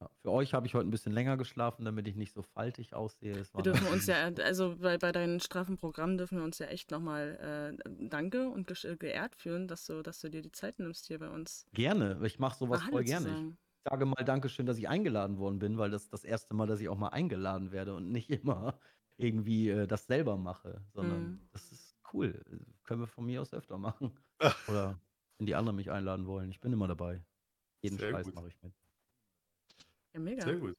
Ja, 0.00 0.10
für 0.20 0.30
euch 0.30 0.52
habe 0.52 0.66
ich 0.66 0.74
heute 0.74 0.86
ein 0.86 0.90
bisschen 0.90 1.12
länger 1.12 1.38
geschlafen, 1.38 1.84
damit 1.84 2.06
ich 2.06 2.16
nicht 2.16 2.34
so 2.34 2.42
faltig 2.42 2.92
aussehe. 2.92 3.46
wir 3.54 3.62
dürfen 3.62 3.86
uns 3.86 4.06
ja, 4.06 4.30
also 4.42 4.76
bei, 4.76 4.98
bei 4.98 5.10
deinen 5.10 5.40
straffen 5.40 5.78
Programmen 5.78 6.18
dürfen 6.18 6.36
wir 6.36 6.44
uns 6.44 6.58
ja 6.58 6.66
echt 6.66 6.90
nochmal 6.90 7.78
äh, 7.80 7.90
danke 8.08 8.50
und 8.50 8.66
ge 8.66 8.96
geehrt 8.96 9.36
fühlen, 9.36 9.68
dass 9.68 9.86
du, 9.86 10.02
dass 10.02 10.20
du 10.20 10.28
dir 10.28 10.42
die 10.42 10.52
Zeit 10.52 10.78
nimmst 10.78 11.06
hier 11.06 11.18
bei 11.18 11.30
uns. 11.30 11.66
Gerne, 11.72 12.20
ich 12.24 12.38
mache 12.38 12.58
sowas 12.58 12.82
voll 12.82 13.04
gerne. 13.04 13.56
Ich 13.84 13.90
sage 13.90 14.04
mal 14.04 14.24
Dankeschön, 14.24 14.66
dass 14.66 14.76
ich 14.76 14.88
eingeladen 14.88 15.38
worden 15.38 15.60
bin, 15.60 15.78
weil 15.78 15.90
das 15.90 16.04
ist 16.04 16.12
das 16.12 16.24
erste 16.24 16.54
Mal, 16.54 16.66
dass 16.66 16.80
ich 16.80 16.88
auch 16.90 16.98
mal 16.98 17.10
eingeladen 17.10 17.72
werde 17.72 17.94
und 17.94 18.10
nicht 18.10 18.28
immer 18.28 18.78
irgendwie 19.16 19.70
äh, 19.70 19.86
das 19.86 20.06
selber 20.06 20.36
mache, 20.36 20.84
sondern 20.92 21.22
mhm. 21.22 21.48
das 21.52 21.72
ist 21.72 21.96
cool. 22.12 22.44
Können 22.84 23.00
wir 23.00 23.06
von 23.06 23.24
mir 23.24 23.40
aus 23.40 23.54
öfter 23.54 23.78
machen. 23.78 24.12
Oder 24.68 25.00
wenn 25.38 25.46
die 25.46 25.54
anderen 25.54 25.76
mich 25.76 25.90
einladen 25.90 26.26
wollen. 26.26 26.50
Ich 26.50 26.60
bin 26.60 26.72
immer 26.72 26.88
dabei. 26.88 27.22
Jeden 27.82 27.98
Sehr 27.98 28.10
Scheiß 28.10 28.32
mache 28.32 28.48
ich 28.48 28.62
mit. 28.62 28.72
Ja, 30.14 30.20
mega. 30.20 30.42
Sehr 30.42 30.56
gut. 30.56 30.76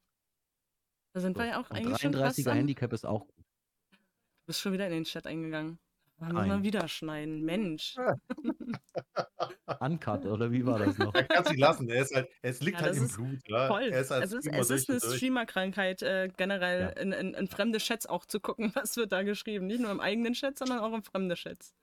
Da 1.13 1.21
sind 1.21 1.35
so. 1.35 1.43
wir 1.43 1.47
ja 1.47 1.61
auch 1.61 1.69
eigentlich 1.69 1.95
33er 1.97 2.43
schon 2.43 2.53
Handicap 2.53 2.93
ist 2.93 3.05
auch 3.05 3.27
gut. 3.27 3.45
Du 3.91 4.45
bist 4.47 4.61
schon 4.61 4.73
wieder 4.73 4.87
in 4.87 4.93
den 4.93 5.03
Chat 5.03 5.27
eingegangen. 5.27 5.79
Da 6.19 6.29
müssen 6.29 6.49
wir 6.49 6.63
wieder 6.63 6.87
schneiden. 6.87 7.43
Mensch. 7.43 7.95
Uncut, 9.79 10.25
oder 10.25 10.51
wie 10.51 10.65
war 10.65 10.79
das 10.79 10.97
noch? 10.97 11.13
Er 11.15 11.25
kann 11.25 11.45
sich 11.45 11.57
lassen. 11.57 11.89
Er, 11.89 12.01
ist 12.01 12.15
halt, 12.15 12.29
es 12.41 12.61
liegt 12.61 12.79
ja, 12.79 12.85
halt 12.85 12.97
im 12.97 13.07
Blut. 13.07 13.39
Ja. 13.47 13.67
Voll. 13.67 13.89
Es 13.89 14.09
ist, 14.09 14.47
es 14.47 14.69
ist 14.69 14.89
eine 14.89 14.99
Streamer-Krankheit, 14.99 16.01
äh, 16.01 16.29
generell 16.35 16.81
ja. 16.81 17.01
in, 17.01 17.11
in, 17.11 17.33
in, 17.35 17.47
fremde 17.47 17.77
Chats 17.77 18.07
auch 18.07 18.25
zu 18.25 18.39
gucken, 18.39 18.71
was 18.75 18.97
wird 18.97 19.11
da 19.11 19.21
geschrieben. 19.21 19.67
Nicht 19.67 19.81
nur 19.81 19.91
im 19.91 19.99
eigenen 19.99 20.33
Chat, 20.33 20.57
sondern 20.57 20.79
auch 20.79 20.93
in 20.93 21.03
fremde 21.03 21.35
Chats. 21.35 21.75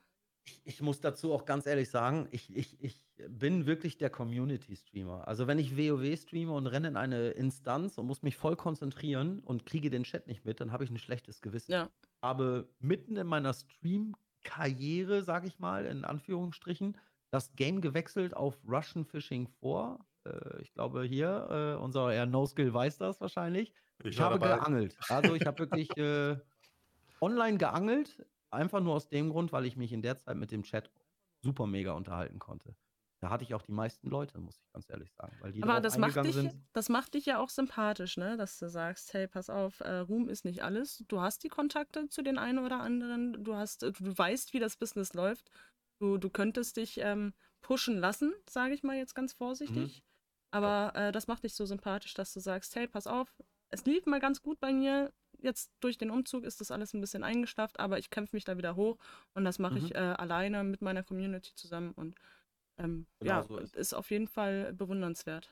Ich, 0.44 0.60
ich 0.64 0.82
muss 0.82 1.00
dazu 1.00 1.32
auch 1.32 1.44
ganz 1.44 1.66
ehrlich 1.66 1.88
sagen, 1.90 2.28
ich, 2.30 2.54
ich, 2.54 2.76
ich 2.80 3.00
bin 3.28 3.66
wirklich 3.66 3.96
der 3.96 4.10
Community-Streamer. 4.10 5.26
Also 5.26 5.46
wenn 5.46 5.58
ich 5.58 5.76
WoW 5.76 6.16
streame 6.18 6.52
und 6.52 6.66
renne 6.66 6.88
in 6.88 6.96
eine 6.96 7.30
Instanz 7.30 7.96
und 7.98 8.06
muss 8.06 8.22
mich 8.22 8.36
voll 8.36 8.56
konzentrieren 8.56 9.40
und 9.40 9.64
kriege 9.64 9.90
den 9.90 10.04
Chat 10.04 10.26
nicht 10.26 10.44
mit, 10.44 10.60
dann 10.60 10.72
habe 10.72 10.84
ich 10.84 10.90
ein 10.90 10.98
schlechtes 10.98 11.40
Gewissen. 11.40 11.72
Ja. 11.72 11.90
Habe 12.22 12.68
mitten 12.78 13.16
in 13.16 13.26
meiner 13.26 13.54
Stream-Karriere, 13.54 15.22
sage 15.22 15.46
ich 15.46 15.58
mal, 15.58 15.86
in 15.86 16.04
Anführungsstrichen, 16.04 16.98
das 17.30 17.54
Game 17.56 17.80
gewechselt 17.80 18.36
auf 18.36 18.56
Russian 18.68 19.04
Fishing 19.04 19.48
4. 19.60 19.98
Äh, 20.26 20.62
ich 20.62 20.72
glaube 20.72 21.04
hier, 21.04 21.76
äh, 21.78 21.82
unser 21.82 22.12
Herr 22.12 22.26
No-Skill 22.26 22.72
weiß 22.72 22.98
das 22.98 23.20
wahrscheinlich. 23.20 23.72
Ich, 24.02 24.10
ich 24.10 24.20
habe 24.20 24.38
dabei. 24.38 24.58
geangelt. 24.58 24.96
Also 25.08 25.34
ich 25.34 25.46
habe 25.46 25.58
wirklich 25.58 25.96
äh, 25.96 26.36
online 27.20 27.58
geangelt, 27.58 28.24
einfach 28.54 28.80
nur 28.80 28.94
aus 28.94 29.08
dem 29.08 29.30
Grund, 29.30 29.52
weil 29.52 29.66
ich 29.66 29.76
mich 29.76 29.92
in 29.92 30.02
der 30.02 30.18
Zeit 30.18 30.36
mit 30.36 30.50
dem 30.50 30.62
Chat 30.62 30.90
super 31.42 31.66
mega 31.66 31.92
unterhalten 31.92 32.38
konnte. 32.38 32.74
Da 33.20 33.30
hatte 33.30 33.44
ich 33.44 33.54
auch 33.54 33.62
die 33.62 33.72
meisten 33.72 34.10
Leute, 34.10 34.38
muss 34.38 34.58
ich 34.58 34.72
ganz 34.72 34.90
ehrlich 34.90 35.10
sagen. 35.12 35.34
Weil 35.40 35.52
die 35.52 35.62
Aber 35.62 35.80
das 35.80 35.96
macht, 35.96 36.16
dich, 36.24 36.34
sind. 36.34 36.54
das 36.74 36.90
macht 36.90 37.14
dich 37.14 37.24
ja 37.24 37.38
auch 37.38 37.48
sympathisch, 37.48 38.18
ne? 38.18 38.36
dass 38.36 38.58
du 38.58 38.68
sagst, 38.68 39.14
hey, 39.14 39.26
pass 39.26 39.48
auf, 39.48 39.80
äh, 39.80 39.98
Ruhm 39.98 40.28
ist 40.28 40.44
nicht 40.44 40.62
alles. 40.62 41.04
Du 41.08 41.20
hast 41.20 41.42
die 41.42 41.48
Kontakte 41.48 42.08
zu 42.08 42.22
den 42.22 42.36
einen 42.36 42.58
oder 42.58 42.80
anderen, 42.80 43.42
du, 43.42 43.54
hast, 43.54 43.82
äh, 43.82 43.92
du 43.92 44.16
weißt, 44.16 44.52
wie 44.52 44.58
das 44.58 44.76
Business 44.76 45.14
läuft. 45.14 45.50
Du, 46.00 46.18
du 46.18 46.28
könntest 46.28 46.76
dich 46.76 46.98
ähm, 46.98 47.32
pushen 47.62 47.96
lassen, 47.96 48.34
sage 48.48 48.74
ich 48.74 48.82
mal 48.82 48.96
jetzt 48.96 49.14
ganz 49.14 49.32
vorsichtig. 49.32 50.02
Mhm. 50.02 50.02
Aber 50.50 50.92
äh, 50.94 51.10
das 51.10 51.26
macht 51.26 51.44
dich 51.44 51.54
so 51.54 51.64
sympathisch, 51.64 52.14
dass 52.14 52.32
du 52.34 52.40
sagst, 52.40 52.76
hey, 52.76 52.86
pass 52.86 53.06
auf, 53.06 53.34
es 53.70 53.86
lief 53.86 54.04
mal 54.06 54.20
ganz 54.20 54.42
gut 54.42 54.60
bei 54.60 54.72
mir. 54.72 55.12
Jetzt 55.44 55.70
durch 55.80 55.98
den 55.98 56.10
Umzug 56.10 56.42
ist 56.44 56.62
das 56.62 56.70
alles 56.70 56.94
ein 56.94 57.02
bisschen 57.02 57.22
eingestafft, 57.22 57.78
aber 57.78 57.98
ich 57.98 58.08
kämpfe 58.08 58.34
mich 58.34 58.44
da 58.44 58.56
wieder 58.56 58.76
hoch 58.76 58.96
und 59.34 59.44
das 59.44 59.58
mache 59.58 59.74
mhm. 59.74 59.84
ich 59.84 59.94
äh, 59.94 59.98
alleine 59.98 60.64
mit 60.64 60.80
meiner 60.80 61.02
Community 61.02 61.54
zusammen 61.54 61.92
und 61.92 62.14
ähm, 62.78 63.06
genau 63.20 63.34
ja, 63.34 63.42
so 63.42 63.58
ist. 63.58 63.76
ist 63.76 63.92
auf 63.92 64.10
jeden 64.10 64.26
Fall 64.26 64.72
bewundernswert. 64.72 65.50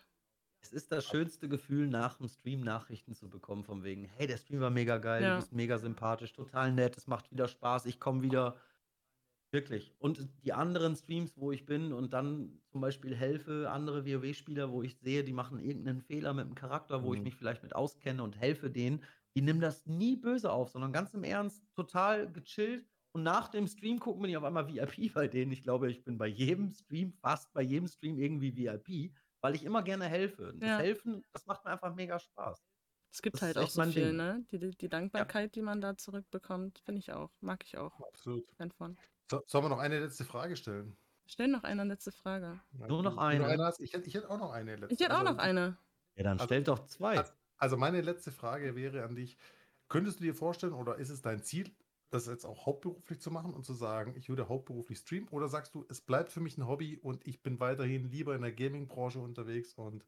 Es 0.62 0.72
ist 0.72 0.92
das 0.92 1.04
schönste 1.04 1.46
Gefühl, 1.46 1.88
nach 1.88 2.14
dem 2.14 2.28
Stream 2.28 2.62
Nachrichten 2.62 3.14
zu 3.14 3.28
bekommen, 3.28 3.64
von 3.64 3.82
wegen, 3.82 4.04
hey, 4.04 4.26
der 4.26 4.38
Stream 4.38 4.60
war 4.60 4.70
mega 4.70 4.96
geil, 4.96 5.22
ja. 5.22 5.34
du 5.34 5.36
bist 5.40 5.52
mega 5.52 5.76
sympathisch, 5.76 6.32
total 6.32 6.72
nett, 6.72 6.96
es 6.96 7.06
macht 7.06 7.30
wieder 7.30 7.48
Spaß, 7.48 7.84
ich 7.86 8.00
komme 8.00 8.22
wieder. 8.22 8.56
Wirklich. 9.50 9.92
Und 9.98 10.30
die 10.44 10.54
anderen 10.54 10.96
Streams, 10.96 11.36
wo 11.36 11.52
ich 11.52 11.66
bin 11.66 11.92
und 11.92 12.14
dann 12.14 12.58
zum 12.70 12.80
Beispiel 12.80 13.14
helfe 13.14 13.68
andere 13.70 14.06
WoW-Spieler, 14.06 14.70
wo 14.72 14.82
ich 14.82 14.96
sehe, 14.96 15.24
die 15.24 15.34
machen 15.34 15.58
irgendeinen 15.58 16.00
Fehler 16.00 16.32
mit 16.32 16.46
dem 16.46 16.54
Charakter, 16.54 17.02
wo 17.02 17.10
mhm. 17.10 17.16
ich 17.16 17.22
mich 17.22 17.36
vielleicht 17.36 17.62
mit 17.62 17.74
auskenne 17.74 18.22
und 18.22 18.40
helfe 18.40 18.70
denen, 18.70 19.02
die 19.34 19.42
nehmen 19.42 19.60
das 19.60 19.86
nie 19.86 20.16
böse 20.16 20.50
auf, 20.52 20.70
sondern 20.70 20.92
ganz 20.92 21.14
im 21.14 21.24
Ernst, 21.24 21.62
total 21.74 22.30
gechillt 22.30 22.86
und 23.12 23.22
nach 23.22 23.48
dem 23.48 23.66
Stream 23.66 24.00
gucken 24.00 24.22
bin 24.22 24.30
ich 24.30 24.36
auf 24.36 24.44
einmal 24.44 24.66
VIP 24.66 25.12
bei 25.12 25.28
denen. 25.28 25.52
Ich 25.52 25.62
glaube, 25.62 25.90
ich 25.90 26.04
bin 26.04 26.18
bei 26.18 26.26
jedem 26.26 26.72
Stream, 26.72 27.12
fast 27.12 27.52
bei 27.52 27.62
jedem 27.62 27.88
Stream 27.88 28.18
irgendwie 28.18 28.56
VIP, 28.56 29.14
weil 29.40 29.54
ich 29.54 29.64
immer 29.64 29.82
gerne 29.82 30.06
helfe. 30.06 30.50
Und 30.50 30.62
ja. 30.62 30.76
Das 30.76 30.82
Helfen, 30.82 31.22
das 31.32 31.46
macht 31.46 31.64
mir 31.64 31.72
einfach 31.72 31.94
mega 31.94 32.18
Spaß. 32.18 32.64
Es 33.12 33.20
gibt 33.20 33.36
das 33.36 33.42
halt 33.42 33.58
auch 33.58 33.68
so 33.68 33.82
viel, 33.82 34.06
Ding. 34.06 34.16
ne? 34.16 34.44
Die, 34.50 34.70
die 34.70 34.88
Dankbarkeit, 34.88 35.50
ja. 35.50 35.60
die 35.60 35.62
man 35.62 35.82
da 35.82 35.96
zurückbekommt, 35.96 36.78
finde 36.78 37.00
ich 37.00 37.12
auch. 37.12 37.30
Mag 37.40 37.62
ich 37.62 37.76
auch. 37.76 38.00
Absolut. 38.00 38.50
Fan 38.56 38.72
So, 39.30 39.42
sollen 39.46 39.64
wir 39.64 39.68
noch 39.68 39.78
eine 39.78 40.00
letzte 40.00 40.24
Frage 40.24 40.56
stellen? 40.56 40.96
Stell 41.26 41.48
noch 41.48 41.64
eine 41.64 41.84
letzte 41.84 42.10
Frage. 42.10 42.60
Nur 42.72 43.02
noch 43.02 43.18
eine. 43.18 43.46
eine 43.46 43.72
ich, 43.78 43.92
hätte, 43.92 44.08
ich 44.08 44.14
hätte 44.14 44.30
auch 44.30 44.38
noch 44.38 44.52
eine 44.52 44.76
letzte. 44.76 44.94
Ich 44.94 45.00
hätte 45.00 45.14
auch 45.14 45.20
also, 45.20 45.32
noch 45.32 45.38
eine. 45.38 45.76
Ja, 46.16 46.24
dann 46.24 46.32
also, 46.32 46.46
stellt 46.46 46.68
doch 46.68 46.86
zwei. 46.86 47.18
Also, 47.18 47.32
Also 47.62 47.76
meine 47.76 48.00
letzte 48.00 48.32
Frage 48.32 48.74
wäre 48.76 49.04
an 49.04 49.14
dich, 49.14 49.38
könntest 49.88 50.18
du 50.20 50.24
dir 50.24 50.34
vorstellen 50.34 50.72
oder 50.72 50.96
ist 50.96 51.10
es 51.10 51.22
dein 51.22 51.42
Ziel, 51.42 51.76
das 52.10 52.26
jetzt 52.26 52.44
auch 52.44 52.66
hauptberuflich 52.66 53.20
zu 53.20 53.30
machen 53.30 53.54
und 53.54 53.64
zu 53.64 53.72
sagen, 53.74 54.14
ich 54.16 54.28
würde 54.28 54.48
hauptberuflich 54.48 54.98
streamen? 54.98 55.28
Oder 55.30 55.48
sagst 55.48 55.74
du, 55.74 55.86
es 55.88 56.00
bleibt 56.00 56.32
für 56.32 56.40
mich 56.40 56.58
ein 56.58 56.66
Hobby 56.66 56.98
und 56.98 57.26
ich 57.26 57.42
bin 57.42 57.60
weiterhin 57.60 58.10
lieber 58.10 58.34
in 58.34 58.42
der 58.42 58.52
Gaming-Branche 58.52 59.20
unterwegs 59.20 59.74
und 59.74 60.04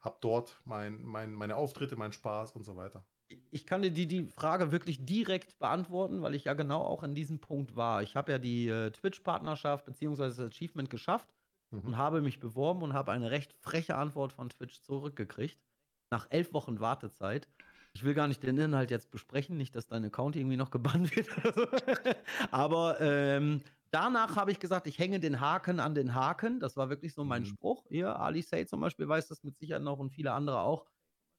habe 0.00 0.18
dort 0.20 0.60
mein, 0.64 1.02
mein, 1.02 1.32
meine 1.34 1.56
Auftritte, 1.56 1.96
meinen 1.96 2.12
Spaß 2.12 2.52
und 2.52 2.62
so 2.64 2.76
weiter? 2.76 3.06
Ich 3.50 3.66
kann 3.66 3.82
dir 3.82 3.90
die, 3.90 4.06
die 4.06 4.26
Frage 4.26 4.72
wirklich 4.72 5.04
direkt 5.04 5.58
beantworten, 5.58 6.22
weil 6.22 6.34
ich 6.34 6.44
ja 6.44 6.54
genau 6.54 6.82
auch 6.82 7.02
in 7.02 7.14
diesem 7.14 7.40
Punkt 7.40 7.76
war. 7.76 8.02
Ich 8.02 8.16
habe 8.16 8.32
ja 8.32 8.38
die 8.38 8.68
äh, 8.68 8.90
Twitch-Partnerschaft 8.90 9.84
bzw. 9.84 10.22
das 10.28 10.40
Achievement 10.40 10.88
geschafft 10.90 11.34
Mhm. 11.72 11.88
und 11.88 11.96
habe 11.98 12.22
mich 12.22 12.40
beworben 12.40 12.82
und 12.82 12.94
habe 12.94 13.12
eine 13.12 13.30
recht 13.30 13.52
freche 13.52 13.96
Antwort 13.96 14.32
von 14.32 14.48
Twitch 14.50 14.80
zurückgekriegt. 14.82 15.67
Nach 16.10 16.26
elf 16.30 16.52
Wochen 16.54 16.80
Wartezeit. 16.80 17.48
Ich 17.92 18.04
will 18.04 18.14
gar 18.14 18.28
nicht 18.28 18.42
den 18.42 18.56
Inhalt 18.58 18.90
jetzt 18.90 19.10
besprechen, 19.10 19.56
nicht, 19.56 19.74
dass 19.74 19.86
dein 19.86 20.04
Account 20.04 20.36
irgendwie 20.36 20.56
noch 20.56 20.70
gebannt 20.70 21.14
wird. 21.16 21.28
Aber 22.50 23.00
ähm, 23.00 23.62
danach 23.90 24.36
habe 24.36 24.52
ich 24.52 24.60
gesagt, 24.60 24.86
ich 24.86 24.98
hänge 24.98 25.20
den 25.20 25.40
Haken 25.40 25.80
an 25.80 25.94
den 25.94 26.14
Haken. 26.14 26.60
Das 26.60 26.76
war 26.76 26.88
wirklich 26.90 27.14
so 27.14 27.24
mein 27.24 27.44
Mhm. 27.44 27.44
Spruch. 27.44 27.86
Hier, 27.88 28.18
Ali 28.18 28.42
Say 28.42 28.66
zum 28.66 28.80
Beispiel 28.80 29.08
weiß 29.08 29.28
das 29.28 29.42
mit 29.42 29.58
Sicherheit 29.58 29.82
noch 29.82 29.98
und 29.98 30.10
viele 30.10 30.32
andere 30.32 30.60
auch. 30.60 30.86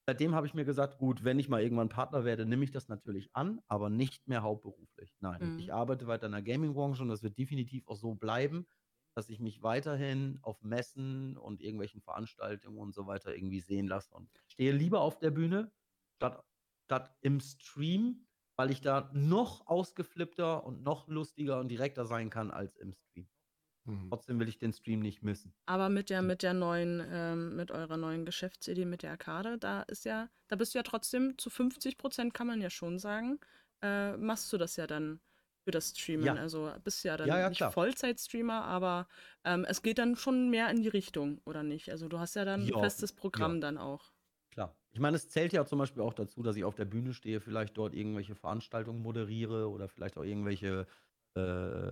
Seitdem 0.07 0.33
habe 0.33 0.47
ich 0.47 0.53
mir 0.55 0.65
gesagt, 0.65 0.97
gut, 0.97 1.23
wenn 1.23 1.39
ich 1.39 1.49
mal 1.49 1.61
irgendwann 1.61 1.89
Partner 1.89 2.25
werde, 2.25 2.45
nehme 2.45 2.63
ich 2.63 2.71
das 2.71 2.87
natürlich 2.87 3.29
an, 3.33 3.61
aber 3.67 3.89
nicht 3.89 4.27
mehr 4.27 4.41
hauptberuflich. 4.41 5.15
Nein, 5.19 5.41
Mhm. 5.41 5.57
ich 5.57 5.71
arbeite 5.73 6.07
weiter 6.07 6.25
in 6.25 6.31
der 6.31 6.41
Gaming-Branche 6.41 7.03
und 7.03 7.09
das 7.09 7.21
wird 7.23 7.37
definitiv 7.37 7.87
auch 7.87 7.95
so 7.95 8.15
bleiben, 8.15 8.67
dass 9.19 9.27
ich 9.27 9.41
mich 9.41 9.61
weiterhin 9.61 10.39
auf 10.43 10.63
Messen 10.63 11.35
und 11.35 11.59
irgendwelchen 11.61 11.99
Veranstaltungen 11.99 12.77
und 12.77 12.95
so 12.95 13.05
weiter 13.05 13.35
irgendwie 13.35 13.59
sehen 13.59 13.85
lasse 13.85 14.13
und 14.13 14.29
stehe 14.47 14.71
lieber 14.71 15.01
auf 15.01 15.19
der 15.19 15.29
Bühne 15.29 15.73
statt, 16.15 16.41
statt 16.85 17.13
im 17.19 17.41
Stream, 17.41 18.25
weil 18.55 18.71
ich 18.71 18.79
da 18.79 19.11
noch 19.13 19.67
ausgeflippter 19.67 20.63
und 20.63 20.83
noch 20.83 21.09
lustiger 21.09 21.59
und 21.59 21.67
direkter 21.67 22.05
sein 22.05 22.29
kann 22.29 22.49
als 22.49 22.77
im 22.77 22.93
Stream. 22.93 23.27
Mhm. 23.83 24.07
Trotzdem 24.09 24.39
will 24.39 24.47
ich 24.47 24.57
den 24.57 24.71
Stream 24.71 25.01
nicht 25.01 25.21
missen. 25.21 25.53
Aber 25.65 25.89
mit 25.89 26.09
der, 26.09 26.21
mit 26.21 26.41
der 26.41 26.53
neuen, 26.53 27.05
ähm, 27.11 27.57
mit 27.57 27.71
eurer 27.71 27.97
neuen 27.97 28.23
Geschäftsidee, 28.23 28.85
mit 28.85 29.03
der 29.03 29.11
Arcade, 29.11 29.57
da 29.57 29.81
ist 29.81 30.05
ja, 30.05 30.29
da 30.47 30.55
bist 30.55 30.73
du 30.73 30.79
ja 30.79 30.83
trotzdem 30.83 31.37
zu 31.37 31.49
50 31.49 31.97
Prozent, 31.97 32.33
kann 32.33 32.47
man 32.47 32.61
ja 32.61 32.69
schon 32.69 32.99
sagen, 32.99 33.41
äh, 33.81 34.15
machst 34.15 34.53
du 34.53 34.57
das 34.57 34.77
ja 34.77 34.87
dann 34.87 35.19
für 35.63 35.71
das 35.71 35.89
Streamen. 35.89 36.25
Ja. 36.25 36.33
Also 36.35 36.71
bist 36.83 37.03
ja 37.03 37.17
dann 37.17 37.27
Ja, 37.27 37.39
ja, 37.39 37.49
nicht. 37.49 37.61
Vollzeit-Streamer, 37.61 38.63
aber 38.63 39.07
ähm, 39.43 39.65
es 39.67 39.81
geht 39.81 39.97
dann 39.97 40.15
schon 40.15 40.49
mehr 40.49 40.69
in 40.69 40.81
die 40.81 40.87
Richtung, 40.87 41.41
oder 41.45 41.63
nicht? 41.63 41.89
Also 41.89 42.07
du 42.07 42.19
hast 42.19 42.35
ja 42.35 42.45
dann 42.45 42.61
ein 42.61 42.73
festes 42.73 43.13
Programm 43.13 43.61
dann 43.61 43.77
auch. 43.77 44.11
Klar. 44.51 44.75
Ich 44.91 44.99
meine, 44.99 45.15
es 45.17 45.29
zählt 45.29 45.53
ja 45.53 45.65
zum 45.65 45.79
Beispiel 45.79 46.01
auch 46.01 46.13
dazu, 46.13 46.41
dass 46.41 46.55
ich 46.55 46.63
auf 46.63 46.75
der 46.75 46.85
Bühne 46.85 47.13
stehe, 47.13 47.39
vielleicht 47.39 47.77
dort 47.77 47.93
irgendwelche 47.93 48.35
Veranstaltungen 48.35 49.01
moderiere 49.01 49.69
oder 49.69 49.87
vielleicht 49.87 50.17
auch 50.17 50.23
irgendwelche 50.23 50.87
äh, 51.35 51.39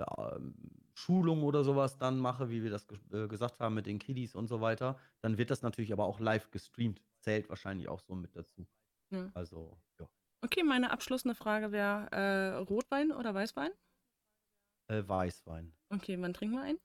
ähm, 0.02 0.56
Schulungen 0.96 1.44
oder 1.44 1.64
sowas 1.64 1.98
dann 2.00 2.18
mache, 2.20 2.50
wie 2.50 2.64
wir 2.64 2.72
das 2.72 2.88
äh, 3.12 3.28
gesagt 3.28 3.60
haben 3.60 3.76
mit 3.76 3.86
den 3.86 4.00
Kiddies 4.00 4.34
und 4.34 4.48
so 4.48 4.62
weiter. 4.62 4.98
Dann 5.22 5.38
wird 5.38 5.52
das 5.52 5.62
natürlich 5.62 5.94
aber 5.94 6.06
auch 6.06 6.20
live 6.20 6.50
gestreamt. 6.50 7.02
Zählt 7.20 7.50
wahrscheinlich 7.50 7.88
auch 7.88 8.00
so 8.00 8.16
mit 8.16 8.36
dazu. 8.36 8.68
Also, 9.34 9.80
ja. 10.00 10.08
Okay, 10.42 10.64
meine 10.64 10.92
abschließende 10.92 11.36
Frage 11.36 11.72
wäre 11.72 12.08
äh, 12.12 12.56
Rotwein 12.58 13.12
oder 13.12 13.34
Weißwein? 13.34 13.72
Äh, 14.88 15.04
Weißwein. 15.08 15.74
Okay, 15.90 16.18
wann 16.20 16.34
trinken 16.34 16.56
wir 16.56 16.62
einen? 16.64 16.80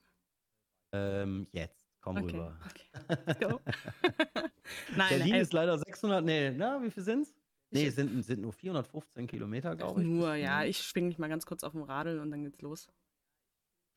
Ähm, 0.95 1.47
jetzt, 1.53 1.87
komm 2.01 2.17
Okay, 2.19 2.37
rüber. 2.37 2.59
okay. 2.67 3.17
Let's 3.27 3.41
go. 3.41 3.61
Nein, 4.97 5.09
Berlin 5.09 5.35
äh, 5.35 5.41
ist 5.41 5.53
leider 5.53 5.79
600, 5.79 6.25
nee, 6.25 6.51
na, 6.51 6.83
wie 6.83 6.91
viel 6.91 7.03
sind's? 7.03 7.35
Nee, 7.71 7.87
es 7.87 7.95
sind, 7.97 8.23
sind 8.23 8.43
nur 8.43 8.53
415 8.53 9.27
Kilometer, 9.27 9.75
glaube 9.77 10.03
ich. 10.03 10.07
nur, 10.07 10.35
ja, 10.35 10.65
ich 10.65 10.79
schwing 10.83 11.07
mich 11.07 11.19
mal 11.19 11.29
ganz 11.29 11.47
kurz 11.47 11.65
auf 11.65 11.73
dem 11.73 11.83
Radl 11.83 12.19
und 12.21 12.31
dann 12.31 12.43
geht's 12.45 12.61
los. 12.61 12.89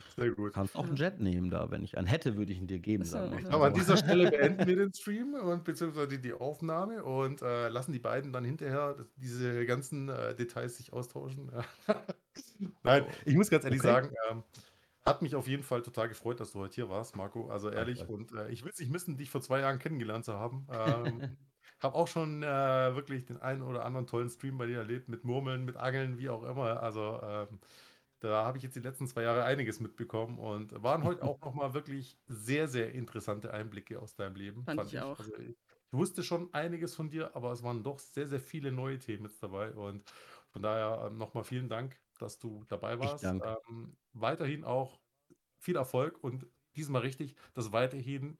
Sehr 0.07 0.31
Du 0.43 0.49
gut. 0.49 0.53
kannst 0.53 0.75
auch 0.75 0.87
Ja. 0.87 0.89
einen 0.89 0.95
Jet 0.97 1.19
nehmen 1.19 1.49
da. 1.49 1.71
Wenn 1.71 1.83
ich 1.83 1.97
einen 1.97 2.07
hätte, 2.07 2.35
würde 2.37 2.51
ich 2.53 2.59
ihn 2.59 2.67
dir 2.67 2.79
geben. 2.79 3.03
Ach 3.03 3.05
so, 3.05 3.29
sagen 3.29 3.31
ach 3.33 3.41
mal 3.41 3.49
Aber 3.49 3.65
an 3.65 3.73
dieser 3.73 3.97
Stelle 3.97 4.27
beenden 4.29 4.65
wir 4.67 4.77
den 4.77 4.93
Stream 4.93 5.33
und 5.33 5.65
beziehungsweise 5.65 6.17
die 6.17 6.31
Aufnahme 6.33 7.03
und 7.03 7.41
äh, 7.41 7.67
lassen 7.67 7.91
die 7.91 7.99
beiden 7.99 8.31
dann 8.31 8.45
hinterher 8.45 9.05
diese 9.17 9.65
ganzen 9.65 10.07
äh, 10.07 10.33
Details 10.33 10.77
sich 10.77 10.93
austauschen. 10.93 11.51
Nein, 12.83 13.07
ich 13.25 13.35
muss 13.35 13.49
ganz 13.49 13.65
ehrlich 13.65 13.81
Okay. 13.81 13.81
sagen, 13.81 14.13
ähm, 14.29 14.43
hat 15.05 15.21
mich 15.21 15.35
auf 15.35 15.47
jeden 15.47 15.63
Fall 15.63 15.81
total 15.83 16.07
gefreut, 16.09 16.39
dass 16.39 16.51
du 16.53 16.59
heute 16.59 16.75
hier 16.75 16.89
warst, 16.89 17.15
Marco. 17.15 17.49
Also 17.49 17.69
ehrlich, 17.69 18.07
Danke. 18.07 18.09
und 18.09 18.31
äh, 18.33 18.49
ich 18.49 18.63
will 18.63 18.71
es 18.71 18.79
nicht 18.79 18.91
missen, 18.91 19.17
dich 19.17 19.29
vor 19.29 19.41
zwei 19.41 19.59
Jahren 19.61 19.79
kennengelernt 19.79 20.25
zu 20.25 20.33
haben. 20.35 20.67
Ähm, 20.71 21.25
habe 21.81 21.95
auch 21.95 22.07
schon 22.07 22.43
äh, 22.43 22.47
wirklich 22.47 23.25
den 23.25 23.37
einen 23.41 23.61
oder 23.61 23.85
anderen 23.85 24.07
tollen 24.07 24.29
Stream 24.29 24.57
bei 24.57 24.65
dir 24.67 24.77
erlebt, 24.79 25.09
mit 25.09 25.23
Murmeln, 25.25 25.65
mit 25.65 25.75
Angeln, 25.77 26.17
wie 26.19 26.29
auch 26.29 26.43
immer. 26.43 26.81
Also 26.81 27.19
ähm, 27.23 27.59
da 28.19 28.45
habe 28.45 28.57
ich 28.57 28.63
jetzt 28.63 28.75
die 28.75 28.81
letzten 28.81 29.07
zwei 29.07 29.23
Jahre 29.23 29.43
einiges 29.43 29.79
mitbekommen 29.79 30.39
und 30.39 30.71
waren 30.83 31.03
heute 31.03 31.23
auch 31.23 31.39
nochmal 31.41 31.73
wirklich 31.73 32.17
sehr, 32.27 32.67
sehr 32.67 32.93
interessante 32.93 33.53
Einblicke 33.53 33.99
aus 33.99 34.15
deinem 34.15 34.35
Leben. 34.35 34.63
Fand 34.65 34.83
ich 34.85 34.99
auch. 34.99 35.19
Also 35.19 35.35
ich, 35.37 35.49
ich 35.49 35.55
wusste 35.91 36.23
schon 36.23 36.53
einiges 36.53 36.95
von 36.95 37.09
dir, 37.09 37.35
aber 37.35 37.51
es 37.51 37.63
waren 37.63 37.83
doch 37.83 37.99
sehr, 37.99 38.27
sehr 38.27 38.39
viele 38.39 38.71
neue 38.71 38.99
Themen 38.99 39.25
jetzt 39.25 39.41
dabei. 39.43 39.71
Und 39.73 40.03
von 40.51 40.61
daher 40.61 41.07
ähm, 41.07 41.17
nochmal 41.17 41.43
vielen 41.43 41.69
Dank, 41.69 41.99
dass 42.19 42.39
du 42.39 42.63
dabei 42.67 42.93
Ich 42.93 42.99
warst. 42.99 43.23
Ähm, 43.23 43.97
weiterhin 44.13 44.63
auch 44.63 44.99
viel 45.59 45.75
Erfolg 45.75 46.23
und 46.23 46.47
diesmal 46.75 47.01
richtig, 47.01 47.35
dass 47.53 47.71
weiterhin 47.71 48.37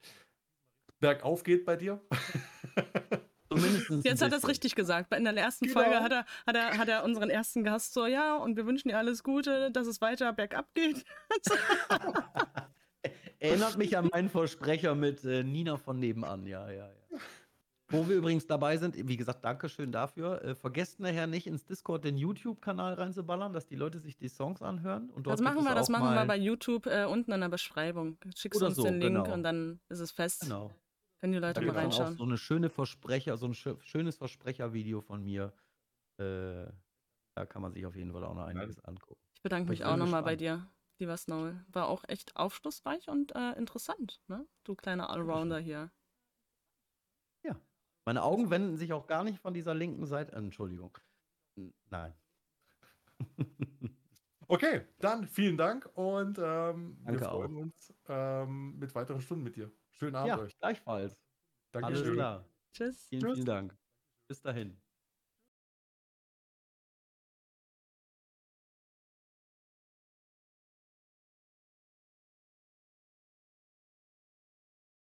bergauf 0.99 1.43
geht 1.43 1.65
bei 1.65 1.75
dir. 1.75 2.01
Jetzt 4.03 4.21
hat 4.21 4.31
er 4.31 4.37
es 4.37 4.47
richtig 4.47 4.75
gesagt. 4.75 5.13
In 5.13 5.23
der 5.23 5.35
ersten 5.35 5.65
Genau. 5.65 5.79
Folge 5.79 5.99
hat 5.99 6.11
er, 6.11 6.25
hat, 6.45 6.55
er, 6.55 6.77
hat 6.77 6.87
er 6.87 7.03
unseren 7.03 7.29
ersten 7.29 7.63
Gast 7.63 7.93
so, 7.93 8.05
ja, 8.05 8.35
und 8.35 8.55
wir 8.55 8.65
wünschen 8.65 8.89
dir 8.89 8.97
alles 8.97 9.23
Gute, 9.23 9.71
dass 9.71 9.87
es 9.87 10.01
weiter 10.01 10.33
bergab 10.33 10.73
geht. 10.73 11.03
Erinnert 13.39 13.77
mich 13.77 13.97
an 13.97 14.09
meinen 14.11 14.29
Versprecher 14.29 14.95
mit 14.95 15.23
äh, 15.23 15.43
Nina 15.43 15.77
von 15.77 15.99
nebenan. 15.99 16.45
Ja, 16.45 16.69
ja, 16.69 16.87
ja. 16.87 17.19
Wo 17.89 18.07
wir 18.07 18.15
übrigens 18.15 18.47
dabei 18.47 18.77
sind, 18.77 18.95
wie 19.07 19.15
gesagt, 19.15 19.45
Dankeschön 19.45 19.91
dafür. 19.91 20.43
Äh, 20.43 20.55
vergesst 20.55 20.99
nachher 20.99 21.27
nicht 21.27 21.45
ins 21.45 21.65
Discord 21.65 22.03
den 22.03 22.17
YouTube-Kanal 22.17 22.95
reinzuballern, 22.95 23.53
dass 23.53 23.67
die 23.67 23.75
Leute 23.75 23.99
sich 23.99 24.17
die 24.17 24.27
Songs 24.27 24.63
anhören. 24.63 25.11
Und 25.11 25.27
dort 25.27 25.35
Das 25.35 25.43
machen 25.43 25.63
wir, 25.63 25.75
das 25.75 25.89
machen 25.89 26.15
wir 26.15 26.25
bei 26.25 26.37
YouTube 26.37 26.87
äh, 26.87 27.05
unten 27.05 27.31
in 27.31 27.41
der 27.41 27.49
Beschreibung. 27.49 28.17
Schickst 28.35 28.59
Oder 28.59 28.69
uns 28.69 28.77
so, 28.77 28.83
den 28.83 28.99
Link 28.99 29.25
genau. 29.25 29.33
und 29.33 29.43
dann 29.43 29.79
ist 29.89 29.99
es 29.99 30.11
fest. 30.11 30.41
Genau. 30.41 30.73
Können 31.21 31.33
die 31.33 31.39
Da 31.39 31.47
Leute 31.47 31.61
gibt 31.61 31.67
mal 31.73 31.73
dann 31.73 31.91
auch 31.91 31.91
reinschauen. 31.93 32.17
so 32.17 32.23
eine 32.23 32.37
schöne 32.37 32.69
Versprecher, 32.69 33.37
so 33.37 33.45
ein 33.47 33.53
schö- 33.53 33.81
schönes 33.81 34.17
Versprechervideo 34.17 35.01
von 35.01 35.23
mir. 35.23 35.53
Äh, 36.17 36.67
da 37.35 37.45
kann 37.45 37.61
man 37.61 37.73
sich 37.73 37.85
auf 37.85 37.95
jeden 37.95 38.11
Fall 38.13 38.23
auch 38.23 38.35
noch 38.35 38.45
einiges 38.45 38.79
angucken. 38.85 39.19
Ich 39.35 39.41
bedanke 39.41 39.69
mich 39.69 39.79
ich 39.79 39.85
auch 39.85 39.97
nochmal 39.97 40.23
bei 40.23 40.35
dir, 40.35 40.67
lieber 40.99 41.17
Snow. 41.17 41.53
War 41.71 41.87
auch 41.87 42.03
echt 42.07 42.35
aufschlussreich 42.35 43.09
und 43.09 43.35
äh, 43.35 43.53
interessant, 43.53 44.21
ne? 44.27 44.47
Du 44.63 44.75
kleiner 44.75 45.09
Allrounder 45.09 45.59
hier. 45.59 45.91
Meine 48.07 48.21
Augen 48.21 48.51
wenden 48.51 48.77
sich 48.77 48.93
auch 48.93 49.07
gar 49.07 49.23
nicht 49.23 49.39
von 49.39 49.53
dieser 49.55 49.73
linken 49.73 50.05
Seite. 50.05 50.33
Entschuldigung. 50.33 50.97
Nein. 51.89 52.13
Okay, 54.47 54.85
dann 54.99 55.27
vielen 55.27 55.57
Dank 55.57 55.89
und 55.95 56.37
ähm, 56.39 56.99
wir 57.03 57.19
freuen 57.19 57.55
uns 57.57 57.91
ähm, 58.07 58.77
mit 58.77 58.93
weiteren 58.93 59.21
Stunden 59.21 59.43
mit 59.43 59.55
dir. 59.55 59.71
Schönen 59.97 60.15
Abend 60.15 60.29
Ja, 60.29 60.37
euch. 60.37 60.57
gleichfalls. 60.59 61.23
Alles 61.79 62.01
Dankeschön. 62.01 62.13
klar. 62.13 62.49
Tschüss. 62.73 63.11
Vielen, 63.11 63.27
Tschüss. 63.27 63.29
vielen 63.29 63.45
Dank. 63.45 63.77
Bis 64.27 64.41
dahin. 64.41 64.81